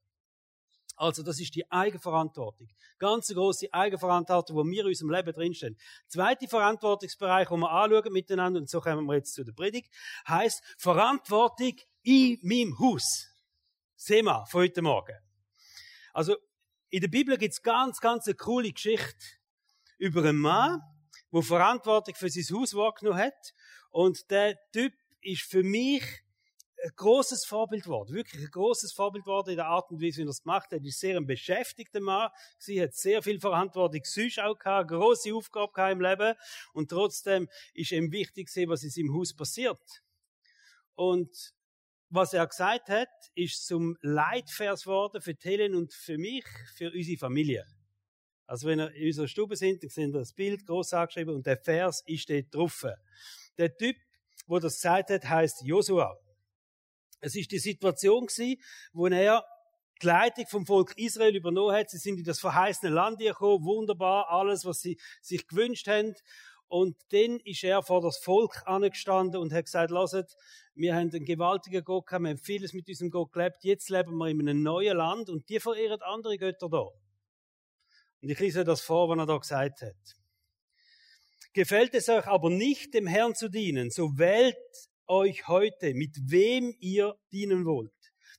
Also, 0.96 1.22
das 1.22 1.38
ist 1.38 1.54
die 1.54 1.70
Eigenverantwortung. 1.70 2.66
Ganz 2.98 3.28
große 3.28 3.72
Eigenverantwortung, 3.72 4.56
wo 4.56 4.64
wir 4.64 4.80
in 4.80 4.88
unserem 4.88 5.10
Leben 5.10 5.32
drinstehen. 5.32 5.76
Zweite 6.08 6.48
Verantwortungsbereich, 6.48 7.48
den 7.48 7.60
wir 7.60 7.70
anschauen 7.70 8.12
miteinander, 8.12 8.58
und 8.58 8.68
so 8.68 8.80
kommen 8.80 9.06
wir 9.06 9.14
jetzt 9.14 9.32
zu 9.34 9.44
der 9.44 9.52
Predigt, 9.52 9.94
heißt 10.26 10.60
Verantwortung 10.76 11.76
in 12.02 12.40
meinem 12.42 12.76
Haus. 12.80 13.28
Wir 14.08 14.24
von 14.24 14.60
heute 14.60 14.82
Morgen. 14.82 15.27
Also, 16.18 16.36
in 16.90 17.00
der 17.00 17.06
Bibel 17.06 17.38
gibt 17.38 17.52
es 17.52 17.62
ganz, 17.62 18.00
ganz 18.00 18.26
eine 18.26 18.34
coole 18.34 18.72
Geschichte 18.72 19.24
über 19.98 20.24
einen 20.24 20.38
Mann, 20.38 20.82
der 21.32 21.42
Verantwortung 21.42 22.16
für 22.16 22.28
sein 22.28 22.58
Haus 22.58 22.74
wahrgenommen 22.74 23.20
hat. 23.20 23.54
Und 23.90 24.28
der 24.28 24.58
Typ 24.72 24.92
ist 25.20 25.42
für 25.42 25.62
mich 25.62 26.02
ein 26.82 26.90
großes 26.96 27.44
Vorbild 27.44 27.84
geworden. 27.84 28.12
Wirklich 28.12 28.42
ein 28.42 28.50
großes 28.50 28.94
Vorbild 28.94 29.26
geworden 29.26 29.50
in 29.50 29.58
der 29.58 29.66
Art 29.66 29.92
und 29.92 30.02
Weise, 30.02 30.18
wie 30.18 30.26
er 30.26 30.30
es 30.30 30.42
gemacht 30.42 30.72
hat. 30.72 30.80
Er 30.80 30.84
ist 30.84 30.98
sehr 30.98 31.16
ein 31.16 31.24
beschäftigter 31.24 32.00
Mann. 32.00 32.30
Sie 32.58 32.82
hat 32.82 32.94
sehr 32.94 33.22
viel 33.22 33.38
Verantwortung 33.38 34.00
sonst 34.02 34.40
auch 34.40 34.58
gehabt, 34.58 34.90
große 34.90 35.32
Aufgabe 35.32 35.72
gehabt 35.72 35.92
im 35.92 36.00
Leben. 36.00 36.34
Und 36.72 36.90
trotzdem 36.90 37.48
ist 37.74 37.92
ihm 37.92 38.10
wichtig 38.10 38.48
was 38.66 38.82
in 38.82 38.90
seinem 38.90 39.14
Haus 39.14 39.36
passiert. 39.36 40.02
Und 40.96 41.54
was 42.10 42.32
er 42.32 42.46
gesagt 42.46 42.88
hat, 42.88 43.08
ist 43.34 43.66
zum 43.66 43.96
Leitvers 44.00 44.82
geworden 44.82 45.20
für 45.20 45.34
Helen 45.40 45.74
und 45.74 45.92
für 45.92 46.18
mich, 46.18 46.44
für 46.76 46.90
unsere 46.90 47.18
Familie. 47.18 47.66
Also 48.46 48.66
wenn 48.66 48.80
ihr 48.80 48.90
in 48.94 49.08
unserer 49.08 49.28
Stube 49.28 49.56
sind, 49.56 49.82
dann 49.82 49.90
seht 49.90 50.08
ihr 50.08 50.12
das 50.12 50.32
Bild 50.32 50.66
groß 50.66 50.94
angeschrieben 50.94 51.34
und 51.34 51.46
der 51.46 51.58
Vers 51.58 52.02
ist 52.06 52.30
dort 52.30 52.54
drauf. 52.54 52.86
Der 53.58 53.76
Typ, 53.76 53.96
wo 54.46 54.58
das 54.58 54.76
gesagt 54.76 55.10
hat, 55.10 55.28
heißt 55.28 55.62
Josua. 55.64 56.16
Es 57.20 57.34
ist 57.34 57.50
die 57.52 57.58
Situation 57.58 58.26
gewesen, 58.26 58.60
wo 58.92 59.06
er 59.08 59.44
die 60.00 60.06
Leitung 60.06 60.46
vom 60.46 60.64
Volk 60.64 60.96
Israel 60.96 61.36
übernommen 61.36 61.74
hat. 61.74 61.90
Sie 61.90 61.98
sind 61.98 62.18
in 62.18 62.24
das 62.24 62.40
verheißene 62.40 62.90
Land 62.90 63.18
gekommen, 63.18 63.64
wunderbar, 63.64 64.30
alles, 64.30 64.64
was 64.64 64.80
sie 64.80 64.98
sich 65.20 65.46
gewünscht 65.46 65.88
haben. 65.88 66.14
Und 66.68 66.96
dann 67.12 67.40
ist 67.40 67.64
er 67.64 67.82
vor 67.82 68.02
das 68.02 68.18
Volk 68.18 68.62
angestanden 68.66 69.40
und 69.40 69.52
hat 69.52 69.64
gesagt, 69.64 69.90
lasst, 69.90 70.36
wir 70.74 70.94
haben 70.94 71.10
einen 71.10 71.24
gewaltigen 71.24 71.82
Gott 71.82 72.06
gehabt, 72.06 72.22
wir 72.22 72.30
haben 72.30 72.38
vieles 72.38 72.74
mit 72.74 72.86
diesem 72.88 73.10
Gott 73.10 73.32
gelebt, 73.32 73.58
jetzt 73.62 73.88
leben 73.88 74.16
wir 74.16 74.28
in 74.28 74.40
einem 74.40 74.62
neuen 74.62 74.96
Land 74.96 75.30
und 75.30 75.48
die 75.48 75.60
verehren 75.60 76.00
andere 76.02 76.36
Götter 76.36 76.68
da. 76.68 76.88
Und 78.20 78.28
ich 78.28 78.38
lese 78.38 78.64
das 78.64 78.82
vor, 78.82 79.08
was 79.08 79.18
er 79.18 79.26
da 79.26 79.38
gesagt 79.38 79.80
hat. 79.80 80.18
Gefällt 81.54 81.94
es 81.94 82.08
euch 82.08 82.26
aber 82.26 82.50
nicht, 82.50 82.92
dem 82.92 83.06
Herrn 83.06 83.34
zu 83.34 83.48
dienen, 83.48 83.90
so 83.90 84.18
wählt 84.18 84.56
euch 85.06 85.48
heute, 85.48 85.94
mit 85.94 86.16
wem 86.22 86.74
ihr 86.80 87.18
dienen 87.32 87.64
wollt. 87.64 87.97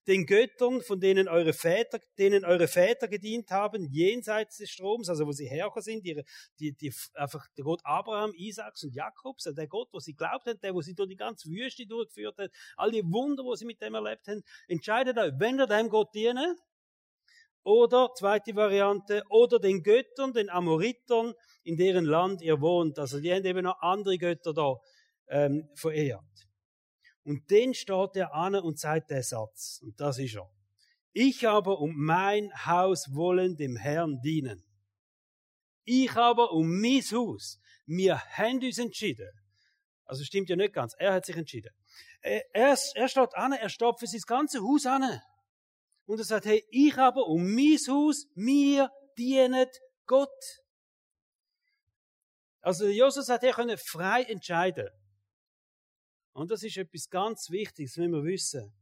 Den 0.09 0.25
Göttern, 0.25 0.81
von 0.81 0.99
denen 0.99 1.27
eure 1.27 1.53
Väter, 1.53 1.99
denen 2.17 2.43
eure 2.43 2.67
Väter 2.67 3.07
gedient 3.07 3.51
haben, 3.51 3.87
jenseits 3.91 4.57
des 4.57 4.71
Stroms, 4.71 5.07
also 5.07 5.27
wo 5.27 5.31
sie 5.31 5.47
hergekommen 5.47 5.83
sind, 5.83 6.03
die, 6.03 6.23
die, 6.59 6.73
die, 6.73 6.91
einfach 7.13 7.45
der 7.55 7.63
Gott 7.63 7.81
Abraham, 7.83 8.33
Isaaks 8.33 8.83
und 8.83 8.95
Jakobs, 8.95 9.45
also 9.45 9.55
der 9.55 9.67
Gott, 9.67 9.87
wo 9.91 9.99
sie 9.99 10.15
glaubt 10.15 10.47
haben, 10.47 10.59
der, 10.61 10.73
wo 10.73 10.81
sie 10.81 10.95
durch 10.95 11.09
die 11.09 11.15
ganze 11.15 11.47
Wüste 11.47 11.85
durchgeführt 11.85 12.39
hat, 12.39 12.49
all 12.75 12.89
die 12.89 13.03
Wunder, 13.03 13.43
wo 13.43 13.53
sie 13.53 13.65
mit 13.65 13.83
dem 13.83 13.93
erlebt 13.93 14.27
haben, 14.27 14.41
entscheidet 14.67 15.15
euch, 15.19 15.31
wenn 15.37 15.59
ihr 15.59 15.67
dem 15.67 15.89
Gott 15.89 16.15
dienen, 16.15 16.57
oder, 17.63 18.09
zweite 18.15 18.55
Variante, 18.55 19.21
oder 19.29 19.59
den 19.59 19.83
Göttern, 19.83 20.33
den 20.33 20.49
Amoritern, 20.49 21.35
in 21.63 21.77
deren 21.77 22.05
Land 22.05 22.41
ihr 22.41 22.59
wohnt. 22.61 22.97
Also 22.97 23.19
die 23.19 23.31
haben 23.31 23.45
eben 23.45 23.63
noch 23.63 23.79
andere 23.81 24.17
Götter 24.17 24.55
da 24.55 24.77
ähm, 25.27 25.69
verehrt. 25.75 26.48
Und 27.29 27.51
dann 27.51 27.75
steht 27.75 28.15
er 28.15 28.33
an 28.33 28.55
und 28.55 28.79
sagt 28.79 29.11
der 29.11 29.21
Satz, 29.21 29.81
und 29.83 30.01
das 30.01 30.17
ist 30.17 30.33
er. 30.33 30.49
Ich 31.13 31.47
aber 31.47 31.77
um 31.77 31.93
mein 31.95 32.51
Haus 32.65 33.13
wollen 33.13 33.55
dem 33.55 33.75
Herrn 33.75 34.19
dienen. 34.23 34.65
Ich 35.83 36.15
aber 36.15 36.51
um 36.53 36.81
mein 36.81 37.03
Haus. 37.11 37.59
Wir 37.85 38.19
haben 38.19 38.63
uns 38.63 38.79
entschieden. 38.79 39.29
Also 40.05 40.23
stimmt 40.23 40.49
ja 40.49 40.55
nicht 40.55 40.73
ganz. 40.73 40.95
Er 40.97 41.13
hat 41.13 41.27
sich 41.27 41.37
entschieden. 41.37 41.71
Er, 42.21 42.41
er, 42.51 42.75
er 42.95 43.07
steht 43.07 43.35
an, 43.35 43.53
er 43.53 43.69
steht 43.69 43.99
für 43.99 44.07
sein 44.07 44.21
ganze 44.25 44.61
Haus 44.61 44.87
an. 44.87 45.21
Und 46.07 46.17
er 46.17 46.25
sagt, 46.25 46.47
hey, 46.47 46.65
ich 46.71 46.97
aber 46.97 47.27
um 47.27 47.53
mein 47.53 47.77
Haus, 47.87 48.25
mir 48.33 48.91
dienet 49.19 49.79
Gott. 50.07 50.63
Also 52.61 52.87
Josef 52.87 53.25
sagt, 53.25 53.43
er 53.43 53.53
könne 53.53 53.77
frei 53.77 54.23
entscheiden. 54.23 54.89
Und 56.33 56.51
das 56.51 56.63
ist 56.63 56.77
etwas 56.77 57.09
ganz 57.09 57.49
Wichtiges, 57.49 57.97
wenn 57.97 58.11
wir 58.11 58.23
wissen. 58.23 58.73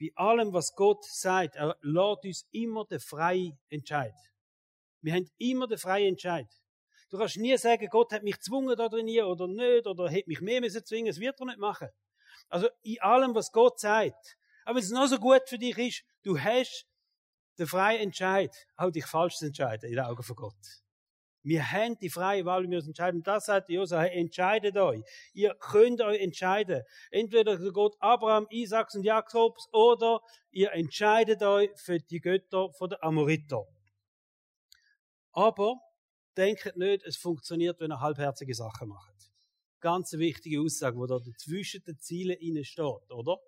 Bei 0.00 0.10
allem, 0.14 0.52
was 0.52 0.74
Gott 0.74 1.04
sagt, 1.04 1.56
er 1.56 1.76
lässt 1.82 2.24
uns 2.24 2.46
immer 2.52 2.86
den 2.86 3.00
freien 3.00 3.58
Entscheid. 3.68 4.14
Wir 5.02 5.14
haben 5.14 5.28
immer 5.38 5.66
den 5.66 5.78
freien 5.78 6.10
Entscheid. 6.10 6.48
Du 7.10 7.18
kannst 7.18 7.36
nie 7.36 7.56
sagen, 7.58 7.88
Gott 7.90 8.12
hat 8.12 8.22
mich 8.22 8.36
gezwungen 8.36 8.76
da 8.76 8.88
drin 8.88 9.08
oder 9.22 9.48
nicht, 9.48 9.86
oder 9.86 10.10
hat 10.10 10.26
mich 10.26 10.40
mehr 10.40 10.60
müssen 10.60 10.84
zwingen, 10.84 11.08
das 11.08 11.18
wird 11.18 11.40
er 11.40 11.46
nicht 11.46 11.58
machen. 11.58 11.88
Also, 12.48 12.68
in 12.82 13.00
allem, 13.00 13.34
was 13.34 13.52
Gott 13.52 13.80
sagt. 13.80 14.36
Aber 14.64 14.76
wenn 14.76 14.84
es 14.84 14.90
noch 14.90 15.06
so 15.06 15.18
gut 15.18 15.42
für 15.46 15.58
dich 15.58 15.76
ist, 15.76 16.04
du 16.22 16.38
hast 16.38 16.86
den 17.58 17.66
freien 17.66 18.00
Entscheid, 18.00 18.54
auch 18.76 18.90
dich 18.90 19.04
falsch 19.04 19.36
zu 19.36 19.46
entscheiden, 19.46 19.90
in 19.90 19.96
den 19.96 20.04
Augen 20.04 20.22
von 20.22 20.36
Gott. 20.36 20.82
Wir 21.42 21.72
haben 21.72 21.96
die 21.98 22.10
freie 22.10 22.44
Wahl, 22.44 22.62
wir 22.62 22.68
müssen 22.68 22.88
entscheiden. 22.88 23.22
Das 23.22 23.46
sagt 23.46 23.70
Josua, 23.70 24.04
entscheidet 24.04 24.76
euch. 24.76 25.02
Ihr 25.32 25.54
könnt 25.54 26.02
euch 26.02 26.20
entscheiden. 26.20 26.82
Entweder 27.10 27.56
der 27.56 27.72
Gott 27.72 27.96
Abraham, 27.98 28.46
Isaaks 28.50 28.94
und 28.94 29.04
Jakobs 29.04 29.66
oder 29.72 30.20
ihr 30.50 30.72
entscheidet 30.72 31.42
euch 31.42 31.70
für 31.76 31.98
die 31.98 32.20
Götter 32.20 32.70
von 32.74 32.90
der 32.90 33.02
Amoriter. 33.02 33.64
Aber 35.32 35.80
denkt 36.36 36.76
nicht, 36.76 37.04
es 37.04 37.16
funktioniert, 37.16 37.80
wenn 37.80 37.92
ihr 37.92 38.00
halbherzige 38.00 38.54
Sachen 38.54 38.88
macht. 38.88 39.14
Ganz 39.80 40.12
wichtige 40.12 40.60
Aussage, 40.60 40.96
wo 40.98 41.06
da 41.06 41.18
zwischen 41.38 41.82
den 41.84 41.98
Zielen 41.98 42.64
steht, 42.64 43.10
oder? 43.10 43.38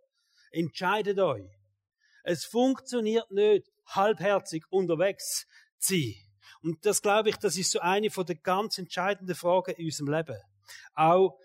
Entscheidet 0.51 1.19
euch. 1.19 1.51
Es 2.25 2.47
funktioniert 2.47 3.31
nicht, 3.31 3.71
halbherzig 3.87 4.65
unterwegs 4.71 5.47
zu 5.79 5.95
sein. 5.95 6.32
Und 6.61 6.85
das 6.85 7.03
glaube 7.03 7.31
ich, 7.31 7.37
das 7.37 7.57
ist 7.57 7.71
so 7.71 7.81
eine 7.81 8.11
von 8.11 8.27
der 8.27 8.37
ganz 8.37 8.79
entscheidenden 8.79 9.35
Fragen 9.35 9.75
in 9.77 9.87
unserem 9.87 10.13
Leben. 10.13 10.39
Auch 10.95 11.39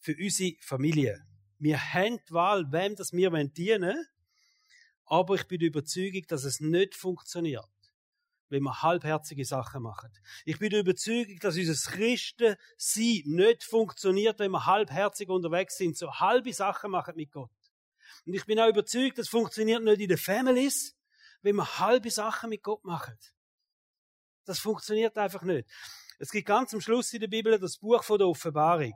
für 0.00 0.16
unsere 0.16 0.56
Familie. 0.60 1.24
Wir 1.58 1.78
haben 1.78 2.20
die 2.28 2.32
Wahl, 2.32 2.70
wem 2.70 2.94
das 2.94 3.12
wir 3.12 3.30
dienen 3.30 3.82
wollen, 3.82 4.06
aber 5.06 5.34
ich 5.34 5.44
bin 5.48 5.60
überzeugt, 5.60 6.30
dass 6.30 6.44
es 6.44 6.60
nicht 6.60 6.94
funktioniert, 6.94 7.68
wenn 8.48 8.62
wir 8.62 8.82
halbherzige 8.82 9.44
Sachen 9.44 9.82
machen. 9.82 10.10
Ich 10.44 10.58
bin 10.58 10.72
überzeugt, 10.72 11.42
dass 11.42 11.56
unser 11.56 11.90
Christensein 11.90 13.22
nicht 13.24 13.64
funktioniert, 13.64 14.38
wenn 14.38 14.50
wir 14.50 14.66
halbherzig 14.66 15.28
unterwegs 15.28 15.76
sind, 15.76 15.96
so 15.96 16.12
halbe 16.12 16.52
Sachen 16.52 16.90
machen 16.90 17.14
mit 17.16 17.32
Gott. 17.32 17.50
Und 18.26 18.34
ich 18.34 18.44
bin 18.44 18.60
auch 18.60 18.68
überzeugt, 18.68 19.18
das 19.18 19.28
funktioniert 19.28 19.82
nicht 19.82 20.00
in 20.00 20.08
den 20.08 20.18
Families, 20.18 20.96
wenn 21.42 21.56
wir 21.56 21.78
halbe 21.78 22.10
Sachen 22.10 22.50
mit 22.50 22.62
Gott 22.62 22.84
machen. 22.84 23.18
Das 24.48 24.60
funktioniert 24.60 25.18
einfach 25.18 25.42
nicht. 25.42 25.68
Es 26.18 26.30
gibt 26.30 26.46
ganz 26.46 26.72
am 26.72 26.80
Schluss 26.80 27.12
in 27.12 27.20
der 27.20 27.28
Bibel 27.28 27.58
das 27.58 27.76
Buch 27.76 28.02
von 28.02 28.16
der 28.16 28.28
Offenbarung. 28.28 28.94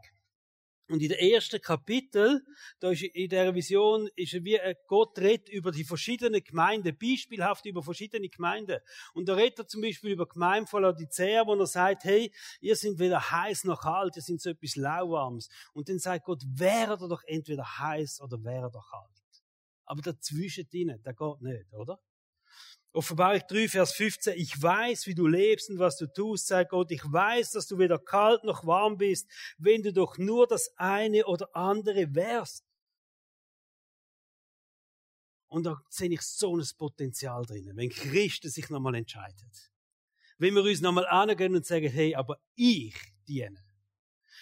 Und 0.88 1.02
in 1.02 1.10
der 1.10 1.22
ersten 1.22 1.60
Kapitel, 1.60 2.42
da 2.80 2.90
ist 2.90 3.02
in 3.02 3.28
der 3.28 3.54
Vision, 3.54 4.08
ist 4.16 4.32
wie 4.32 4.58
Gott 4.86 5.18
redet 5.18 5.50
über 5.50 5.70
die 5.70 5.84
verschiedenen 5.84 6.42
Gemeinden, 6.42 6.96
beispielhaft 6.96 7.66
über 7.66 7.82
verschiedene 7.82 8.30
Gemeinden. 8.30 8.80
Und 9.12 9.28
da 9.28 9.34
redet 9.34 9.58
er 9.58 9.68
zum 9.68 9.82
Beispiel 9.82 10.12
über 10.12 10.24
die 10.24 10.32
Gemeinde 10.32 10.70
von 10.70 10.84
Laodicea, 10.84 11.46
wo 11.46 11.54
er 11.54 11.66
sagt, 11.66 12.04
hey, 12.04 12.32
ihr 12.62 12.74
seid 12.74 12.98
weder 12.98 13.30
heiß 13.30 13.64
noch 13.64 13.82
kalt, 13.82 14.16
ihr 14.16 14.22
seid 14.22 14.40
so 14.40 14.48
etwas 14.48 14.76
Lauwarmes. 14.76 15.50
Und 15.74 15.90
dann 15.90 15.98
sagt 15.98 16.24
Gott, 16.24 16.42
wäre 16.46 16.96
doch 16.96 17.22
entweder 17.26 17.78
heiß 17.78 18.22
oder 18.22 18.42
wäre 18.42 18.70
doch 18.70 18.90
kalt. 18.90 19.42
Aber 19.84 20.00
dazwischen 20.00 20.66
drinnen, 20.70 21.02
der 21.02 21.12
geht 21.12 21.42
nicht, 21.42 21.74
oder? 21.74 22.00
Offenbarung 22.94 23.40
3, 23.48 23.68
Vers 23.68 23.94
15. 23.94 24.34
Ich 24.36 24.60
weiß, 24.60 25.06
wie 25.06 25.14
du 25.14 25.26
lebst 25.26 25.70
und 25.70 25.78
was 25.78 25.96
du 25.96 26.06
tust, 26.06 26.46
sagt 26.46 26.70
Gott. 26.70 26.90
Ich 26.90 27.02
weiß, 27.02 27.52
dass 27.52 27.66
du 27.66 27.78
weder 27.78 27.98
kalt 27.98 28.44
noch 28.44 28.66
warm 28.66 28.98
bist, 28.98 29.26
wenn 29.56 29.82
du 29.82 29.92
doch 29.92 30.18
nur 30.18 30.46
das 30.46 30.76
eine 30.76 31.24
oder 31.26 31.48
andere 31.56 32.14
wärst. 32.14 32.64
Und 35.48 35.64
da 35.64 35.82
sehe 35.88 36.10
ich 36.10 36.22
so 36.22 36.56
ein 36.56 36.66
Potenzial 36.76 37.44
drinnen, 37.44 37.76
wenn 37.76 37.90
Christus 37.90 38.54
sich 38.54 38.68
nochmal 38.68 38.94
entscheidet. 38.94 39.70
Wenn 40.38 40.54
wir 40.54 40.62
uns 40.62 40.80
nochmal 40.80 41.06
angehen 41.06 41.54
und 41.54 41.64
sagen, 41.64 41.90
hey, 41.90 42.14
aber 42.14 42.38
ich 42.54 42.94
diene. 43.26 43.62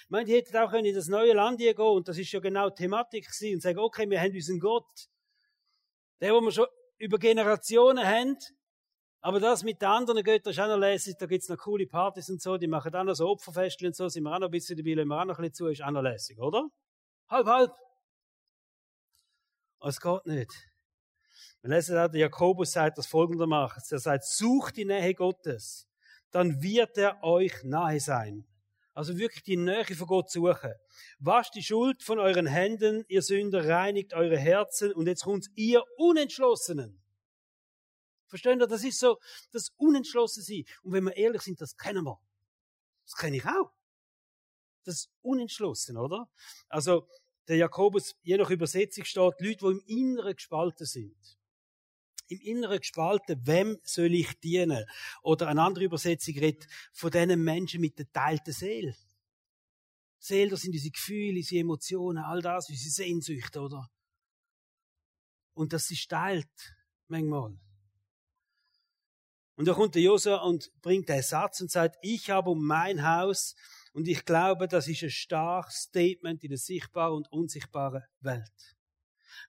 Ich 0.05 0.11
meine, 0.11 0.25
die 0.25 0.35
hätten 0.35 0.57
auch 0.57 0.73
in 0.73 0.93
das 0.93 1.07
neue 1.07 1.35
Land 1.35 1.59
gehen 1.59 1.77
und 1.77 2.09
das 2.09 2.19
ist 2.19 2.33
ja 2.33 2.41
genau 2.41 2.71
Thematik 2.71 3.27
gewesen 3.27 3.55
und 3.55 3.61
sagen, 3.61 3.79
okay, 3.79 4.09
wir 4.11 4.21
haben 4.21 4.35
unseren 4.35 4.59
Gott. 4.59 5.09
Der, 6.21 6.35
wo 6.35 6.41
wir 6.41 6.53
schon 6.53 6.67
über 7.01 7.19
Generationen 7.19 8.07
haben. 8.07 8.37
Aber 9.23 9.41
das 9.41 9.65
mit 9.65 9.83
den 9.83 9.89
anderen 9.89 10.23
Göttern 10.23 10.53
ist 10.53 10.61
auch 10.61 10.69
noch 10.69 10.79
lässig. 10.79 11.17
Da 11.19 11.27
gibt's 11.27 11.49
noch 11.49 11.59
coole 11.59 11.87
Partys 11.87 12.31
und 12.31 12.41
so. 12.41 12.57
Die 12.57 12.69
machen 12.69 12.95
auch 12.95 13.05
noch 13.05 13.15
so 13.15 13.29
Opferfestchen 13.29 13.89
und 13.89 13.97
so. 13.97 14.09
Sind 14.09 14.23
wir 14.23 14.35
auch 14.35 14.39
noch 14.39 14.49
ein 14.49 14.53
bisschen 14.53 14.77
dabei, 14.77 14.97
wenn 14.97 15.09
wir 15.09 15.21
auch 15.21 15.25
noch 15.25 15.39
ein 15.39 15.43
bisschen 15.43 15.55
zu, 15.55 15.67
ist 15.67 15.83
auch 15.83 15.91
noch 15.91 16.03
lässig, 16.03 16.39
oder? 16.39 16.69
Halb, 17.29 17.47
halb. 17.47 17.73
Aber 19.79 19.89
es 19.89 20.01
geht 20.01 20.27
nicht. 20.27 20.71
Wir 21.63 21.71
lesen 21.71 21.99
auch, 21.99 22.09
der 22.09 22.21
Jakobus 22.21 22.73
sagt 22.73 22.99
das 22.99 23.07
folgendermaßen. 23.07 23.97
Er 23.97 23.99
sagt, 23.99 24.25
sucht 24.25 24.77
die 24.77 24.85
Nähe 24.85 25.15
Gottes. 25.15 25.87
Dann 26.31 26.63
wird 26.63 26.97
er 26.97 27.23
euch 27.23 27.65
nahe 27.65 28.01
sein. 28.01 28.47
Also 29.01 29.17
wirklich 29.17 29.43
die 29.43 29.57
Nähe 29.57 29.87
von 29.97 30.07
Gott 30.07 30.31
suchen. 30.31 30.75
Wascht 31.21 31.55
die 31.55 31.63
Schuld 31.63 32.03
von 32.03 32.19
euren 32.19 32.45
Händen, 32.45 33.07
ihr 33.09 33.23
Sünder, 33.23 33.67
reinigt 33.67 34.13
eure 34.13 34.37
Herzen 34.37 34.93
und 34.93 35.07
jetzt 35.07 35.25
kommt 35.25 35.47
ihr 35.55 35.83
Unentschlossenen. 35.97 37.03
Verstehen 38.27 38.61
ihr? 38.61 38.67
Das 38.67 38.85
ist 38.85 38.99
so, 38.99 39.19
das 39.53 39.71
Unentschlossen 39.79 40.67
Und 40.83 40.93
wenn 40.93 41.05
wir 41.05 41.17
ehrlich 41.17 41.41
sind, 41.41 41.63
das 41.63 41.79
kennen 41.79 42.05
wir. 42.05 42.21
Das 43.07 43.17
kenne 43.17 43.39
ich 43.39 43.47
auch. 43.47 43.73
Das 44.85 45.09
Unentschlossen, 45.23 45.97
oder? 45.97 46.29
Also, 46.69 47.09
der 47.49 47.57
Jakobus, 47.57 48.17
je 48.21 48.37
nach 48.37 48.51
Übersetzung 48.51 49.07
steht, 49.07 49.41
Leute, 49.41 49.57
die 49.57 49.65
im 49.65 49.83
Inneren 49.87 50.35
gespalten 50.35 50.85
sind 50.85 51.40
im 52.31 52.41
Inneren 52.41 52.79
gespalten, 52.79 53.41
wem 53.45 53.79
soll 53.83 54.15
ich 54.15 54.33
dienen? 54.41 54.85
Oder 55.23 55.49
eine 55.49 55.63
andere 55.63 55.85
Übersetzung 55.85 56.35
redet 56.35 56.67
von 56.93 57.11
diesen 57.11 57.43
Menschen 57.43 57.81
mit 57.81 57.99
der 57.99 58.11
teilten 58.13 58.53
Seele. 58.53 58.97
Seele, 60.19 60.51
das 60.51 60.61
sind 60.61 60.75
unsere 60.75 60.93
Gefühle, 60.93 61.39
unsere 61.39 61.61
Emotionen, 61.61 62.23
all 62.23 62.43
das, 62.43 62.69
unsere 62.69 62.91
Sehnsüchte, 62.91 63.61
oder? 63.61 63.91
Und 65.55 65.73
das 65.73 65.91
ist 65.91 66.09
teilt, 66.09 66.49
manchmal. 67.09 67.59
Und 69.57 69.67
da 69.67 69.75
kommt 69.75 69.95
der 69.95 70.03
Josua 70.03 70.37
und 70.37 70.71
bringt 70.81 71.09
den 71.09 71.23
Satz 71.23 71.61
und 71.61 71.71
sagt, 71.71 71.97
ich 72.01 72.31
habe 72.31 72.51
um 72.51 72.65
mein 72.65 73.07
Haus 73.07 73.55
und 73.93 74.09
ich 74.09 74.25
glaube, 74.25 74.69
das 74.69 74.89
ist 74.89 75.03
ein 75.03 75.11
starkes 75.11 75.83
Statement 75.83 76.43
in 76.45 76.51
der 76.51 76.59
sichtbaren 76.59 77.17
und 77.17 77.33
unsichtbaren 77.33 78.05
Welt. 78.21 78.77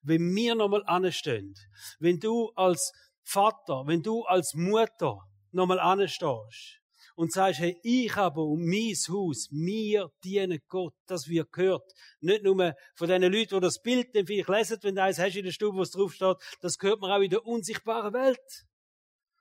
Wenn 0.02 0.34
wir 0.36 0.56
nochmal 0.56 0.84
anstehen, 0.86 1.56
wenn 2.00 2.20
du 2.20 2.52
als 2.56 2.92
Vater, 3.24 3.84
wenn 3.86 4.02
du 4.02 4.24
als 4.24 4.54
Mutter 4.54 5.20
nochmal 5.52 5.80
anstehst 5.80 6.82
und 7.16 7.32
sagst, 7.32 7.60
hey, 7.60 7.80
ich 7.84 8.16
habe 8.16 8.42
um 8.42 8.66
mein 8.66 8.96
Haus, 9.10 9.50
mir 9.52 10.12
dienen 10.24 10.60
Gott, 10.68 10.96
das 11.06 11.28
wird 11.28 11.52
gehört. 11.52 11.92
Nicht 12.20 12.44
nur 12.44 12.76
von 12.96 13.08
den 13.08 13.22
Leuten, 13.22 13.56
die 13.56 13.60
das 13.60 13.82
Bild 13.82 14.16
dann 14.16 14.26
vielleicht 14.26 14.50
lesen, 14.50 14.78
wenn 14.82 14.96
du 14.96 15.04
eins 15.04 15.20
hast 15.20 15.36
in 15.36 15.46
der 15.46 15.52
Stube, 15.52 15.78
wo 15.78 15.82
es 15.82 15.92
drauf 15.92 16.14
steht, 16.14 16.38
das 16.62 16.78
gehört 16.78 17.02
man 17.02 17.12
auch 17.12 17.22
in 17.22 17.30
der 17.30 17.46
unsichtbaren 17.46 18.14
Welt. 18.14 18.66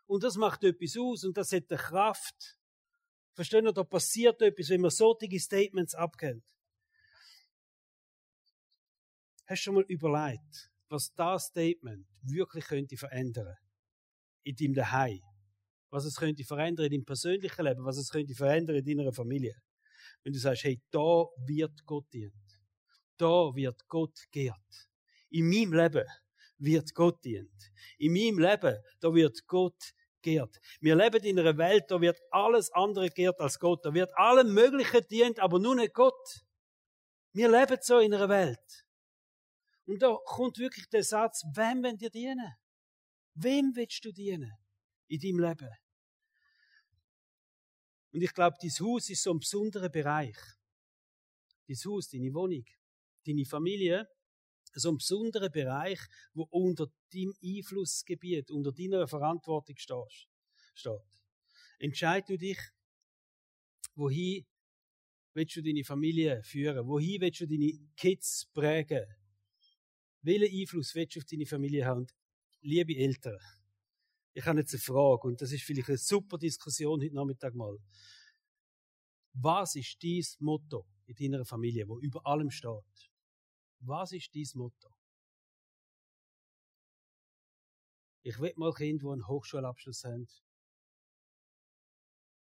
Und 0.07 0.25
das 0.25 0.37
macht 0.37 0.65
etwas 0.65 0.97
aus 0.99 1.25
und 1.25 1.37
das 1.37 1.53
hat 1.53 1.71
eine 1.71 1.79
Kraft. 1.79 2.57
Verstehen 3.35 3.67
ihr, 3.67 3.73
da 3.73 3.85
passiert 3.85 4.43
etwas, 4.43 4.69
wenn 4.69 4.81
man 4.81 4.91
solche 4.91 5.39
Statements 5.39 5.95
abkennt. 5.95 6.45
Hast 9.51 9.63
du 9.63 9.65
schon 9.65 9.75
mal 9.75 9.85
überlegt, 9.89 10.71
was 10.91 11.13
das 11.17 11.47
Statement 11.47 12.07
wirklich 12.23 12.65
könnte 12.67 12.97
verändern? 12.97 13.57
In 14.45 14.55
deinem 14.55 14.75
Daheim. 14.75 15.19
Was 15.91 16.05
es 16.05 16.15
könnte 16.15 16.45
verändern 16.45 16.87
in 16.87 16.93
deinem 16.93 17.05
persönlichen 17.05 17.65
Leben, 17.65 17.85
was 17.85 17.97
es 17.97 18.11
könnte 18.11 18.33
verändern 18.33 18.77
in 18.77 18.99
deiner 18.99 19.13
Familie. 19.13 19.57
Wenn 20.23 20.35
du 20.35 20.39
sagst, 20.39 20.63
hey, 20.63 20.81
da 20.93 21.25
wird 21.49 21.85
Gott 21.85 22.05
dient. 22.13 22.61
Da 23.17 23.53
wird 23.53 23.89
Gott 23.89 24.17
geehrt. 24.31 24.89
In 25.31 25.49
meinem 25.49 25.73
Leben 25.73 26.07
wird 26.59 26.95
Gott 26.95 27.25
dient. 27.25 27.73
In 27.99 28.13
meinem 28.13 28.39
Leben, 28.39 28.79
da 29.01 29.13
wird 29.13 29.45
Gott 29.49 29.83
geehrt. 30.23 30.61
Wir 30.81 30.95
leben 30.95 31.25
in 31.25 31.41
einer 31.41 31.59
Welt, 31.59 31.87
da 31.89 32.01
wird 32.01 32.21
alles 32.31 32.71
andere 32.71 33.11
geehrt 33.11 33.41
als 33.41 33.59
Gott. 33.59 33.85
Da 33.85 33.93
wird 33.93 34.17
allem 34.17 34.55
Möglichen 34.55 35.05
dient, 35.11 35.41
aber 35.41 35.59
nur 35.59 35.75
nicht 35.75 35.93
Gott. 35.93 36.45
Wir 37.33 37.51
leben 37.51 37.79
so 37.81 37.99
in 37.99 38.15
einer 38.15 38.29
Welt. 38.29 38.87
Und 39.87 40.03
da 40.03 40.17
kommt 40.25 40.59
wirklich 40.59 40.89
der 40.89 41.03
Satz, 41.03 41.43
wem 41.55 41.83
wollen 41.83 41.99
dir 41.99 42.11
dienen? 42.11 42.55
Wem 43.35 43.75
willst 43.75 44.05
du 44.05 44.13
dienen 44.13 44.53
in 45.09 45.21
deinem 45.21 45.41
Leben? 45.41 45.71
Und 48.13 48.23
ich 48.23 48.33
glaube, 48.33 48.57
dein 48.61 48.71
Haus 48.71 49.09
ist 49.09 49.23
so 49.23 49.33
ein 49.33 49.39
besonderer 49.39 49.89
Bereich. 49.89 50.37
Dein 51.69 51.77
Haus, 51.87 52.09
deine 52.09 52.33
Wohnung, 52.35 52.65
deine 53.25 53.45
Familie, 53.45 54.09
so 54.75 54.91
ein 54.91 54.97
besonderer 54.97 55.49
Bereich, 55.49 56.01
wo 56.35 56.45
unter 56.51 56.87
deinem 57.13 57.35
Einflussgebiet, 57.43 58.51
unter 58.51 58.73
deiner 58.73 59.07
Verantwortung 59.07 59.77
steht. 59.77 60.29
Entscheid 61.79 62.29
du 62.29 62.37
dich, 62.37 62.59
wohin 63.95 64.47
willst 65.35 65.57
du 65.57 65.63
deine 65.63 65.85
Familie 65.85 66.43
führen? 66.43 66.87
Wohin 66.87 67.21
willst 67.21 67.41
du 67.41 67.47
deine 67.47 67.73
Kids 67.97 68.51
prägen? 68.53 69.07
Welchen 70.23 70.61
Einfluss 70.61 70.95
willst 70.95 71.17
du 71.17 71.21
auf 71.21 71.25
deine 71.25 71.47
Familie 71.47 71.87
haben? 71.87 72.07
Liebe 72.61 72.95
Eltern, 72.95 73.39
ich 74.35 74.45
habe 74.45 74.61
jetzt 74.61 74.75
eine 74.75 74.81
Frage 74.81 75.29
und 75.29 75.41
das 75.41 75.51
ist 75.51 75.63
vielleicht 75.63 75.89
eine 75.89 75.97
super 75.97 76.37
Diskussion 76.37 77.01
heute 77.01 77.15
Nachmittag 77.15 77.55
mal. 77.55 77.79
Was 79.33 79.77
ist 79.77 79.97
dein 80.03 80.23
Motto 80.41 80.87
in 81.07 81.33
deiner 81.33 81.45
Familie, 81.47 81.89
wo 81.89 81.99
über 81.99 82.27
allem 82.27 82.51
steht? 82.51 83.11
Was 83.79 84.13
ist 84.13 84.35
dein 84.35 84.47
Motto? 84.55 84.91
Ich 88.23 88.39
will 88.39 88.53
mal 88.57 88.75
Kinder, 88.75 89.07
die 89.07 89.13
einen 89.13 89.27
Hochschulabschluss 89.27 90.05
haben. 90.05 90.29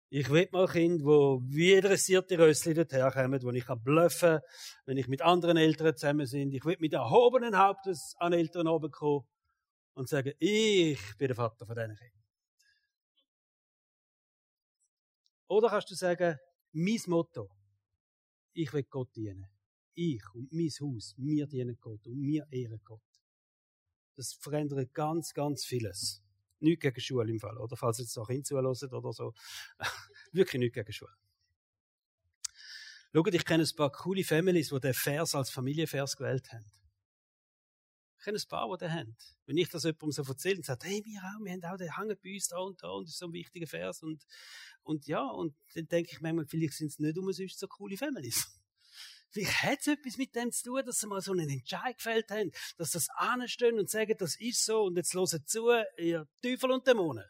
Ich 0.08 0.30
will 0.30 0.48
mal 0.52 0.68
Kinder, 0.68 1.04
die 1.04 1.56
wie 1.56 1.72
interessierte 1.72 2.38
Rössli 2.38 2.74
dorthin 2.74 3.10
kommen, 3.10 3.42
wo 3.42 3.50
ich 3.50 3.66
bluffen 3.66 4.38
kann, 4.38 4.40
wenn 4.84 4.98
ich 4.98 5.08
mit 5.08 5.20
anderen 5.20 5.56
Eltern 5.56 5.96
zusammen 5.96 6.28
bin. 6.30 6.52
Ich 6.52 6.64
will 6.64 6.76
mit 6.78 6.92
erhobenen 6.92 7.58
Hauptes 7.58 8.14
an 8.18 8.32
Eltern 8.32 8.68
oben 8.68 8.92
kommen 8.92 9.26
und 9.94 10.08
sagen, 10.08 10.32
ich 10.38 11.00
bin 11.18 11.26
der 11.26 11.34
Vater 11.34 11.66
von 11.66 11.74
diesen 11.74 11.96
Kindern. 11.96 12.24
Oder 15.48 15.68
kannst 15.70 15.90
du 15.90 15.94
sagen, 15.94 16.38
mein 16.72 17.00
Motto, 17.06 17.50
ich 18.52 18.72
will 18.72 18.84
Gott 18.84 19.14
dienen. 19.16 19.46
Ich 19.94 20.22
und 20.34 20.52
mein 20.52 20.70
Haus, 20.80 21.14
wir 21.16 21.46
dienen 21.46 21.78
Gott 21.80 22.06
und 22.06 22.22
wir 22.22 22.46
ehren 22.52 22.80
Gott. 22.84 23.02
Das 24.14 24.34
verändert 24.34 24.92
ganz, 24.94 25.34
ganz 25.34 25.64
vieles. 25.64 26.22
Nicht 26.60 26.80
gegen 26.80 27.00
Schule 27.00 27.30
im 27.30 27.38
Fall, 27.38 27.56
oder? 27.58 27.76
Falls 27.76 27.98
jetzt 27.98 28.16
auch 28.18 28.28
hinzuhören 28.28 28.66
oder 28.66 29.12
so. 29.12 29.34
Wirklich 30.32 30.60
nicht 30.60 30.74
gegen 30.74 30.92
Schule. 30.92 31.12
Schaut, 33.16 33.32
ich 33.32 33.44
kenne 33.46 33.64
ein 33.64 33.76
paar 33.76 33.90
coole 33.92 34.24
Families, 34.24 34.68
die 34.68 34.80
den 34.80 34.92
Vers 34.92 35.34
als 35.34 35.48
Familienvers 35.48 36.16
gewählt 36.16 36.52
haben. 36.52 36.70
Ich 38.18 38.24
kenne 38.24 38.38
ein 38.38 38.48
paar, 38.48 38.68
die 38.76 38.84
den 38.84 38.92
haben. 38.92 39.16
Wenn 39.46 39.56
ich 39.56 39.70
das 39.70 39.84
jemandem 39.84 40.12
so 40.12 40.22
erzähle 40.22 40.56
und 40.56 40.66
sage, 40.66 40.86
hey, 40.86 41.02
wir 41.02 41.20
auch, 41.20 41.42
wir 41.42 41.52
haben 41.52 41.64
auch 41.64 41.76
den 41.78 41.96
hängen 41.96 42.18
bei 42.22 42.34
uns 42.34 42.48
da 42.48 42.58
und 42.58 42.82
da 42.82 42.90
und 42.90 43.04
das 43.04 43.14
ist 43.14 43.18
so 43.18 43.26
ein 43.26 43.32
wichtiger 43.32 43.66
Vers 43.66 44.02
und, 44.02 44.26
und 44.82 45.06
ja, 45.06 45.24
und 45.24 45.54
dann 45.74 45.88
denke 45.88 46.10
ich 46.12 46.20
manchmal, 46.20 46.46
vielleicht 46.46 46.74
sind 46.74 46.88
es 46.88 46.98
nicht 46.98 47.16
umsonst 47.16 47.58
so 47.58 47.66
coole 47.68 47.96
Families. 47.96 48.55
Vielleicht 49.36 49.62
hat 49.64 49.80
es 49.80 49.86
etwas 49.88 50.16
mit 50.16 50.34
dem 50.34 50.50
zu 50.50 50.64
tun, 50.64 50.82
dass 50.86 50.98
sie 50.98 51.06
mal 51.06 51.20
so 51.20 51.32
einen 51.32 51.50
Entscheid 51.50 51.98
gefällt 51.98 52.30
haben, 52.30 52.50
dass 52.78 52.92
das 52.92 53.10
anstehen 53.10 53.78
und 53.78 53.90
sagen, 53.90 54.14
das 54.18 54.40
ist 54.40 54.64
so 54.64 54.84
und 54.84 54.96
jetzt 54.96 55.12
hören 55.12 55.44
zu, 55.44 55.68
ihr 55.98 56.26
Teufel 56.42 56.70
und 56.70 56.86
Dämonen. 56.86 57.26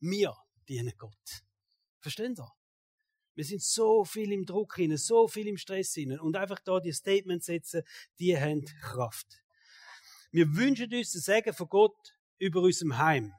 Wir 0.00 0.34
dienen 0.68 0.92
Gott. 0.98 1.44
Verstehen 2.00 2.34
Sie? 2.34 2.42
Wir 3.36 3.44
sind 3.44 3.62
so 3.62 4.04
viel 4.04 4.32
im 4.32 4.44
Druck 4.44 4.74
hinein, 4.74 4.98
so 4.98 5.28
viel 5.28 5.46
im 5.46 5.56
Stress 5.58 5.94
hinein 5.94 6.18
und 6.18 6.34
einfach 6.34 6.58
da 6.58 6.80
die 6.80 6.92
Statements 6.92 7.46
setzen, 7.46 7.84
die 8.18 8.36
haben 8.36 8.64
Kraft. 8.80 9.44
Wir 10.32 10.52
wünschen 10.56 10.92
uns 10.92 11.12
das 11.12 11.22
Segen 11.22 11.54
von 11.54 11.68
Gott 11.68 12.16
über 12.38 12.62
unserem 12.62 12.98
Heim. 12.98 13.32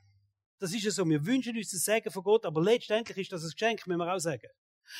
Das 0.57 0.73
ist 0.73 0.85
ja 0.85 0.91
so. 0.91 1.05
Wir 1.05 1.25
wünschen 1.25 1.57
uns 1.57 1.71
das 1.71 1.83
Segen 1.83 2.11
von 2.11 2.23
Gott, 2.23 2.45
aber 2.45 2.63
letztendlich 2.63 3.17
ist 3.17 3.33
das 3.33 3.43
ein 3.43 3.51
Geschenk, 3.51 3.85
müssen 3.87 3.99
wir 3.99 4.13
auch 4.13 4.19
sagen. 4.19 4.47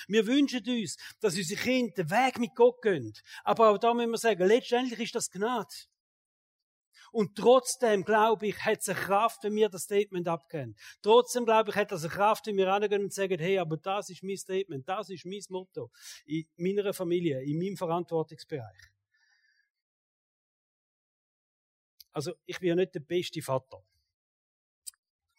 Wir 0.07 0.25
wünschen 0.27 0.63
uns, 0.67 0.97
dass 1.19 1.35
unsere 1.35 1.61
Kinder 1.61 1.93
den 2.03 2.09
Weg 2.09 2.39
mit 2.39 2.55
Gott 2.55 2.81
gehen. 2.81 3.13
Aber 3.43 3.69
auch 3.69 3.77
da 3.77 3.93
müssen 3.93 4.11
wir 4.11 4.17
sagen, 4.17 4.47
letztendlich 4.47 4.99
ist 4.99 5.15
das 5.15 5.29
Gnade. 5.29 5.73
Und 7.13 7.35
trotzdem, 7.37 8.03
glaube 8.03 8.47
ich, 8.47 8.65
hat 8.65 8.79
es 8.79 8.89
eine 8.89 8.99
Kraft, 8.99 9.43
wenn 9.43 9.55
wir 9.55 9.69
das 9.69 9.83
Statement 9.83 10.27
abgeben. 10.27 10.75
Trotzdem, 11.03 11.45
glaube 11.45 11.69
ich, 11.69 11.75
hat 11.75 11.91
es 11.91 12.03
eine 12.03 12.11
Kraft, 12.11 12.47
wenn 12.47 12.57
wir 12.57 12.67
rangehen 12.67 13.03
und 13.03 13.13
sagen, 13.13 13.37
hey, 13.37 13.59
aber 13.59 13.77
das 13.77 14.09
ist 14.09 14.23
mein 14.23 14.35
Statement, 14.35 14.89
das 14.89 15.11
ist 15.11 15.23
mein 15.23 15.39
Motto 15.49 15.91
in 16.25 16.47
meiner 16.55 16.91
Familie, 16.91 17.43
in 17.43 17.59
meinem 17.59 17.77
Verantwortungsbereich. 17.77 18.89
Also, 22.13 22.33
ich 22.47 22.59
bin 22.59 22.69
ja 22.69 22.75
nicht 22.75 22.95
der 22.95 23.01
beste 23.01 23.43
Vater. 23.43 23.83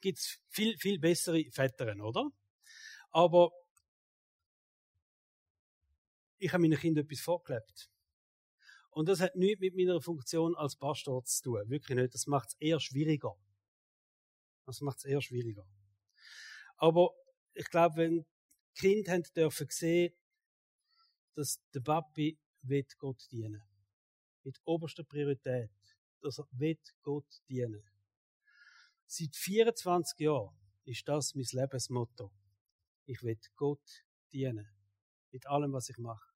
Gibt 0.00 0.18
es 0.18 0.38
viel, 0.50 0.76
viel 0.78 1.00
bessere 1.00 1.44
Väter, 1.50 1.92
oder? 2.04 2.30
Aber 3.10 3.50
ich 6.44 6.52
habe 6.52 6.60
meinen 6.60 6.78
Kindern 6.78 7.06
etwas 7.06 7.20
vorgelebt. 7.20 7.90
Und 8.90 9.08
das 9.08 9.20
hat 9.20 9.34
nichts 9.34 9.60
mit 9.60 9.74
meiner 9.74 9.98
Funktion 10.02 10.54
als 10.54 10.76
Pastor 10.76 11.24
zu 11.24 11.42
tun. 11.42 11.70
Wirklich 11.70 11.96
nicht. 11.96 12.12
Das 12.12 12.26
macht 12.26 12.50
es 12.50 12.56
eher 12.60 12.78
schwieriger. 12.80 13.34
Das 14.66 14.82
macht 14.82 14.98
es 14.98 15.04
eher 15.06 15.22
schwieriger. 15.22 15.66
Aber 16.76 17.14
ich 17.54 17.64
glaube, 17.70 17.96
wenn 17.96 18.26
Kind 18.74 19.08
haben 19.08 19.22
dürfen 19.34 19.68
sehen, 19.70 20.12
dass 21.34 21.62
der 21.72 21.80
Papi 21.80 22.38
wird 22.60 22.98
Gott 22.98 23.26
dienen. 23.30 23.62
Mit 24.42 24.60
oberster 24.64 25.02
Priorität. 25.02 25.70
Dass 26.20 26.38
er 26.38 26.46
wird 26.52 26.94
Gott 27.00 27.40
dienen. 27.48 27.88
Seit 29.06 29.34
24 29.34 30.18
Jahren 30.20 30.54
ist 30.84 31.08
das 31.08 31.34
mein 31.34 31.46
Lebensmotto. 31.50 32.30
Ich 33.06 33.22
will 33.22 33.38
Gott 33.56 34.04
dienen. 34.30 34.68
Mit 35.30 35.46
allem, 35.46 35.72
was 35.72 35.88
ich 35.88 35.96
mache. 35.96 36.33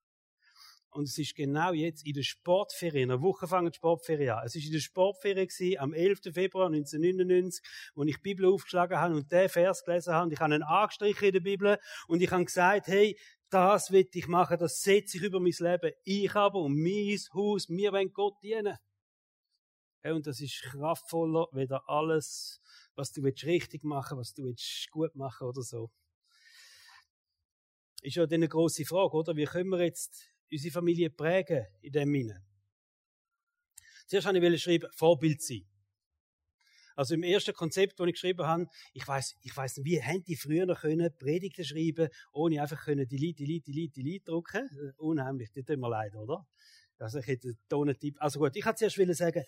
Und 0.99 1.05
es 1.05 1.17
ist 1.17 1.37
genau 1.37 1.73
jetzt 1.73 2.05
in 2.05 2.13
der 2.13 2.25
Sportferien, 2.25 3.05
in 3.05 3.09
der 3.11 3.23
Woche 3.23 3.47
fangen 3.47 3.71
die 3.71 3.77
Sportferien 3.77 4.31
an. 4.31 4.45
Es 4.45 4.57
ist 4.57 4.67
in 4.67 4.73
der 4.73 4.81
Sportferien 4.81 5.49
am 5.79 5.95
11. 5.95 6.23
Februar 6.33 6.67
1999, 6.67 7.63
wo 7.95 8.03
ich 8.03 8.17
die 8.17 8.23
Bibel 8.23 8.47
aufgeschlagen 8.47 8.99
habe 8.99 9.15
und 9.15 9.31
den 9.31 9.49
Vers 9.49 9.85
gelesen 9.85 10.13
habe. 10.13 10.25
Und 10.25 10.33
ich 10.33 10.41
habe 10.41 10.55
einen 10.55 10.65
angestrichen 10.65 11.29
in 11.29 11.33
der 11.35 11.41
Bibel 11.41 11.79
und 12.09 12.21
ich 12.21 12.33
habe 12.33 12.45
gesagt, 12.45 12.89
hey, 12.89 13.17
das 13.49 13.93
will 13.93 14.09
ich 14.13 14.27
machen, 14.27 14.59
das 14.59 14.81
setze 14.81 15.19
ich 15.19 15.23
über 15.23 15.39
mein 15.39 15.55
Leben. 15.57 15.93
Ich 16.03 16.35
habe 16.35 16.59
und 16.59 16.77
mein 16.77 17.17
Haus, 17.33 17.69
mir 17.69 17.93
wollen 17.93 18.13
Gott 18.13 18.35
dienen. 18.43 18.77
Hey, 20.03 20.11
und 20.15 20.27
das 20.27 20.41
ist 20.41 20.63
kraftvoller, 20.63 21.47
weder 21.53 21.89
alles, 21.89 22.61
was 22.97 23.13
du 23.13 23.23
willst 23.23 23.45
richtig 23.45 23.85
machen, 23.85 24.19
was 24.19 24.35
du 24.35 24.43
willst 24.43 24.91
gut 24.91 25.15
machen 25.15 25.47
oder 25.47 25.63
so. 25.63 25.93
Ist 28.03 28.17
ja 28.17 28.27
dann 28.27 28.39
eine 28.39 28.49
grosse 28.49 28.85
Frage, 28.85 29.17
oder? 29.17 29.37
Wie 29.37 29.45
können 29.45 29.71
wir 29.71 29.85
jetzt 29.85 30.29
unsere 30.51 30.73
Familie 30.73 31.11
prägen 31.11 31.67
in 31.81 31.93
dem 31.93 32.13
Sinne. 32.13 32.45
Zuerst 34.07 34.27
wollte 34.27 34.47
ich 34.49 34.63
schreiben, 34.63 34.89
Vorbild 34.95 35.43
sein. 35.43 35.67
Also 36.97 37.15
im 37.15 37.23
ersten 37.23 37.55
Konzept, 37.55 38.01
das 38.01 38.07
ich 38.09 38.15
geschrieben 38.15 38.45
habe, 38.45 38.67
ich 38.93 39.07
weiß, 39.07 39.37
ich 39.43 39.57
weiß 39.57 39.77
nicht, 39.77 39.87
wie 39.87 40.03
haben 40.03 40.25
die 40.25 40.35
früher 40.35 40.67
noch 40.67 40.81
können 40.81 41.17
Predigten 41.17 41.65
schreiben, 41.65 42.09
ohne 42.33 42.61
einfach 42.61 42.85
können 42.85 43.07
Delete, 43.07 43.45
Delete, 43.45 43.71
Delete, 43.71 43.93
Delete 44.01 44.25
drucken? 44.25 44.69
Unheimlich, 44.97 45.51
das 45.53 45.65
tut 45.65 45.79
mir 45.79 45.89
leid, 45.89 46.17
oder? 46.17 46.45
Also 46.99 47.21
ich 47.21 47.27
hätte 47.29 47.49
einen 47.49 47.59
Tonentipp. 47.69 48.17
Also 48.19 48.41
gut, 48.41 48.57
ich 48.57 48.67
wollte 48.67 48.89
zuerst 48.89 49.17
sagen, 49.17 49.45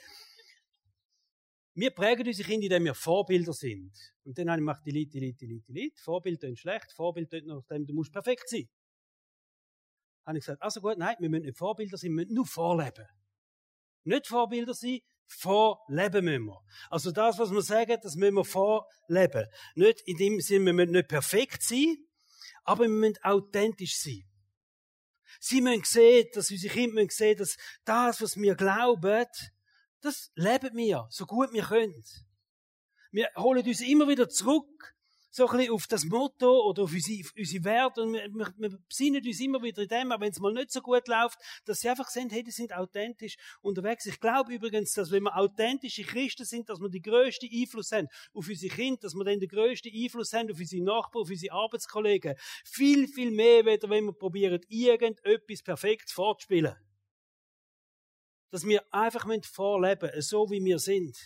wir 1.75 1.91
prägen 1.91 2.27
unsere 2.27 2.49
Kinder, 2.49 2.67
indem 2.67 2.85
wir 2.85 2.95
Vorbilder 2.95 3.53
sind. 3.53 3.93
Und 4.23 4.39
dann 4.39 4.49
habe 4.49 4.59
ich 4.59 4.63
gemacht, 4.63 4.87
Delete, 4.87 5.11
Delete, 5.11 5.39
Delete, 5.39 5.73
Delete. 5.73 6.03
Vorbild 6.03 6.43
ist 6.45 6.61
schlecht, 6.61 6.93
Vorbild 6.93 7.33
ist 7.33 7.47
nachdem, 7.47 7.85
du 7.85 7.95
musst 7.95 8.13
perfekt 8.13 8.49
sein. 8.49 8.69
Habe 10.27 10.39
ich 10.39 10.45
gesagt, 10.45 10.63
also 10.63 10.81
gut, 10.81 10.99
nein, 10.99 11.17
wir 11.19 11.29
müssen 11.29 11.45
nicht 11.45 11.59
Vorbilder 11.59 11.97
sein, 11.97 12.11
wir 12.11 12.17
müssen 12.17 12.35
nur 12.35 12.47
vorleben. 12.47 13.07
Nicht 14.05 14.27
Vorbilder 14.27 14.75
sein, 14.75 15.01
vorleben 15.27 16.25
müssen 16.25 16.47
wir. 16.47 16.61
Also 16.91 17.13
das, 17.13 17.39
was 17.39 17.51
wir 17.51 17.63
sagen, 17.63 17.99
das 18.03 18.17
müssen 18.17 18.35
wir 18.35 18.45
vorleben. 18.45 19.47
Nicht 19.75 20.01
in 20.07 20.17
dem 20.17 20.41
Sinne, 20.41 20.67
wir 20.67 20.73
müssen 20.73 20.93
nicht 20.93 21.09
perfekt 21.09 21.63
sein, 21.63 21.97
aber 22.65 22.83
wir 22.83 22.89
müssen 22.89 23.23
authentisch 23.23 23.99
sein. 23.99 24.25
Sie 25.39 25.61
müssen 25.61 25.85
sehen, 25.85 26.29
dass 26.35 26.51
unsere 26.51 26.75
Kinder 26.75 26.95
müssen 26.95 27.11
sehen, 27.11 27.39
dass 27.39 27.57
das, 27.85 28.21
was 28.21 28.37
wir 28.37 28.55
glauben, 28.55 29.27
das 30.01 30.31
leben 30.35 30.77
wir, 30.77 31.07
so 31.11 31.27
gut 31.27 31.53
wir 31.53 31.65
können. 31.65 32.05
Wir 33.11 33.29
holen 33.37 33.67
uns 33.67 33.81
immer 33.81 34.09
wieder 34.09 34.29
zurück 34.29 34.95
so 35.31 35.47
ein 35.47 35.57
bisschen 35.57 35.73
auf 35.73 35.87
das 35.87 36.05
Motto 36.05 36.69
oder 36.69 36.83
auf 36.83 36.93
unsere, 36.93 37.23
unsere 37.39 37.65
Werte 37.65 38.03
und 38.03 38.15
wir, 38.15 38.29
wir, 38.35 38.53
wir 38.57 38.79
besinnen 38.89 39.25
uns 39.25 39.41
immer 39.41 39.63
wieder 39.63 39.83
in 39.83 39.89
dem, 39.89 40.13
auch 40.13 40.21
wenn 40.21 40.33
es 40.33 40.41
mal 40.41 40.53
nicht 40.53 40.73
so 40.73 40.81
gut 40.81 41.07
läuft, 41.07 41.39
dass 41.65 41.81
sie 41.81 41.89
einfach 41.89 42.09
sehen, 42.09 42.29
hey, 42.31 42.43
die 42.43 42.51
sind 42.51 42.75
authentisch 42.75 43.37
unterwegs. 43.63 44.07
Ich 44.07 44.19
glaube 44.19 44.53
übrigens, 44.53 44.93
dass 44.93 45.11
wenn 45.13 45.23
wir 45.23 45.37
authentische 45.37 46.03
Christen 46.03 46.45
sind, 46.45 46.69
dass 46.69 46.81
wir 46.81 46.89
den 46.89 47.03
grössten 47.03 47.49
Einfluss 47.53 47.93
haben 47.93 48.09
auf 48.35 48.49
unsere 48.49 48.75
Kinder, 48.75 49.01
dass 49.03 49.15
wir 49.15 49.25
dann 49.25 49.39
den 49.39 49.49
grössten 49.49 49.93
Einfluss 49.95 50.33
haben 50.33 50.51
auf 50.51 50.59
unsere 50.59 50.83
Nachbarn, 50.83 51.23
auf 51.23 51.31
unsere 51.31 51.55
Arbeitskollegen. 51.55 52.35
Viel, 52.65 53.07
viel 53.07 53.31
mehr, 53.31 53.65
wenn 53.65 54.05
wir 54.05 54.13
probieren, 54.13 54.61
irgendetwas 54.69 55.63
perfekt 55.63 56.11
vorzuspielen. 56.11 56.75
Dass 58.51 58.67
wir 58.67 58.83
einfach 58.93 59.29
vorleben 59.45 60.11
so 60.21 60.51
wie 60.51 60.65
wir 60.65 60.81
sind. 60.81 61.17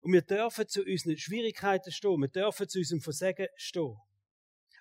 Und 0.00 0.12
wir 0.12 0.22
dürfen 0.22 0.66
zu 0.66 0.82
unseren 0.82 1.16
Schwierigkeiten 1.16 1.92
stehen. 1.92 2.20
Wir 2.20 2.28
dürfen 2.28 2.68
zu 2.68 2.78
unserem 2.78 3.00
Versagen 3.00 3.48
stehen. 3.56 3.96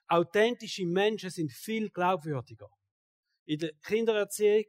Authentische 0.08 0.86
Menschen 0.86 1.30
sind 1.30 1.52
viel 1.52 1.90
glaubwürdiger. 1.90 2.70
In 3.46 3.60
der 3.60 3.74
Kindererziehung, 3.84 4.66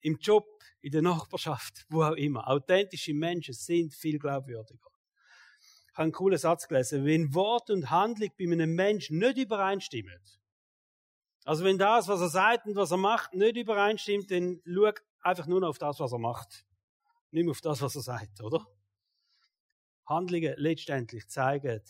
im 0.00 0.16
Job, 0.18 0.46
in 0.80 0.92
der 0.92 1.02
Nachbarschaft, 1.02 1.86
wo 1.88 2.02
auch 2.02 2.16
immer. 2.16 2.48
Authentische 2.48 3.14
Menschen 3.14 3.54
sind 3.54 3.94
viel 3.94 4.18
glaubwürdiger. 4.18 4.90
Ich 5.90 5.94
habe 5.94 6.04
einen 6.04 6.12
coolen 6.12 6.38
Satz 6.38 6.68
gelesen. 6.68 7.04
Wenn 7.04 7.34
Wort 7.34 7.70
und 7.70 7.90
Handlung 7.90 8.30
bei 8.38 8.44
einem 8.44 8.74
Menschen 8.74 9.18
nicht 9.18 9.38
übereinstimmen, 9.38 10.20
also 11.44 11.64
wenn 11.64 11.78
das, 11.78 12.08
was 12.08 12.20
er 12.20 12.28
sagt 12.28 12.66
und 12.66 12.76
was 12.76 12.90
er 12.90 12.98
macht, 12.98 13.32
nicht 13.32 13.56
übereinstimmt, 13.56 14.30
dann 14.30 14.60
schau 14.66 14.92
einfach 15.22 15.46
nur 15.46 15.60
noch 15.60 15.70
auf 15.70 15.78
das, 15.78 15.98
was 15.98 16.12
er 16.12 16.18
macht. 16.18 16.66
Nicht 17.30 17.44
mehr 17.44 17.50
auf 17.50 17.60
das, 17.60 17.80
was 17.82 17.96
er 17.96 18.02
sagt, 18.02 18.40
oder? 18.42 18.66
Handlungen 20.06 20.54
letztendlich 20.56 21.28
zeigen, 21.28 21.82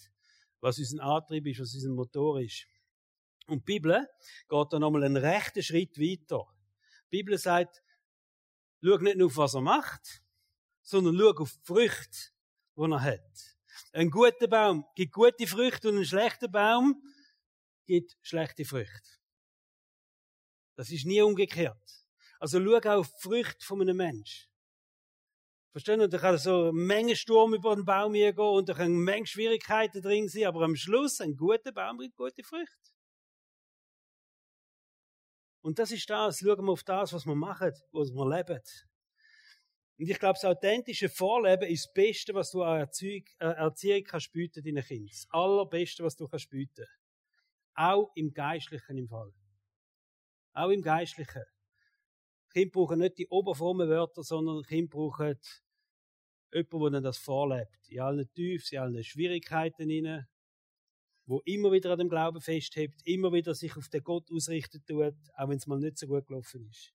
was 0.60 0.78
unser 0.78 1.02
Antrieb 1.04 1.46
ist, 1.46 1.60
was 1.60 1.74
unser 1.74 1.90
Motor 1.90 2.40
ist. 2.40 2.66
Und 3.46 3.60
die 3.60 3.74
Bibel 3.74 4.08
geht 4.48 4.72
dann 4.72 4.80
nochmal 4.80 5.04
einen 5.04 5.16
rechten 5.16 5.62
Schritt 5.62 5.98
weiter. 5.98 6.44
Die 7.06 7.18
Bibel 7.18 7.38
sagt, 7.38 7.82
schau 8.82 8.98
nicht 8.98 9.16
nur 9.16 9.28
auf 9.28 9.36
was 9.36 9.54
er 9.54 9.60
macht, 9.60 10.22
sondern 10.82 11.16
schau 11.16 11.30
auf 11.30 11.52
die 11.52 11.64
Früchte, 11.64 12.18
die 12.76 12.82
er 12.82 13.02
hat. 13.02 13.56
Ein 13.92 14.10
guter 14.10 14.48
Baum 14.48 14.84
gibt 14.94 15.12
gute 15.12 15.46
Früchte 15.46 15.88
und 15.88 15.98
ein 15.98 16.04
schlechter 16.04 16.48
Baum 16.48 17.02
gibt 17.86 18.16
schlechte 18.20 18.64
Früchte. 18.64 19.10
Das 20.74 20.90
ist 20.90 21.06
nie 21.06 21.22
umgekehrt. 21.22 22.06
Also 22.40 22.62
schau 22.62 22.76
auch 22.76 23.00
auf 23.00 23.14
die 23.14 23.22
Früchte 23.22 23.64
von 23.64 23.80
einem 23.80 23.96
Menschen. 23.96 24.48
Verstehen? 25.70 26.00
Und 26.00 26.12
da 26.12 26.18
kann 26.18 26.38
so 26.38 26.68
eine 26.68 26.72
Menge 26.72 27.14
Sturm 27.16 27.54
über 27.54 27.74
den 27.74 27.84
Baum 27.84 28.12
gehen 28.12 28.38
und 28.38 28.68
da 28.68 28.74
können 28.74 28.94
eine 28.94 29.04
Menge 29.04 29.26
Schwierigkeiten 29.26 30.00
drin 30.00 30.28
sein, 30.28 30.46
aber 30.46 30.62
am 30.62 30.76
Schluss 30.76 31.20
ein 31.20 31.36
guter 31.36 31.72
Baum 31.72 31.98
bringt 31.98 32.16
gute 32.16 32.42
Früchte. 32.42 32.92
Und 35.60 35.78
das 35.78 35.90
ist 35.90 36.08
das. 36.08 36.38
Schauen 36.38 36.64
wir 36.64 36.72
auf 36.72 36.82
das, 36.82 37.12
was 37.12 37.26
wir 37.26 37.34
machen, 37.34 37.72
was 37.92 38.10
wir 38.10 38.28
leben. 38.28 38.60
Und 39.98 40.08
ich 40.08 40.18
glaube, 40.18 40.38
das 40.40 40.44
authentische 40.44 41.08
Vorleben 41.08 41.68
ist 41.68 41.86
das 41.86 41.92
Beste, 41.92 42.32
was 42.32 42.52
du 42.52 42.62
an 42.62 42.78
Erziehung, 42.78 43.24
äh, 43.40 43.46
Erziehung 43.46 44.04
kannst 44.04 44.32
bieten 44.32 44.62
deinen 44.62 44.84
Kindern. 44.84 45.08
Das 45.08 45.26
Allerbeste, 45.30 46.04
was 46.04 46.14
du 46.14 46.28
kannst 46.28 46.48
bieten. 46.50 46.86
Auch 47.74 48.10
im 48.14 48.32
Geistlichen 48.32 48.96
im 48.96 49.08
Fall. 49.08 49.32
Auch 50.52 50.70
im 50.70 50.82
Geistlichen. 50.82 51.42
Kinder 52.52 52.70
brauchen 52.72 53.00
nicht 53.00 53.18
die 53.18 53.28
oberfrommen 53.28 53.88
Wörter, 53.88 54.22
sondern 54.22 54.62
Kinder 54.62 54.90
brauchen 54.90 55.38
jemanden, 56.52 56.92
der 56.92 57.00
das 57.02 57.18
vorlebt. 57.18 57.88
In 57.88 58.00
allen 58.00 58.32
Tiefs, 58.32 58.72
in 58.72 58.78
allen 58.78 59.04
Schwierigkeiten 59.04 59.88
hinein, 59.88 60.26
wo 61.26 61.40
immer 61.44 61.70
wieder 61.72 61.92
an 61.92 61.98
dem 61.98 62.08
Glauben 62.08 62.40
festhält, 62.40 62.94
immer 63.04 63.32
wieder 63.32 63.54
sich 63.54 63.76
auf 63.76 63.88
den 63.88 64.02
Gott 64.02 64.30
ausrichten 64.32 64.82
tut, 64.86 65.14
auch 65.36 65.48
wenn 65.48 65.58
es 65.58 65.66
mal 65.66 65.78
nicht 65.78 65.98
so 65.98 66.06
gut 66.06 66.26
gelaufen 66.26 66.66
ist. 66.70 66.94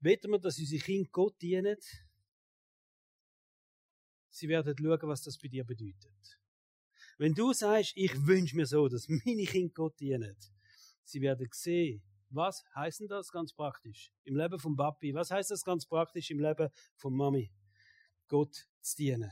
Wetten 0.00 0.30
wir, 0.30 0.38
dass 0.38 0.58
unsere 0.58 0.82
Kinder 0.82 1.08
Gott 1.10 1.40
dienen? 1.40 1.76
Sie 4.30 4.48
werden 4.48 4.76
schauen, 4.78 5.08
was 5.08 5.22
das 5.22 5.38
bei 5.38 5.48
dir 5.48 5.64
bedeutet. 5.64 6.38
Wenn 7.18 7.32
du 7.32 7.52
sagst, 7.52 7.92
ich 7.96 8.26
wünsche 8.26 8.54
mir 8.54 8.66
so, 8.66 8.88
dass 8.88 9.08
meine 9.08 9.44
Kinder 9.44 9.72
Gott 9.74 9.98
dienen, 9.98 10.36
sie 11.02 11.20
werden 11.20 11.48
sehen, 11.50 12.02
was 12.30 12.64
heißt 12.74 13.00
denn 13.00 13.08
das 13.08 13.30
ganz 13.30 13.52
praktisch 13.52 14.12
im 14.24 14.36
Leben 14.36 14.58
von 14.58 14.76
Papi? 14.76 15.14
Was 15.14 15.30
heißt 15.30 15.50
das 15.50 15.64
ganz 15.64 15.86
praktisch 15.86 16.30
im 16.30 16.40
Leben 16.40 16.68
von 16.96 17.14
Mami? 17.14 17.52
Gott 18.28 18.54
zu 18.80 18.96
dienen. 18.96 19.30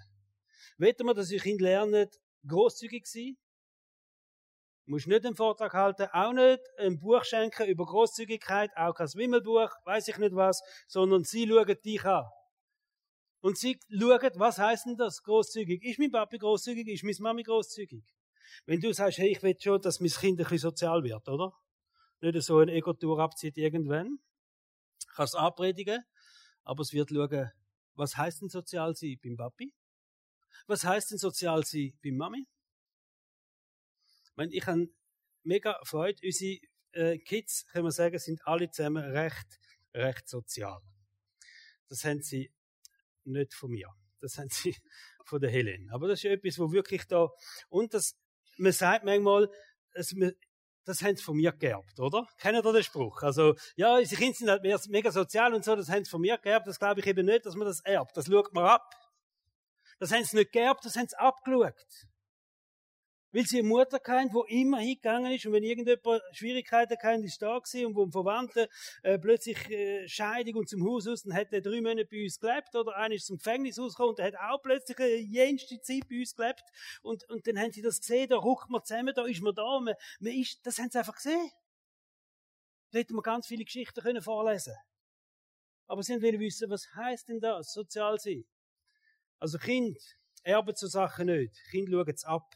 Wetten 0.79 1.07
wir, 1.07 1.15
dass 1.15 1.31
ihr 1.31 1.41
Kind 1.41 1.61
lernen, 1.61 2.09
großzügig 2.47 3.07
sein? 3.07 3.37
Du 4.87 4.93
musst 4.93 5.07
nicht 5.07 5.25
einen 5.25 5.35
Vortrag 5.35 5.73
halten, 5.73 6.09
auch 6.13 6.33
nicht 6.33 6.61
ein 6.79 6.99
Buch 6.99 7.25
schenken 7.25 7.67
über 7.69 7.87
Großzügigkeit, 7.87 8.71
auch 8.77 8.95
kein 8.95 9.09
Wimmelbuch, 9.15 9.71
weiß 9.85 10.09
ich 10.09 10.19
nicht 10.19 10.35
was, 10.35 10.61
sondern 10.87 11.25
sie 11.25 11.47
schauen 11.47 11.77
dich 11.83 12.05
an. 12.05 12.27
Und 13.41 13.59
sie 13.59 13.79
schauen, 13.89 14.31
was 14.35 14.59
heißt 14.59 14.87
denn 14.87 14.97
das, 14.97 15.23
großzügig? 15.23 15.83
Ist 15.83 15.99
mein 15.99 16.11
Papi 16.11 16.39
großzügig? 16.39 16.87
Ist 16.89 17.03
meine 17.03 17.17
Mami 17.21 17.43
großzügig? 17.43 18.05
Wenn 18.67 18.81
du 18.81 18.93
sagst, 18.93 19.19
hey, 19.19 19.33
ich 19.33 19.43
will 19.43 19.57
schon, 19.59 19.81
dass 19.81 20.01
mein 20.01 20.11
Kind 20.11 20.39
ein 20.39 20.45
bisschen 20.45 20.59
sozial 20.59 21.03
wird, 21.03 21.29
oder? 21.29 21.53
Nicht 22.33 22.43
so 22.43 22.59
eine 22.59 22.73
Ego-Tour 22.73 23.19
abzieht 23.19 23.59
irgendwann. 23.59 24.19
Kann 25.15 25.25
es 25.27 25.35
abpredigen, 25.35 26.03
aber 26.63 26.81
es 26.81 26.93
wird 26.93 27.11
schauen, 27.11 27.53
was 27.95 28.17
heißt 28.17 28.41
denn 28.41 28.49
sozial 28.49 28.95
sein 28.97 29.19
beim 29.23 29.37
Papi? 29.37 29.73
Was 30.67 30.85
heißt 30.85 31.11
denn 31.11 31.19
sozial 31.19 31.65
sein 31.65 31.93
beim 32.03 32.17
Mami? 32.17 32.47
Ich 34.25 34.37
meine, 34.37 34.53
ich 34.53 34.67
habe 34.67 34.89
mega 35.43 35.79
Freude. 35.85 36.19
Unsere 36.25 36.61
äh, 36.93 37.19
Kids, 37.19 37.67
können 37.67 37.85
wir 37.85 37.93
sagen, 37.93 38.19
sind 38.19 38.45
alle 38.47 38.71
zusammen 38.71 39.05
recht, 39.05 39.61
recht 39.93 40.27
sozial. 40.27 40.81
Das 41.89 42.05
haben 42.05 42.23
sie 42.23 42.51
nicht 43.25 43.55
von 43.55 43.71
mir. 43.71 43.89
Das 44.21 44.39
haben 44.39 44.49
sie 44.49 44.75
von 45.27 45.41
der 45.41 45.51
Helen. 45.51 45.91
Aber 45.91 46.09
das 46.09 46.25
ist 46.25 46.31
etwas, 46.31 46.59
wo 46.59 46.73
wirklich 46.73 47.05
da, 47.05 47.29
und 47.69 47.93
das, 47.93 48.17
man 48.57 48.73
sagt 48.73 49.05
manchmal, 49.05 49.51
es, 49.93 50.15
das 50.85 51.03
haben 51.03 51.17
sie 51.17 51.23
von 51.23 51.37
mir 51.37 51.53
geerbt, 51.53 51.99
oder? 51.99 52.27
Kennt 52.39 52.57
ihr 52.57 52.73
den 52.73 52.83
Spruch? 52.83 53.23
Also, 53.23 53.55
ja, 53.77 53.97
unsere 53.97 54.21
Kinder 54.21 54.37
sind 54.37 54.51
halt 54.51 54.89
mega 54.89 55.11
sozial 55.11 55.55
und 55.55 55.65
so, 55.65 55.75
das 55.77 55.89
haben 55.89 56.05
sie 56.05 56.11
von 56.11 56.21
mir 56.21 56.39
geerbt. 56.39 56.67
Das 56.67 56.79
glaube 56.79 57.01
ich 57.01 57.07
eben 57.07 57.27
nicht, 57.27 57.47
dass 57.47 57.55
man 57.55 57.67
das 57.67 57.81
erbt. 57.81 58.17
Das 58.17 58.27
schaut 58.27 58.53
man 58.53 58.65
ab. 58.65 58.95
Das 59.99 60.13
haben 60.13 60.25
sie 60.25 60.37
nicht 60.37 60.53
geerbt, 60.53 60.85
das 60.85 60.97
haben 60.97 61.09
sie 61.09 61.19
abgeschaut. 61.19 61.75
Weil 63.35 63.47
sie 63.47 63.59
eine 63.59 63.69
Mutter 63.69 63.99
kennt, 63.99 64.33
die 64.33 64.61
immer 64.61 64.79
hingegangen 64.79 65.33
ist 65.33 65.45
und 65.45 65.55
wenn 65.55 65.65
irgendjemand 65.65 66.23
Schwierigkeiten 66.31 66.97
kennt, 66.97 67.25
ist 67.25 67.43
da 67.43 67.59
gewesen 67.59 67.87
und 67.87 67.97
wo 67.97 68.05
ein 68.05 68.13
Verwandter 68.13 68.69
äh, 69.03 69.19
plötzlich 69.19 69.59
äh, 69.71 70.07
Scheidung 70.07 70.55
und 70.61 70.69
zum 70.69 70.89
Haus 70.89 71.09
aus, 71.09 71.25
dann 71.25 71.35
hat 71.35 71.53
er 71.53 71.61
drei 71.61 71.81
Monate 71.81 72.07
bei 72.09 72.23
uns 72.23 72.39
gelebt 72.39 72.73
oder 72.77 72.95
einer 72.95 73.17
ist 73.17 73.27
zum 73.27 73.39
Gefängnis 73.39 73.77
rausgekommen 73.77 74.11
und 74.11 74.19
der 74.21 74.27
hat 74.27 74.37
auch 74.37 74.63
plötzlich 74.63 74.97
eine 75.01 75.17
jenste 75.17 75.81
Zeit 75.81 76.09
bei 76.09 76.21
uns 76.21 76.37
gelebt 76.37 76.63
und, 77.03 77.29
und 77.29 77.45
dann 77.49 77.59
haben 77.59 77.73
sie 77.73 77.83
das 77.83 77.99
gesehen, 77.99 78.29
da 78.29 78.37
ruckt 78.37 78.71
man 78.71 78.85
zusammen, 78.85 79.13
da 79.13 79.27
ist 79.27 79.43
man 79.43 79.53
da, 79.53 79.81
man, 79.81 79.95
man 80.21 80.33
ist, 80.33 80.65
das 80.65 80.79
haben 80.79 80.91
sie 80.91 80.99
einfach 80.99 81.17
gesehen. 81.17 81.51
Da 82.93 83.01
hätten 83.01 83.17
wir 83.17 83.23
ganz 83.23 83.49
viele 83.49 83.65
Geschichten 83.65 84.01
können 84.01 84.23
vorlesen 84.23 84.77
Aber 85.89 86.05
sie 86.05 86.23
wollen 86.23 86.39
wissen, 86.39 86.71
was 86.71 86.87
heißt 86.95 87.29
denn 87.31 87.41
das, 87.41 87.73
sozial 87.73 88.21
sein? 88.21 88.45
Also 89.41 89.59
Kind 89.59 89.99
erben 90.45 90.77
so 90.77 90.87
Sachen 90.87 91.27
nicht. 91.27 91.53
Kind 91.73 91.91
schauen 91.91 92.09
es 92.09 92.25
ab. 92.25 92.49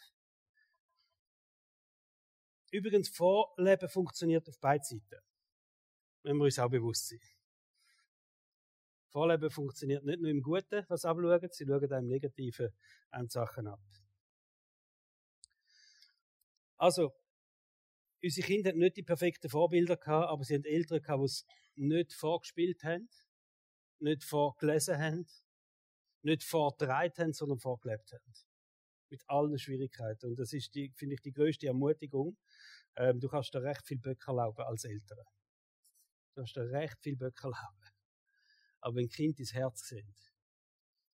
Übrigens, 2.70 3.08
Vorleben 3.08 3.88
funktioniert 3.88 4.48
auf 4.48 4.58
beiden 4.58 4.84
Seiten. 4.84 5.22
Wenn 6.22 6.36
wir 6.36 6.44
uns 6.44 6.58
auch 6.58 6.68
bewusst 6.68 7.08
sind. 7.08 7.22
Vorleben 9.10 9.50
funktioniert 9.50 10.04
nicht 10.04 10.20
nur 10.20 10.30
im 10.30 10.42
Guten, 10.42 10.84
was 10.88 11.04
abschauen, 11.04 11.48
sie 11.50 11.64
schauen 11.64 11.92
auch 11.92 11.98
im 11.98 12.06
Negativen 12.06 12.70
an 13.10 13.28
Sachen 13.28 13.66
ab. 13.66 13.80
Also, 16.76 17.12
unsere 18.22 18.46
Kinder 18.46 18.68
hatten 18.68 18.78
nicht 18.78 18.96
die 18.96 19.02
perfekten 19.02 19.48
Vorbilder 19.48 19.96
gehabt, 19.96 20.28
aber 20.28 20.44
sie 20.44 20.54
hatten 20.54 20.66
Eltern 20.66 21.02
gehabt, 21.02 21.20
die 21.20 21.24
es 21.24 21.46
nicht 21.74 22.12
vorgespielt 22.12 22.84
haben, 22.84 23.08
nicht 23.98 24.24
vorgelesen 24.24 24.98
haben, 24.98 25.26
nicht 26.22 26.44
vorgetragen 26.44 27.14
haben, 27.16 27.32
sondern 27.32 27.58
vorgelebt 27.58 28.12
haben. 28.12 28.47
Mit 29.10 29.22
allen 29.26 29.58
Schwierigkeiten. 29.58 30.26
Und 30.26 30.38
das 30.38 30.52
ist, 30.52 30.72
finde 30.72 31.14
ich, 31.14 31.20
die 31.20 31.32
größte 31.32 31.66
Ermutigung. 31.66 32.36
Ähm, 32.96 33.20
du 33.20 33.28
kannst 33.28 33.54
dir 33.54 33.62
recht 33.62 33.86
viel 33.86 33.98
Böcke 33.98 34.26
erlauben 34.28 34.64
als 34.64 34.84
Eltern. 34.84 35.24
Du 36.28 36.40
kannst 36.40 36.56
dir 36.56 36.70
recht 36.70 36.98
viel 37.00 37.16
Böcke 37.16 37.44
erlauben. 37.44 37.90
Aber 38.80 38.96
wenn 38.96 39.08
Kind 39.08 39.38
ins 39.40 39.54
Herz 39.54 39.88
sind 39.88 40.14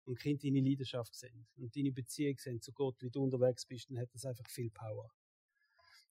und 0.04 0.18
Kind 0.18 0.44
deine 0.44 0.60
Leidenschaft 0.60 1.14
sind 1.14 1.46
und 1.56 1.74
deine 1.74 1.92
Beziehung 1.92 2.36
sind 2.38 2.62
zu 2.62 2.72
Gott, 2.72 2.96
wie 3.00 3.10
du 3.10 3.22
unterwegs 3.22 3.64
bist, 3.64 3.90
dann 3.90 3.98
hat 3.98 4.12
das 4.12 4.24
einfach 4.24 4.48
viel 4.50 4.70
Power. 4.70 5.10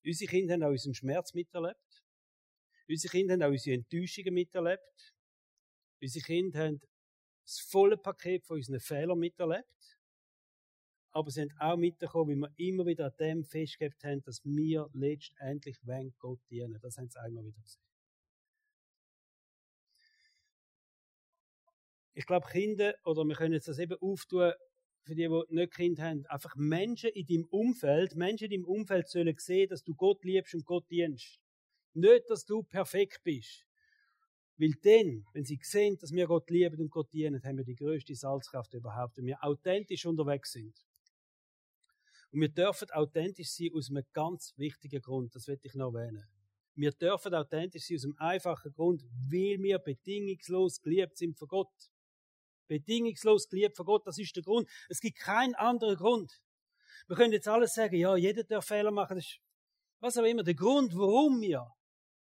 Unsere 0.06 0.30
Kinder 0.30 0.54
haben 0.54 0.64
auch 0.64 0.70
unseren 0.70 0.94
Schmerz 0.94 1.34
miterlebt. 1.34 2.04
Unsere 2.90 3.12
Kinder 3.12 3.34
haben 3.34 3.44
auch 3.44 3.50
unsere 3.50 3.76
Enttäuschungen 3.76 4.34
miterlebt. 4.34 5.14
Unsere 6.02 6.26
Kinder 6.26 6.60
haben 6.60 6.82
das 7.46 7.60
volle 7.60 7.98
Paket 7.98 8.46
von 8.46 8.58
unseren 8.58 8.80
Fehlern 8.80 9.20
miterlebt. 9.20 9.98
Aber 11.14 11.30
sie 11.30 11.42
haben 11.42 11.54
auch 11.60 11.78
mitbekommen, 11.78 12.32
wie 12.32 12.42
wir 12.42 12.52
immer 12.58 12.86
wieder 12.88 13.06
an 13.06 13.14
dem 13.20 13.44
festgehalten 13.46 14.04
haben, 14.04 14.24
dass 14.24 14.44
wir 14.44 14.90
letztendlich 14.94 15.78
wenn 15.84 16.14
Gott 16.18 16.40
dienen. 16.50 16.80
Das 16.82 16.98
haben 16.98 17.10
sie 17.10 17.22
einmal 17.22 17.46
wieder 17.46 17.62
gesehen. 17.62 17.84
Ich 22.16 22.26
glaube, 22.26 22.48
Kinder, 22.48 22.96
oder 23.06 23.24
wir 23.26 23.36
können 23.36 23.54
jetzt 23.54 23.68
das 23.68 23.80
eben 23.80 23.98
auftun, 24.00 24.54
für 25.04 25.16
die, 25.16 25.28
die 25.28 25.56
nicht 25.56 25.74
Kind 25.74 26.00
haben, 26.00 26.26
einfach 26.28 26.56
Menschen 26.56 27.10
in 27.12 27.26
deinem 27.26 27.46
Umfeld, 27.46 28.16
Menschen 28.16 28.46
in 28.46 28.52
deinem 28.62 28.66
Umfeld 28.66 29.08
sollen 29.08 29.36
sehen, 29.38 29.70
dass 29.70 29.84
du 29.84 29.94
Gott 29.94 30.24
liebst 30.24 30.56
und 30.56 30.66
Gott 30.66 30.90
dienst. 30.90 31.40
Nicht, 31.94 32.30
dass 32.30 32.46
du 32.46 32.64
perfekt 32.64 33.22
bist. 33.24 33.66
Weil 34.58 34.74
dann, 34.82 35.26
wenn 35.34 35.46
sie 35.46 35.60
sehen, 35.62 35.98
dass 35.98 36.12
wir 36.12 36.26
Gott 36.28 36.50
lieben 36.50 36.80
und 36.80 36.90
Gott 36.90 37.12
dienen, 37.12 37.44
haben 37.44 37.58
wir 37.58 37.66
die 37.66 37.76
größte 37.76 38.16
Salzkraft 38.16 38.74
überhaupt, 38.74 39.18
wenn 39.18 39.26
wir 39.26 39.44
authentisch 39.44 40.06
unterwegs 40.06 40.54
sind. 40.54 40.74
Und 42.34 42.42
wir 42.42 42.50
dürfen 42.50 42.90
authentisch 42.92 43.52
sein 43.52 43.70
aus 43.74 43.90
einem 43.90 44.04
ganz 44.12 44.54
wichtigen 44.58 45.02
Grund, 45.02 45.34
das 45.36 45.48
will 45.48 45.60
ich 45.62 45.76
noch 45.76 45.94
erwähnen. 45.94 46.26
Wir 46.76 46.92
dürfen 46.92 47.34
authentisch 47.34 47.86
sein 47.88 47.98
aus 47.98 48.04
einem 48.04 48.18
einfachen 48.18 48.74
Grund, 48.74 49.04
weil 49.30 49.62
wir 49.62 49.80
bedingungslos 49.80 50.82
geliebt 50.82 51.18
sind 51.18 51.38
von 51.38 51.48
Gott 51.48 51.72
bedingungslos 52.68 53.48
geliebt 53.50 53.78
von 53.78 53.86
Gott. 53.86 54.08
Das 54.08 54.18
ist 54.18 54.36
der 54.36 54.44
Grund. 54.44 54.70
Es 54.90 55.00
gibt 55.00 55.20
keinen 55.20 55.56
anderen 55.56 55.96
Grund. 55.96 56.32
Wir 57.08 57.16
können 57.16 57.34
jetzt 57.34 57.48
alles 57.48 57.74
sagen, 57.74 57.96
ja, 57.96 58.16
jeder 58.16 58.44
darf 58.44 58.66
Fehler 58.66 58.92
machen. 58.92 59.18
Das 59.18 59.26
ist, 59.26 59.40
was 60.00 60.18
auch 60.18 60.24
immer. 60.24 60.44
Der 60.44 60.56
Grund, 60.56 60.96
warum 60.96 61.42
wir 61.42 61.68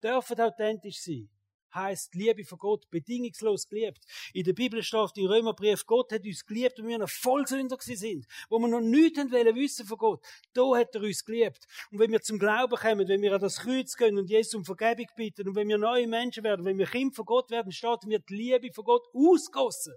dürfen 0.03 0.39
authentisch 0.39 1.01
sein, 1.01 1.29
heißt 1.74 2.16
Liebe 2.16 2.43
von 2.45 2.57
Gott, 2.57 2.89
bedingungslos 2.89 3.68
geliebt. 3.68 4.03
In 4.34 4.43
der 4.43 4.53
Bibel 4.53 4.82
steht 4.84 5.18
im 5.18 5.28
Römerbrief, 5.28 5.86
Gott 5.86 6.11
hat 6.11 6.26
uns 6.26 6.45
geliebt, 6.45 6.80
und 6.80 6.88
wir 6.88 6.97
noch 6.97 7.09
Vollsünder 7.09 7.78
sind, 7.80 8.26
wo 8.49 8.59
wir 8.59 8.68
noch 8.68 8.82
nichts 8.82 9.32
wollen 9.32 9.55
wissen 9.55 9.86
von 9.86 9.97
Gott. 9.97 10.26
Da 10.53 10.76
hat 10.76 10.95
er 10.95 11.01
uns 11.01 11.24
geliebt. 11.24 11.66
Und 11.91 11.99
wenn 11.99 12.11
wir 12.11 12.22
zum 12.22 12.39
Glauben 12.39 12.76
kommen, 12.76 13.07
wenn 13.07 13.22
wir 13.22 13.34
an 13.34 13.41
das 13.41 13.59
Kreuz 13.59 13.95
gehen 13.95 14.18
und 14.18 14.30
Jesus 14.30 14.55
um 14.55 14.66
Vergebung 14.66 15.07
bitten, 15.16 15.47
und 15.47 15.55
wenn 15.55 15.68
wir 15.68 15.78
neue 15.78 16.07
Menschen 16.07 16.43
werden, 16.43 16.66
wenn 16.66 16.78
wir 16.78 16.88
Kind 16.88 17.16
von 17.16 17.26
Gott 17.26 17.49
werden, 17.51 17.72
steht, 17.72 18.05
wird 18.05 18.30
die 18.30 18.36
Liebe 18.36 18.74
von 18.74 18.86
Gott 18.86 19.07
ausgossen 19.13 19.93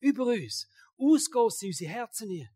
über 0.00 0.26
uns, 0.26 0.68
ausgossen 0.98 1.66
in 1.66 1.70
unsere 1.70 1.90
Herzen 1.90 2.30
hier. 2.30 2.48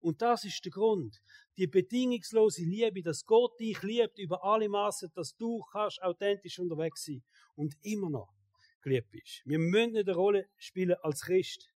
Und 0.00 0.22
das 0.22 0.44
ist 0.44 0.64
der 0.64 0.72
Grund. 0.72 1.20
Die 1.58 1.66
bedingungslose 1.66 2.62
Liebe, 2.62 3.02
dass 3.02 3.24
Gott 3.24 3.58
dich 3.58 3.82
liebt 3.82 4.18
über 4.18 4.44
alle 4.44 4.68
Maßen, 4.68 5.10
dass 5.14 5.36
du 5.36 5.60
kannst 5.72 6.02
authentisch 6.02 6.58
unterwegs 6.58 7.04
sein 7.04 7.22
und 7.54 7.74
immer 7.82 8.10
noch 8.10 8.34
geliebt 8.82 9.10
bist. 9.10 9.42
Wir 9.44 9.58
müssen 9.58 9.92
nicht 9.92 10.08
eine 10.08 10.16
Rolle 10.16 10.48
spielen 10.58 10.96
als 11.02 11.22
Christ. 11.22 11.72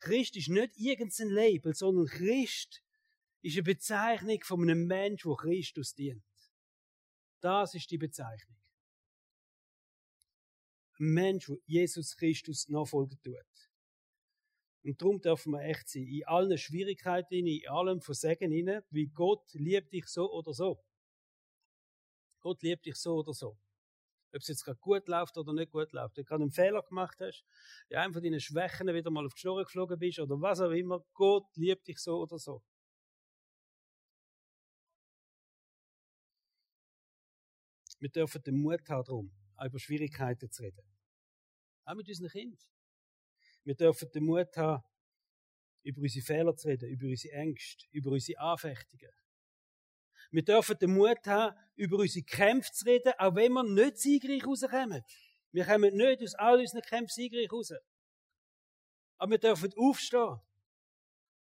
Christ 0.00 0.36
ist 0.36 0.48
nicht 0.48 0.76
irgendein 0.76 1.28
Label, 1.28 1.74
sondern 1.74 2.06
Christ 2.06 2.82
ist 3.42 3.56
eine 3.56 3.62
Bezeichnung 3.62 4.40
von 4.42 4.62
einem 4.62 4.86
Mensch, 4.86 5.22
der 5.22 5.34
Christus 5.36 5.94
dient. 5.94 6.24
Das 7.40 7.74
ist 7.74 7.90
die 7.90 7.98
Bezeichnung. 7.98 8.56
Ein 10.98 11.12
Mensch, 11.12 11.46
der 11.46 11.58
Jesus 11.66 12.16
Christus 12.16 12.68
nachfolgen 12.68 13.20
tut. 13.22 13.47
Und 14.84 15.00
darum 15.02 15.20
dürfen 15.20 15.52
wir 15.52 15.62
echt 15.62 15.88
sein. 15.88 16.06
In 16.06 16.24
allen 16.26 16.56
Schwierigkeiten, 16.56 17.34
in 17.34 17.68
allem 17.68 18.00
Versagen, 18.00 18.52
wie 18.90 19.06
Gott 19.06 19.52
liebt 19.52 19.92
dich 19.92 20.06
so 20.06 20.30
oder 20.30 20.52
so. 20.52 20.82
Gott 22.40 22.62
liebt 22.62 22.86
dich 22.86 22.96
so 22.96 23.16
oder 23.16 23.32
so. 23.32 23.58
Ob 24.32 24.40
es 24.42 24.48
jetzt 24.48 24.64
gerade 24.64 24.78
gut 24.78 25.08
läuft 25.08 25.36
oder 25.36 25.52
nicht 25.52 25.72
gut 25.72 25.90
läuft. 25.92 26.16
Wenn 26.16 26.24
du 26.24 26.28
gerade 26.28 26.42
einen 26.42 26.52
Fehler 26.52 26.82
gemacht 26.82 27.18
hast, 27.20 27.44
ja, 27.88 28.02
einem 28.02 28.12
von 28.12 28.22
deinen 28.22 28.40
Schwächen 28.40 28.86
wieder 28.86 29.10
mal 29.10 29.26
auf 29.26 29.34
die 29.34 29.40
Schnur 29.40 29.64
geflogen 29.64 29.98
bist 29.98 30.18
oder 30.18 30.40
was 30.40 30.60
auch 30.60 30.70
immer. 30.70 31.04
Gott 31.14 31.46
liebt 31.56 31.86
dich 31.88 31.98
so 31.98 32.18
oder 32.18 32.38
so. 32.38 32.62
Wir 37.98 38.10
dürfen 38.10 38.42
den 38.42 38.60
Mut 38.60 38.88
haben, 38.88 39.04
darum, 39.04 39.32
über 39.64 39.78
Schwierigkeiten 39.78 40.50
zu 40.50 40.62
reden. 40.62 40.84
Auch 41.84 41.94
mit 41.94 42.06
unseren 42.08 42.28
Kindern. 42.28 42.58
Wir 43.64 43.74
dürfen 43.74 44.10
den 44.10 44.24
Mut 44.24 44.56
haben, 44.56 44.82
über 45.82 46.02
unsere 46.02 46.24
Fehler 46.24 46.56
zu 46.56 46.68
reden, 46.68 46.88
über 46.88 47.06
unsere 47.06 47.34
Ängste, 47.34 47.86
über 47.90 48.10
unsere 48.10 48.40
Anfechtungen. 48.40 49.10
Wir 50.30 50.44
dürfen 50.44 50.78
den 50.78 50.94
Mut 50.94 51.26
haben, 51.26 51.56
über 51.76 51.98
unsere 51.98 52.24
Kämpfe 52.24 52.70
zu 52.72 52.84
reden, 52.84 53.12
auch 53.18 53.34
wenn 53.34 53.52
wir 53.52 53.62
nicht 53.62 53.98
siegreich 53.98 54.46
rauskommen. 54.46 55.02
Wir 55.52 55.64
kommen 55.64 55.96
nicht 55.96 56.22
aus 56.22 56.34
all 56.34 56.60
unseren 56.60 56.82
Kämpfen 56.82 57.14
siegreich 57.14 57.50
raus. 57.50 57.72
Aber 59.16 59.30
wir 59.30 59.38
dürfen 59.38 59.72
aufstehen. 59.76 60.40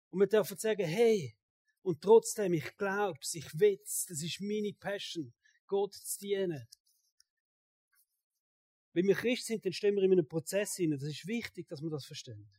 Und 0.09 0.19
wir 0.19 0.27
dürfen 0.27 0.57
sagen, 0.57 0.85
hey, 0.85 1.35
und 1.83 2.01
trotzdem, 2.01 2.53
ich 2.53 2.77
glaub's, 2.77 3.33
ich 3.33 3.47
will's, 3.59 4.05
das 4.07 4.21
ist 4.21 4.39
meine 4.41 4.73
Passion, 4.73 5.33
Gott 5.67 5.93
zu 5.93 6.19
dienen. 6.19 6.67
Wenn 8.93 9.07
wir 9.07 9.15
Christ 9.15 9.45
sind, 9.45 9.65
dann 9.65 9.73
stehen 9.73 9.95
wir 9.95 10.03
in 10.03 10.11
einem 10.11 10.27
Prozess 10.27 10.75
hinein. 10.75 10.99
Das 10.99 11.07
ist 11.07 11.25
wichtig, 11.27 11.67
dass 11.67 11.81
wir 11.81 11.89
das 11.89 12.05
verstehen. 12.05 12.49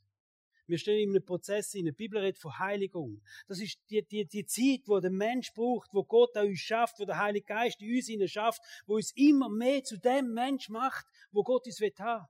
Wir 0.66 0.78
stehen 0.78 0.98
in 0.98 1.10
einem 1.10 1.24
Prozess 1.24 1.72
hinein. 1.72 1.92
Die 1.92 2.04
Bibel 2.04 2.18
redet 2.18 2.38
von 2.38 2.58
Heiligung. 2.58 3.20
Das 3.48 3.60
ist 3.60 3.78
die, 3.90 4.02
die, 4.02 4.24
die 4.24 4.46
Zeit, 4.46 4.86
wo 4.86 5.00
der 5.00 5.10
Mensch 5.10 5.52
braucht, 5.52 5.92
wo 5.92 6.04
Gott 6.04 6.36
an 6.36 6.46
uns 6.46 6.60
schafft, 6.60 6.98
wo 6.98 7.04
der 7.04 7.18
Heilige 7.18 7.46
Geist 7.46 7.82
in 7.82 7.94
uns 7.94 8.06
hinein 8.06 8.28
schafft, 8.28 8.62
wo 8.86 8.94
uns 8.94 9.12
immer 9.14 9.50
mehr 9.50 9.82
zu 9.82 9.98
dem 9.98 10.32
Mensch 10.32 10.68
macht, 10.68 11.04
wo 11.30 11.42
Gott 11.42 11.66
uns 11.66 11.80
will 11.80 11.92
haben. 11.98 12.26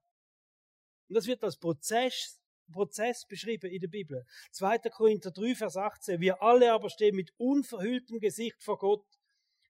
Und 1.08 1.14
das 1.14 1.26
wird 1.26 1.44
als 1.44 1.58
Prozess, 1.58 2.40
Prozess 2.72 3.26
beschrieben 3.26 3.70
in 3.70 3.80
der 3.80 3.88
Bibel. 3.88 4.24
2. 4.52 4.78
Korinther 4.90 5.30
3, 5.30 5.54
Vers 5.54 5.76
18. 5.76 6.20
Wir 6.20 6.42
alle 6.42 6.72
aber 6.72 6.88
stehen 6.88 7.14
mit 7.14 7.32
unverhülltem 7.36 8.18
Gesicht 8.18 8.62
vor 8.62 8.78
Gott 8.78 9.04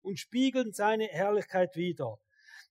und 0.03 0.19
spiegeln 0.19 0.73
seine 0.73 1.09
Herrlichkeit 1.09 1.75
wider. 1.75 2.19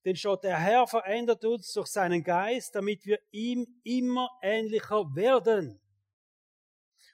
Denn 0.04 0.16
schon 0.16 0.40
der 0.42 0.58
Herr 0.58 0.88
verändert 0.88 1.46
uns 1.46 1.72
durch 1.74 1.88
seinen 1.88 2.24
Geist, 2.24 2.74
damit 2.76 3.06
wir 3.06 3.20
ihm 3.32 3.68
immer 3.84 4.30
ähnlicher 4.42 5.16
werden 5.16 5.80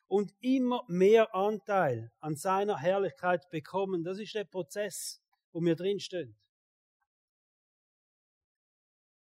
und 0.07 0.33
immer 0.39 0.85
mehr 0.87 1.35
Anteil 1.35 2.11
an 2.19 2.35
seiner 2.35 2.77
Herrlichkeit 2.77 3.49
bekommen. 3.49 4.03
Das 4.03 4.19
ist 4.19 4.33
der 4.33 4.45
Prozess, 4.45 5.21
wo 5.51 5.61
wir 5.61 5.75
drinstehen. 5.75 6.37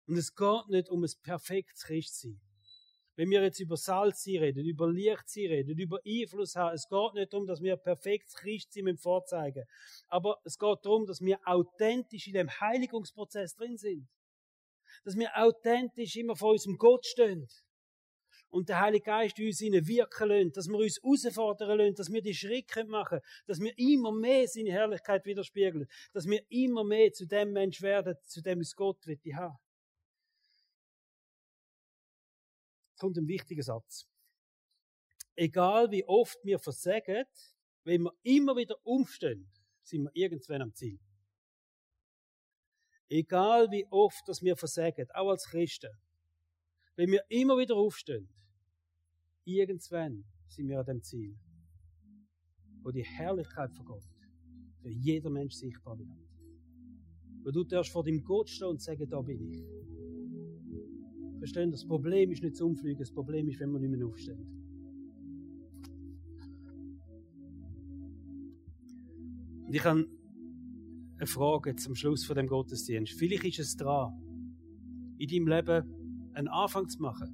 Und 0.07 0.17
es 0.17 0.35
geht 0.35 0.69
nicht 0.69 0.89
um 0.89 1.03
ein 1.03 1.11
perfektes 1.23 1.83
Christsein. 1.83 2.41
Wenn 3.17 3.31
wir 3.31 3.43
jetzt 3.43 3.61
über 3.61 3.79
Salz 3.79 4.27
reden, 4.27 4.67
über 4.67 4.91
Licht 4.93 5.35
reden, 5.37 5.79
über 5.79 5.99
Einfluss 6.07 6.55
haben, 6.55 6.75
es 6.75 6.87
geht 6.87 7.15
nicht 7.15 7.33
darum, 7.33 7.47
dass 7.47 7.63
wir 7.63 7.77
perfekt 7.79 8.29
Christ 8.35 8.75
sind 8.75 9.01
vorzeigen. 9.01 9.65
Aber 10.09 10.39
es 10.45 10.59
geht 10.59 10.79
darum, 10.85 11.07
dass 11.07 11.23
wir 11.23 11.41
authentisch 11.47 12.27
in 12.27 12.35
dem 12.35 12.51
Heiligungsprozess 12.61 13.55
drin 13.55 13.79
sind. 13.79 14.07
Dass 15.05 15.17
wir 15.17 15.31
authentisch 15.35 16.17
immer 16.17 16.37
vor 16.37 16.53
unserem 16.53 16.77
Gott 16.77 17.07
stehen. 17.07 17.49
Und 18.51 18.69
der 18.69 18.81
Heilige 18.81 19.05
Geist 19.05 19.39
uns 19.39 19.63
ihnen 19.63 19.87
wirken 19.87 20.29
lässt, 20.29 20.57
dass 20.59 20.69
wir 20.69 20.77
uns 20.77 21.01
herausfordern 21.03 21.79
lassen, 21.79 21.95
dass 21.95 22.13
wir 22.13 22.23
die 22.23 22.35
Schritte 22.35 22.85
machen 22.85 23.21
dass 23.47 23.61
wir 23.61 23.73
immer 23.79 24.13
mehr 24.13 24.47
seine 24.47 24.73
Herrlichkeit 24.73 25.25
widerspiegeln, 25.25 25.87
dass 26.13 26.27
wir 26.27 26.43
immer 26.51 26.85
mehr 26.85 27.13
zu 27.13 27.27
dem 27.27 27.53
Mensch 27.53 27.81
werden, 27.81 28.15
zu 28.25 28.43
dem 28.43 28.61
es 28.61 28.75
Gott 28.77 29.07
wird 29.07 29.21
haben. 29.35 29.57
Kommt 32.97 33.17
ein 33.19 33.29
wichtiger 33.29 33.63
Satz. 33.63 34.07
Egal 35.35 35.91
wie 35.91 36.05
oft 36.07 36.39
wir 36.45 36.59
versagen, 36.59 37.25
wenn 37.85 38.03
wir 38.03 38.13
immer 38.23 38.57
wieder 38.57 38.77
umstehen, 38.85 39.51
sind 39.83 40.05
wir 40.05 40.11
irgendwann 40.15 40.63
am 40.63 40.75
Ziel. 40.75 40.99
Egal 43.09 43.71
wie 43.71 43.87
oft 43.91 44.27
dass 44.29 44.43
wir 44.43 44.57
versagen, 44.57 45.07
auch 45.15 45.31
als 45.31 45.47
Christen, 45.47 45.91
Wenn 46.97 47.11
wir 47.11 47.23
immer 47.29 47.59
wieder 47.59 47.77
aufstehen, 47.77 48.27
irgendwann 49.45 50.25
sind 50.49 50.69
wir 50.69 50.81
an 50.81 50.87
dem 50.87 51.03
Ziel, 51.03 51.37
wo 52.83 52.91
die 52.91 53.05
Herrlichkeit 53.05 53.71
von 53.75 53.85
Gott 53.85 54.05
für 54.81 54.91
jeder 54.91 55.29
Mensch 55.29 55.55
sichtbar 55.55 55.99
wird. 55.99 56.09
Wo 57.45 57.51
du 57.51 57.65
darfst 57.65 57.93
vor 57.93 58.03
dem 58.03 58.25
Gott 58.25 58.49
stehen 58.49 58.69
und 58.69 58.81
sagen, 58.81 59.09
da 59.11 59.21
bin 59.21 59.41
ich. 59.53 60.06
Verstehen, 61.47 61.71
das 61.71 61.87
Problem 61.87 62.33
ist 62.33 62.43
nicht 62.43 62.57
das 62.57 62.61
Umfliegen, 62.61 62.99
das 62.99 63.13
Problem 63.13 63.49
ist, 63.49 63.61
wenn 63.61 63.71
wir 63.71 63.79
nicht 63.79 63.97
mehr 63.97 64.05
aufstehen. 64.05 64.45
Und 69.65 69.73
ich 69.73 69.85
habe 69.85 70.09
eine 71.19 71.27
Frage 71.29 71.77
zum 71.77 71.95
Schluss 71.95 72.25
von 72.25 72.35
dem 72.35 72.49
Gottesdienst. 72.49 73.13
Vielleicht 73.13 73.45
ist 73.45 73.61
es 73.61 73.77
dran, 73.77 74.13
in 75.19 75.29
deinem 75.29 75.47
Leben 75.47 76.33
einen 76.35 76.49
Anfang 76.49 76.89
zu 76.89 77.01
machen. 77.01 77.33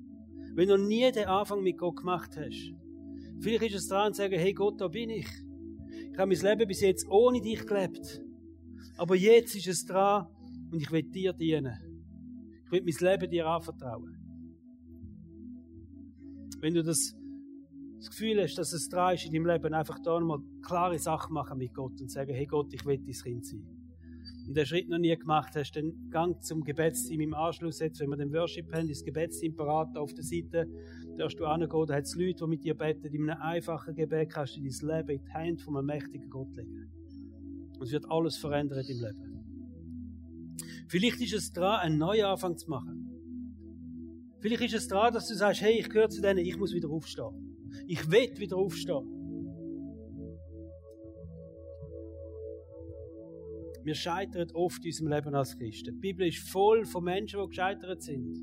Wenn 0.55 0.69
du 0.69 0.77
nie 0.77 1.11
den 1.11 1.29
Anfang 1.29 1.63
mit 1.63 1.79
Gott 1.79 1.97
gemacht 1.97 2.37
hast. 2.37 2.75
Vielleicht 3.41 3.63
ist 3.63 3.77
es 3.77 3.89
dran 3.89 4.13
zu 4.13 4.19
sagen, 4.19 4.39
hey 4.39 4.53
Gott, 4.53 4.79
da 4.79 4.89
bin 4.89 5.09
ich. 5.09 5.27
Ich 6.13 6.19
habe 6.19 6.37
mein 6.37 6.39
Leben 6.39 6.69
bis 6.69 6.83
jetzt 6.83 7.09
ohne 7.09 7.41
dich 7.41 7.67
gelebt. 7.67 8.23
Aber 8.99 9.17
jetzt 9.17 9.57
ist 9.57 9.69
es 9.69 9.87
dran 9.87 10.27
und 10.71 10.83
ich 10.83 10.93
will 10.93 11.03
dir 11.03 11.33
dienen. 11.33 11.92
Ich 12.73 12.83
will 12.83 12.85
mein 12.87 13.11
Leben 13.13 13.31
dir 13.31 13.47
anvertrauen. 13.47 14.17
Wenn 16.61 16.73
du 16.73 16.83
das, 16.83 17.15
das 17.99 18.09
Gefühl 18.09 18.41
hast, 18.43 18.57
dass 18.57 18.73
es 18.73 18.89
dran 18.89 19.15
ist 19.15 19.27
in 19.27 19.33
deinem 19.35 19.45
Leben, 19.45 19.75
einfach 19.75 19.99
da 20.03 20.19
nochmal 20.19 20.39
klare 20.63 20.99
Sachen 20.99 21.35
machen 21.35 21.59
mit 21.59 21.75
Gott 21.75 22.01
und 22.01 22.11
sagen, 22.11 22.33
hey 22.33 22.47
Gott, 22.47 22.73
ich 22.73 22.87
will 22.87 22.97
dein 22.97 23.13
Kind 23.13 23.45
sein. 23.45 23.63
Und 24.49 24.57
den 24.57 24.65
Schritt 24.65 24.89
noch 24.89 24.97
nie 24.97 25.15
gemacht 25.15 25.55
hast, 25.55 25.73
dann 25.73 26.09
gang 26.09 26.43
zum 26.43 26.65
Gebetsteam 26.65 27.21
im 27.21 27.35
Anschluss 27.35 27.79
jetzt, 27.81 28.01
wenn 28.01 28.09
wir 28.09 28.17
den 28.17 28.33
Worship 28.33 28.73
haben, 28.73 28.89
das 28.89 29.05
Gebetsteam 29.05 29.55
parat 29.55 29.95
auf 29.99 30.15
der 30.15 30.25
Seite, 30.25 30.67
darfst 31.19 31.39
du 31.39 31.45
angehen, 31.45 31.87
da 31.87 31.95
hat 31.95 32.05
es 32.05 32.15
Leute, 32.15 32.43
die 32.43 32.47
mit 32.47 32.65
dir 32.65 32.75
beten, 32.75 33.05
in 33.05 33.29
einem 33.29 33.43
einfachen 33.43 33.95
Gebet 33.95 34.31
kannst 34.31 34.57
du 34.57 34.61
dein 34.61 34.97
Leben 34.97 35.19
in 35.21 35.25
die 35.27 35.31
Hände 35.31 35.63
von 35.63 35.77
einem 35.77 35.87
mächtigen 35.89 36.31
Gott 36.31 36.57
legen. 36.57 36.91
Und 37.79 37.83
es 37.83 37.93
wird 37.93 38.11
alles 38.11 38.39
verändern 38.39 38.83
in 38.89 38.99
deinem 38.99 39.15
Leben. 39.15 39.32
Vielleicht 40.89 41.21
ist 41.21 41.35
es 41.35 41.53
dran, 41.53 41.81
einen 41.81 41.99
neuen 41.99 42.25
Anfang 42.25 42.57
zu 42.57 42.69
machen. 42.69 43.09
Vielleicht 44.41 44.63
ist 44.63 44.75
es 44.75 44.89
dran, 44.89 45.15
dass 45.15 45.29
du 45.29 45.35
sagst, 45.35 45.63
hey, 45.63 45.79
ich 45.79 45.89
gehöre 45.89 46.09
zu 46.09 46.21
denen, 46.21 46.39
ich 46.39 46.57
muss 46.59 46.73
wieder 46.73 46.91
aufstehen. 46.91 47.57
Ich 47.87 48.11
will 48.11 48.37
wieder 48.39 48.57
aufstehen. 48.57 49.23
Wir 53.85 53.95
scheitern 53.95 54.49
oft 54.53 54.85
in 54.85 54.91
unserem 54.91 55.09
Leben 55.09 55.35
als 55.35 55.57
Christen. 55.57 55.95
Die 55.95 56.01
Bibel 56.01 56.27
ist 56.27 56.49
voll 56.51 56.85
von 56.85 57.05
Menschen, 57.05 57.41
die 57.41 57.49
gescheitert 57.49 58.03
sind. 58.03 58.37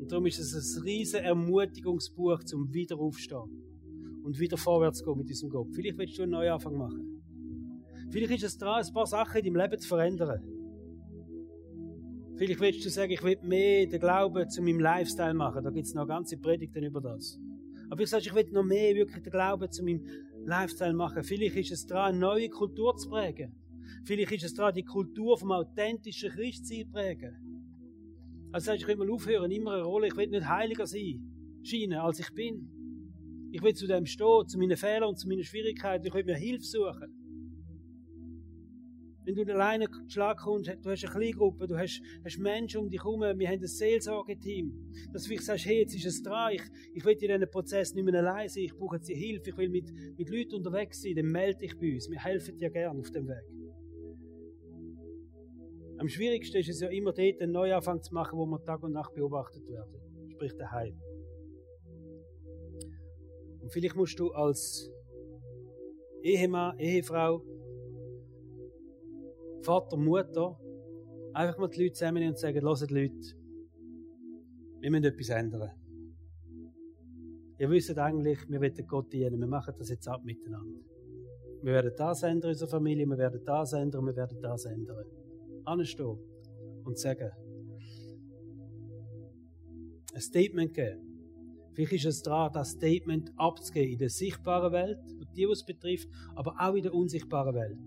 Und 0.00 0.10
darum 0.10 0.26
ist 0.26 0.38
es 0.38 0.76
ein 0.76 0.82
riesen 0.82 1.20
Ermutigungsbuch 1.20 2.42
zum 2.44 2.72
Wiederaufstehen 2.72 3.64
und 4.24 4.38
wieder 4.38 4.56
vorwärts 4.56 5.04
gehen 5.04 5.16
mit 5.16 5.28
diesem 5.28 5.50
Gott. 5.50 5.68
Vielleicht 5.72 5.98
willst 5.98 6.18
du 6.18 6.22
einen 6.22 6.32
Neuanfang 6.32 6.76
machen. 6.76 7.13
Vielleicht 8.14 8.34
ist 8.34 8.44
es 8.44 8.58
dran, 8.58 8.80
ein 8.80 8.92
paar 8.94 9.06
Sachen 9.06 9.38
in 9.38 9.52
deinem 9.52 9.62
Leben 9.68 9.80
zu 9.80 9.88
verändern. 9.88 10.40
Vielleicht 12.36 12.60
willst 12.60 12.84
du 12.84 12.88
sagen, 12.88 13.10
ich 13.10 13.24
will 13.24 13.36
mehr 13.42 13.88
den 13.88 13.98
Glauben 13.98 14.48
zu 14.48 14.62
meinem 14.62 14.78
Lifestyle 14.78 15.34
machen. 15.34 15.64
Da 15.64 15.70
gibt 15.70 15.84
es 15.84 15.94
noch 15.94 16.06
ganze 16.06 16.36
Predigten 16.36 16.84
über 16.84 17.00
das. 17.00 17.40
Aber 17.90 18.00
ich 18.00 18.08
sage, 18.08 18.22
ich 18.26 18.32
will 18.32 18.48
noch 18.52 18.62
mehr 18.62 18.94
wirklich 18.94 19.20
den 19.20 19.32
Glauben 19.32 19.68
zu 19.68 19.82
meinem 19.82 20.06
Lifestyle 20.44 20.94
machen. 20.94 21.24
Vielleicht 21.24 21.56
ist 21.56 21.72
es 21.72 21.86
dran, 21.86 22.10
eine 22.10 22.18
neue 22.18 22.48
Kultur 22.50 22.94
zu 22.94 23.08
prägen. 23.08 23.52
Vielleicht 24.04 24.30
ist 24.30 24.44
es 24.44 24.54
dran, 24.54 24.72
die 24.72 24.84
Kultur 24.84 25.36
vom 25.36 25.50
authentischen 25.50 26.30
Christsein 26.30 26.84
zu 26.84 26.92
prägen. 26.92 27.34
Also 28.52 28.66
sagst, 28.66 28.82
ich 28.82 28.86
will 28.86 28.94
mal 28.94 29.10
aufhören, 29.10 29.50
immer 29.50 29.72
eine 29.72 29.82
Rolle. 29.82 30.06
Ich 30.06 30.16
will 30.16 30.28
nicht 30.28 30.46
heiliger 30.46 30.86
sein, 30.86 31.20
scheinen, 31.64 31.98
als 31.98 32.20
ich 32.20 32.32
bin. 32.32 32.70
Ich 33.50 33.60
will 33.60 33.74
zu 33.74 33.88
dem 33.88 34.06
stehen, 34.06 34.46
zu 34.46 34.56
meinen 34.56 34.76
Fehlern 34.76 35.08
und 35.08 35.18
zu 35.18 35.26
meinen 35.26 35.42
Schwierigkeiten. 35.42 36.06
Ich 36.06 36.14
will 36.14 36.22
mir 36.22 36.36
Hilfe 36.36 36.64
suchen. 36.64 37.13
Wenn 39.24 39.34
du 39.34 39.52
alleine 39.52 39.86
Schlag 40.08 40.38
kommst, 40.38 40.68
du 40.68 40.90
hast 40.90 41.04
eine 41.04 41.12
Kleingruppe, 41.12 41.66
du 41.66 41.78
hast, 41.78 42.02
hast 42.24 42.38
Menschen 42.38 42.80
um 42.80 42.90
dich 42.90 43.02
herum, 43.02 43.20
wir 43.20 43.48
haben 43.48 43.60
ein 43.60 43.66
Seelsorgeteam, 43.66 44.72
dass 45.12 45.22
du 45.22 45.28
vielleicht 45.28 45.44
sagst, 45.44 45.64
hey, 45.64 45.78
jetzt 45.78 45.94
ist 45.94 46.04
es 46.04 46.22
dran, 46.22 46.52
ich, 46.52 46.62
ich 46.92 47.04
will 47.04 47.14
in 47.14 47.18
diesem 47.18 47.50
Prozess 47.50 47.94
nicht 47.94 48.04
mehr 48.04 48.14
allein 48.14 48.48
sein, 48.48 48.64
ich 48.64 48.74
brauche 48.74 48.96
jetzt 48.96 49.08
die 49.08 49.14
Hilfe, 49.14 49.50
ich 49.50 49.56
will 49.56 49.70
mit, 49.70 49.90
mit 50.18 50.28
Leuten 50.28 50.56
unterwegs 50.56 51.00
sein, 51.00 51.14
dann 51.16 51.26
melde 51.26 51.58
dich 51.58 51.78
bei 51.78 51.94
uns, 51.94 52.10
wir 52.10 52.22
helfen 52.22 52.58
dir 52.58 52.68
gerne 52.68 53.00
auf 53.00 53.10
dem 53.10 53.26
Weg. 53.26 53.44
Am 55.98 56.08
schwierigsten 56.08 56.58
ist 56.58 56.68
es 56.68 56.80
ja 56.80 56.88
immer 56.88 57.12
dort, 57.12 57.40
einen 57.40 57.52
Neuanfang 57.52 58.02
zu 58.02 58.12
machen, 58.12 58.38
wo 58.38 58.44
wir 58.44 58.62
Tag 58.62 58.82
und 58.82 58.92
Nacht 58.92 59.14
beobachtet 59.14 59.66
werden, 59.68 60.28
sprich 60.32 60.52
daheim. 60.58 61.00
Und 63.62 63.72
vielleicht 63.72 63.96
musst 63.96 64.18
du 64.18 64.30
als 64.32 64.90
Ehemann, 66.22 66.78
Ehefrau, 66.78 67.42
Vater, 69.64 69.96
Mutter, 69.96 70.60
einfach 71.32 71.58
mal 71.58 71.68
die 71.68 71.84
Leute 71.84 71.94
zusammennehmen 71.94 72.34
und 72.34 72.38
sagen, 72.38 72.60
hört 72.60 72.90
Leute, 72.90 73.14
wir 74.80 74.90
müssen 74.90 75.04
etwas 75.04 75.28
ändern. 75.30 75.70
Ihr 77.58 77.70
wisst 77.70 77.96
eigentlich, 77.96 78.46
wir 78.46 78.60
wollen 78.60 78.86
Gott 78.86 79.10
dienen, 79.10 79.40
wir 79.40 79.46
machen 79.46 79.74
das 79.78 79.88
jetzt 79.88 80.06
ab 80.06 80.22
miteinander. 80.22 80.80
Wir 81.62 81.72
werden 81.72 81.92
das 81.96 82.22
ändern 82.22 82.50
in 82.50 82.54
unserer 82.54 82.68
Familie, 82.68 83.06
wir 83.06 83.16
werden 83.16 83.40
das 83.42 83.72
ändern, 83.72 84.04
wir 84.04 84.14
werden 84.14 84.38
das 84.42 84.66
ändern. 84.66 85.06
Anstehen 85.64 86.18
und 86.84 86.98
sagen, 86.98 87.30
ein 90.12 90.20
Statement 90.20 90.74
geben. 90.74 91.00
Vielleicht 91.72 91.92
ist 91.94 92.04
es 92.04 92.22
dran, 92.22 92.52
das 92.52 92.72
Statement 92.72 93.32
abzugeben 93.36 93.92
in 93.92 93.98
der 93.98 94.10
sichtbaren 94.10 94.72
Welt, 94.72 94.98
die 95.34 95.48
was 95.48 95.64
betrifft, 95.64 96.08
aber 96.34 96.54
auch 96.58 96.74
in 96.74 96.82
der 96.82 96.92
unsichtbaren 96.92 97.54
Welt 97.54 97.78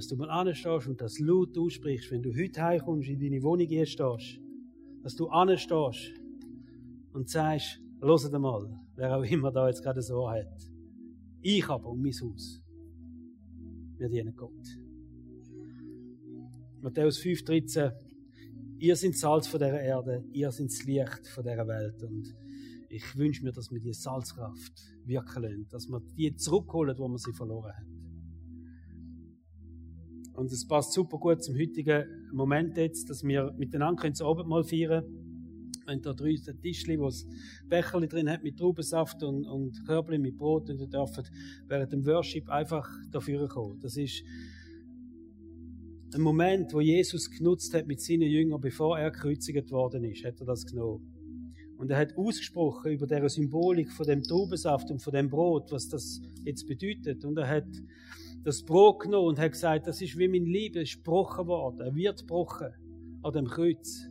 dass 0.00 0.08
du 0.08 0.16
mal 0.16 0.30
anstehst 0.30 0.88
und 0.88 0.98
das 0.98 1.18
laut 1.18 1.58
aussprichst, 1.58 2.10
wenn 2.10 2.22
du 2.22 2.34
heute 2.34 2.62
heimkommst, 2.62 3.06
in 3.10 3.20
deine 3.20 3.42
Wohnung 3.42 3.66
stehst, 3.66 4.00
dass 5.02 5.14
du 5.14 5.28
anstehst 5.28 6.14
und 7.12 7.28
sagst, 7.28 7.82
hört 8.00 8.32
mal, 8.32 8.80
wer 8.96 9.18
auch 9.18 9.22
immer 9.22 9.52
da 9.52 9.68
jetzt 9.68 9.82
gerade 9.82 10.00
so 10.00 10.26
hat. 10.26 10.46
Ich 11.42 11.68
aber 11.68 11.90
und 11.90 12.00
mein 12.00 12.12
Haus. 12.12 12.62
Wir 13.98 14.08
dienen 14.08 14.34
Gott. 14.34 14.66
Matthäus 16.80 17.18
5,13 17.18 17.92
Ihr 18.78 18.96
seid 18.96 19.16
Salz 19.16 19.48
von 19.48 19.60
dieser 19.60 19.82
Erde, 19.82 20.24
ihr 20.32 20.50
seid 20.50 20.68
das 20.68 20.82
Licht 20.84 21.26
von 21.26 21.44
dieser 21.44 21.68
Welt. 21.68 22.02
Und 22.02 22.34
ich 22.88 23.18
wünsche 23.18 23.44
mir, 23.44 23.52
dass 23.52 23.70
wir 23.70 23.80
die 23.80 23.92
Salzkraft 23.92 24.96
wirken 25.04 25.42
lassen, 25.42 25.68
dass 25.68 25.88
wir 25.88 26.00
die 26.16 26.34
zurückholen, 26.36 26.96
wo 26.96 27.06
wir 27.06 27.18
sie 27.18 27.34
verloren 27.34 27.74
haben. 27.74 27.99
Und 30.40 30.50
es 30.52 30.66
passt 30.66 30.94
super 30.94 31.18
gut 31.18 31.44
zum 31.44 31.54
heutigen 31.54 32.02
Moment 32.32 32.74
jetzt, 32.78 33.10
dass 33.10 33.22
wir 33.22 33.52
miteinander 33.58 34.08
das 34.08 34.22
Abendmahl 34.22 34.64
feiern 34.64 35.04
können. 35.04 35.84
Haben 35.86 36.00
da 36.00 36.14
drei 36.14 36.34
Tischchen, 36.62 36.98
wo 36.98 37.08
es 37.08 37.26
Becherli 37.68 38.08
drin 38.08 38.30
hat 38.30 38.42
mit 38.42 38.56
Traubensaft 38.56 39.22
und, 39.22 39.44
und 39.44 39.84
Körbli 39.84 40.16
mit 40.16 40.38
Brot 40.38 40.70
und 40.70 40.80
ihr 40.80 40.86
dürft 40.86 41.30
während 41.68 41.92
dem 41.92 42.06
Worship 42.06 42.48
einfach 42.48 42.88
dafür 43.10 43.48
kommen. 43.48 43.80
Das 43.80 43.98
ist 43.98 44.22
ein 46.14 46.22
Moment, 46.22 46.72
wo 46.72 46.80
Jesus 46.80 47.30
genutzt 47.30 47.74
hat 47.74 47.86
mit 47.86 48.00
seinen 48.00 48.22
Jüngern, 48.22 48.62
bevor 48.62 48.98
er 48.98 49.10
gekreuzigt 49.10 49.70
worden 49.70 50.04
ist, 50.04 50.24
hat 50.24 50.40
er 50.40 50.46
das 50.46 50.64
genommen. 50.64 51.04
Und 51.76 51.90
er 51.90 51.98
hat 51.98 52.16
ausgesprochen 52.16 52.92
über 52.92 53.06
der 53.06 53.28
Symbolik 53.28 53.92
von 53.92 54.06
dem 54.06 54.22
Traubensaft 54.22 54.90
und 54.90 55.02
von 55.02 55.12
dem 55.12 55.28
Brot, 55.28 55.70
was 55.70 55.86
das 55.90 56.22
jetzt 56.46 56.66
bedeutet. 56.66 57.26
Und 57.26 57.36
er 57.36 57.46
hat 57.46 57.68
das 58.42 58.62
Brot 58.62 59.00
genommen 59.00 59.28
und 59.28 59.38
hat 59.38 59.52
gesagt, 59.52 59.86
das 59.86 60.00
ist 60.00 60.16
wie 60.18 60.28
mein 60.28 60.44
Liebe, 60.44 60.80
ist 60.80 60.96
gebrochen 60.96 61.46
worden. 61.46 61.80
Er 61.80 61.94
wird 61.94 62.20
gebrochen 62.20 62.68
an 63.22 63.32
dem 63.32 63.46
Kreuz. 63.46 64.08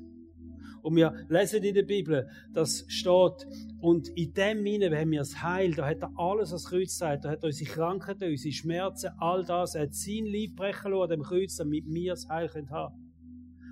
Und 0.81 0.95
wir 0.95 1.13
lesen 1.27 1.63
in 1.63 1.73
der 1.73 1.83
Bibel, 1.83 2.29
das 2.53 2.85
steht, 2.87 3.47
und 3.81 4.07
in 4.09 4.33
dem 4.33 4.63
Sinne 4.63 4.97
haben 4.97 5.11
wir 5.11 5.19
das 5.19 5.41
Heil, 5.41 5.73
da 5.73 5.85
hat 5.85 6.01
er 6.01 6.11
alles 6.15 6.49
ans 6.49 6.65
Kreuz 6.65 6.93
gesagt, 6.93 7.25
da 7.25 7.31
hat 7.31 7.43
er 7.43 7.47
unsere 7.47 7.69
Krankheiten, 7.69 8.29
unsere 8.29 8.53
Schmerzen, 8.53 9.09
all 9.17 9.43
das, 9.43 9.75
er 9.75 9.83
hat 9.83 9.93
sein 9.93 10.25
Lieb 10.25 10.55
brechen 10.55 10.91
lassen 10.91 11.03
an 11.03 11.09
dem 11.09 11.23
Kreuz, 11.23 11.57
damit 11.57 11.83
wir 11.87 12.13
das 12.13 12.29
Heil 12.29 12.47
haben 12.49 12.67
können. 12.67 13.08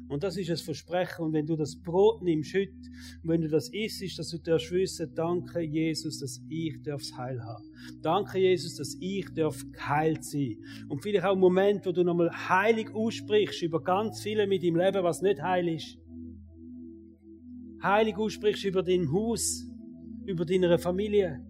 Und 0.09 0.23
das 0.23 0.37
ist 0.37 0.49
ein 0.49 0.57
Versprechen. 0.57 1.25
Und 1.25 1.33
wenn 1.33 1.45
du 1.45 1.55
das 1.55 1.75
Brot 1.75 2.21
nimmst 2.21 2.53
heute, 2.53 2.71
und 3.23 3.29
wenn 3.29 3.41
du 3.41 3.49
das 3.49 3.69
isst, 3.69 4.17
dass 4.17 4.29
du 4.29 4.37
darfst 4.37 4.71
wissen, 4.71 5.13
danke 5.13 5.61
Jesus, 5.61 6.19
dass 6.19 6.41
ich 6.49 6.81
das 6.83 7.15
Heil 7.17 7.41
haben. 7.43 7.63
Danke 8.01 8.39
Jesus, 8.39 8.75
dass 8.75 8.95
ich 8.99 9.25
darf 9.33 9.63
geheilt 9.71 10.23
sein. 10.23 10.57
Und 10.87 11.01
vielleicht 11.01 11.25
auch 11.25 11.33
ein 11.33 11.39
Moment, 11.39 11.85
wo 11.85 11.91
du 11.91 12.03
nochmal 12.03 12.31
heilig 12.31 12.89
aussprichst 12.93 13.61
über 13.63 13.83
ganz 13.83 14.21
viele 14.21 14.47
mit 14.47 14.63
deinem 14.63 14.77
Leben, 14.77 15.03
was 15.03 15.21
nicht 15.21 15.41
heil 15.41 15.67
ist. 15.67 15.97
Heilig 17.83 18.17
aussprichst 18.17 18.63
über 18.63 18.83
dein 18.83 19.11
Haus, 19.11 19.65
über 20.25 20.45
deine 20.45 20.79
Familie. 20.79 21.45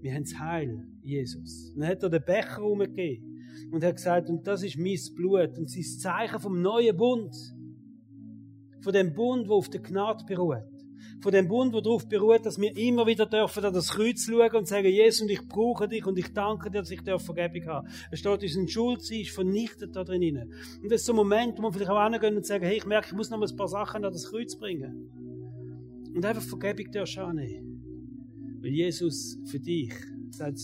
Wir 0.00 0.14
haben 0.14 0.24
das 0.24 0.38
Heil, 0.38 0.86
Jesus. 1.02 1.74
dann 1.74 1.88
hat 1.88 2.02
er 2.02 2.08
den 2.08 2.24
Becher 2.24 2.62
umgegeben 2.62 3.27
und 3.70 3.84
hat 3.84 3.96
gesagt, 3.96 4.28
und 4.28 4.46
das 4.46 4.62
ist 4.62 4.76
mein 4.78 4.98
Blut 5.14 5.58
und 5.58 5.70
sein 5.70 5.82
Zeichen 5.82 6.40
vom 6.40 6.60
neuen 6.60 6.96
Bund. 6.96 7.34
Von 8.80 8.92
dem 8.92 9.12
Bund, 9.12 9.46
der 9.46 9.54
auf 9.54 9.68
der 9.68 9.80
Gnade 9.80 10.24
beruht. 10.24 10.78
Von 11.20 11.32
dem 11.32 11.48
Bund, 11.48 11.74
der 11.74 11.82
darauf 11.82 12.08
beruht, 12.08 12.46
dass 12.46 12.60
wir 12.60 12.76
immer 12.76 13.06
wieder 13.06 13.26
dürfen 13.26 13.64
an 13.64 13.74
das 13.74 13.90
Kreuz 13.90 14.24
schauen 14.24 14.54
und 14.54 14.68
sagen, 14.68 14.86
Jesus, 14.86 15.22
und 15.22 15.30
ich 15.30 15.46
brauche 15.48 15.88
dich 15.88 16.06
und 16.06 16.16
ich 16.16 16.32
danke 16.32 16.70
dir, 16.70 16.78
dass 16.78 16.90
ich 16.90 17.02
Vergebung 17.02 17.66
habe. 17.66 17.88
Es 18.12 18.20
steht, 18.20 18.42
unsere 18.42 18.68
Schuld 18.68 19.02
sie 19.02 19.22
ist 19.22 19.30
vernichtet 19.30 19.96
da 19.96 20.04
drin. 20.04 20.52
Und 20.80 20.92
das 20.92 21.00
ist 21.00 21.06
so 21.06 21.12
ein 21.12 21.16
Moment, 21.16 21.58
wo 21.58 21.62
wir 21.62 21.72
vielleicht 21.72 21.90
auch 21.90 22.10
hingehen 22.10 22.36
und 22.36 22.46
sagen, 22.46 22.64
hey, 22.64 22.76
ich 22.76 22.86
merke, 22.86 23.08
ich 23.08 23.14
muss 23.14 23.30
noch 23.30 23.40
ein 23.40 23.56
paar 23.56 23.68
Sachen 23.68 24.04
an 24.04 24.12
das 24.12 24.30
Kreuz 24.30 24.56
bringen. 24.56 25.10
Und 26.14 26.24
einfach 26.24 26.42
Vergebung 26.42 26.92
darfst 26.92 27.18
annehmen. 27.18 28.60
Weil 28.62 28.70
Jesus 28.70 29.38
für 29.46 29.58
dich, 29.58 29.92
sagt 30.30 30.58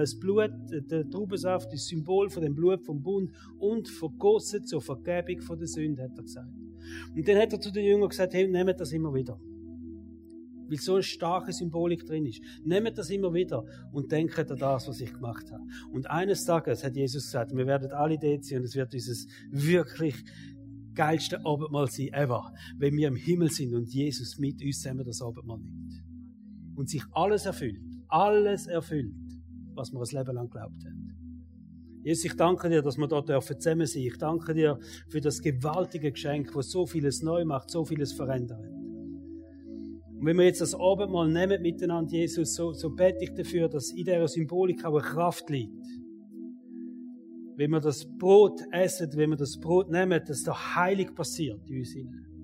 das 0.00 0.18
Blut, 0.18 0.50
der 0.70 1.08
Traubensaft, 1.08 1.72
das 1.72 1.86
Symbol 1.86 2.28
von 2.30 2.42
dem 2.42 2.54
Blut 2.54 2.84
vom 2.84 3.02
Bund 3.02 3.30
und 3.58 3.88
vergossen 3.88 4.64
zur 4.64 4.80
Vergebung 4.80 5.40
von 5.40 5.58
der 5.58 5.66
Sünde, 5.66 6.02
hat 6.02 6.16
er 6.16 6.22
gesagt. 6.22 6.52
Und 7.14 7.26
dann 7.26 7.38
hat 7.38 7.52
er 7.52 7.60
zu 7.60 7.72
den 7.72 7.84
Jüngern 7.84 8.08
gesagt, 8.08 8.34
hey, 8.34 8.46
nehmt 8.46 8.78
das 8.78 8.92
immer 8.92 9.12
wieder. 9.12 9.40
Weil 10.68 10.78
so 10.78 10.94
eine 10.94 11.02
starke 11.02 11.52
Symbolik 11.52 12.04
drin 12.06 12.26
ist. 12.26 12.40
Nehmt 12.64 12.98
das 12.98 13.10
immer 13.10 13.32
wieder 13.32 13.64
und 13.92 14.10
denkt 14.10 14.50
an 14.50 14.58
das, 14.58 14.88
was 14.88 15.00
ich 15.00 15.12
gemacht 15.12 15.50
habe. 15.50 15.62
Und 15.92 16.10
eines 16.10 16.44
Tages 16.44 16.82
hat 16.84 16.96
Jesus 16.96 17.24
gesagt, 17.24 17.56
wir 17.56 17.66
werden 17.66 17.90
alle 17.92 18.18
dort 18.18 18.44
sein 18.44 18.58
und 18.58 18.64
es 18.64 18.74
wird 18.74 18.92
dieses 18.92 19.28
wirklich 19.50 20.14
geilste 20.94 21.44
Abendmahl 21.44 21.88
sein 21.88 22.08
ever, 22.12 22.52
wenn 22.78 22.96
wir 22.96 23.08
im 23.08 23.16
Himmel 23.16 23.50
sind 23.50 23.74
und 23.74 23.92
Jesus 23.92 24.38
mit 24.38 24.62
uns 24.62 24.80
zusammen 24.80 25.04
das 25.04 25.22
Abendmahl 25.22 25.58
nimmt. 25.58 26.02
Und 26.74 26.90
sich 26.90 27.02
alles 27.12 27.46
erfüllt. 27.46 27.80
Alles 28.08 28.66
erfüllt 28.66 29.14
was 29.76 29.92
wir 29.92 30.00
ein 30.00 30.24
Leben 30.24 30.34
lang 30.34 30.48
geglaubt 30.48 30.84
haben. 30.84 32.02
Jesus, 32.02 32.24
ich 32.24 32.36
danke 32.36 32.68
dir, 32.68 32.82
dass 32.82 32.96
wir 32.96 33.08
dort 33.08 33.28
zusammen 33.44 33.86
sein. 33.86 34.02
Ich 34.02 34.16
danke 34.18 34.54
dir 34.54 34.78
für 35.08 35.20
das 35.20 35.42
gewaltige 35.42 36.12
Geschenk, 36.12 36.52
das 36.52 36.70
so 36.70 36.86
vieles 36.86 37.22
neu 37.22 37.44
macht, 37.44 37.70
so 37.70 37.84
vieles 37.84 38.12
verändert. 38.12 38.64
Und 40.18 40.24
wenn 40.24 40.36
wir 40.36 40.44
jetzt 40.44 40.60
das 40.60 40.74
Abendmahl 40.74 41.28
nehmen 41.28 41.60
miteinander, 41.60 42.12
Jesus, 42.12 42.54
so, 42.54 42.72
so 42.72 42.90
bete 42.90 43.24
ich 43.24 43.34
dafür, 43.34 43.68
dass 43.68 43.90
in 43.90 44.04
dieser 44.04 44.28
Symbolik 44.28 44.84
auch 44.84 44.94
eine 44.94 45.02
Kraft 45.02 45.50
liegt. 45.50 45.84
Wenn 47.56 47.70
wir 47.70 47.80
das 47.80 48.06
Brot 48.18 48.60
essen, 48.70 49.10
wenn 49.16 49.30
wir 49.30 49.36
das 49.36 49.58
Brot 49.58 49.90
nehmen, 49.90 50.22
dass 50.26 50.42
da 50.42 50.76
heilig 50.76 51.14
passiert 51.14 51.68
in 51.68 51.78
uns. 51.78 51.92
Hinein 51.92 52.35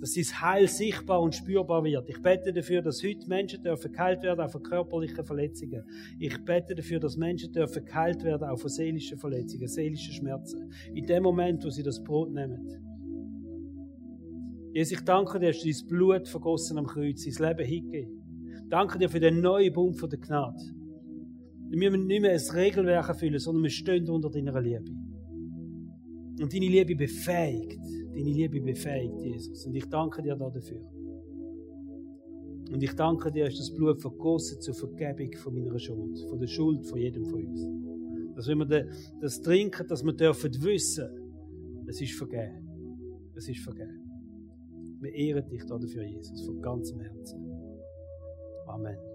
dass 0.00 0.14
sein 0.14 0.40
Heil 0.40 0.66
sichtbar 0.66 1.20
und 1.20 1.34
spürbar 1.34 1.84
wird. 1.84 2.08
Ich 2.08 2.20
bete 2.22 2.52
dafür, 2.52 2.80
dass 2.80 3.02
heute 3.02 3.28
Menschen 3.28 3.62
dürfen 3.62 3.92
geheilt 3.92 4.22
werden 4.22 4.40
auch 4.40 4.50
von 4.50 4.62
körperlichen 4.62 5.24
Verletzungen. 5.24 5.84
Ich 6.18 6.42
bete 6.44 6.74
dafür, 6.74 7.00
dass 7.00 7.16
Menschen 7.16 7.52
dürfen 7.52 7.84
geheilt 7.84 8.24
werden 8.24 8.48
auch 8.48 8.58
von 8.58 8.70
seelischen 8.70 9.18
Verletzungen, 9.18 9.68
seelischen 9.68 10.14
Schmerzen. 10.14 10.72
In 10.94 11.06
dem 11.06 11.22
Moment, 11.22 11.64
wo 11.64 11.70
sie 11.70 11.82
das 11.82 12.02
Brot 12.02 12.32
nehmen. 12.32 12.66
Jesus, 14.72 14.92
ich 14.92 15.04
danke 15.04 15.38
dir, 15.38 15.48
dass 15.48 15.60
du 15.60 15.70
dein 15.70 15.88
Blut 15.88 16.28
vergossen 16.28 16.78
am 16.78 16.86
Kreuz, 16.86 17.22
sein 17.24 17.48
Leben 17.48 17.68
hingegeben. 17.68 18.20
Danke 18.68 18.98
dir 18.98 19.08
für 19.08 19.20
den 19.20 19.40
neuen 19.40 19.72
Bund 19.72 19.98
von 19.98 20.08
der 20.08 20.20
Gnade. 20.20 20.62
Wir 21.70 21.90
müssen 21.90 22.06
nicht 22.06 22.22
mehr 22.22 22.32
ein 22.32 22.56
Regelwerk 22.56 23.08
erfüllen, 23.08 23.38
sondern 23.38 23.64
wir 23.64 23.70
stehen 23.70 24.08
unter 24.08 24.30
deiner 24.30 24.60
Liebe. 24.60 24.90
Und 26.40 26.52
deine 26.54 26.66
Liebe 26.66 26.96
befähigt. 26.96 27.80
Deine 28.20 28.32
Liebe 28.32 28.60
befähigt, 28.60 29.18
Jesus. 29.22 29.64
Und 29.64 29.74
ich 29.74 29.86
danke 29.86 30.20
dir 30.20 30.36
dafür. 30.36 30.80
Und 32.70 32.82
ich 32.82 32.92
danke 32.94 33.32
dir, 33.32 33.46
dass 33.46 33.56
das 33.56 33.74
Blut 33.74 33.98
vergossen 33.98 34.60
zur 34.60 34.74
Vergebung 34.74 35.32
von 35.38 35.54
meiner 35.54 35.78
Schuld, 35.78 36.18
von 36.28 36.38
der 36.38 36.46
Schuld 36.46 36.86
von 36.86 36.98
jedem 36.98 37.24
von 37.24 37.46
uns. 37.46 37.66
Dass 38.36 38.46
wenn 38.46 38.58
wir 38.58 38.86
das 39.20 39.40
trinken, 39.40 39.86
dass 39.88 40.04
wir 40.04 40.12
dürfen 40.12 40.52
wissen, 40.62 41.08
es 41.86 42.00
ist 42.00 42.12
vergeben. 42.12 42.68
Es 43.34 43.48
ist 43.48 43.60
vergeben. 43.60 44.04
Wir 45.00 45.12
ehren 45.14 45.48
dich 45.48 45.64
dafür, 45.64 46.04
Jesus, 46.04 46.44
von 46.44 46.60
ganzem 46.60 47.00
Herzen. 47.00 47.40
Amen. 48.66 49.09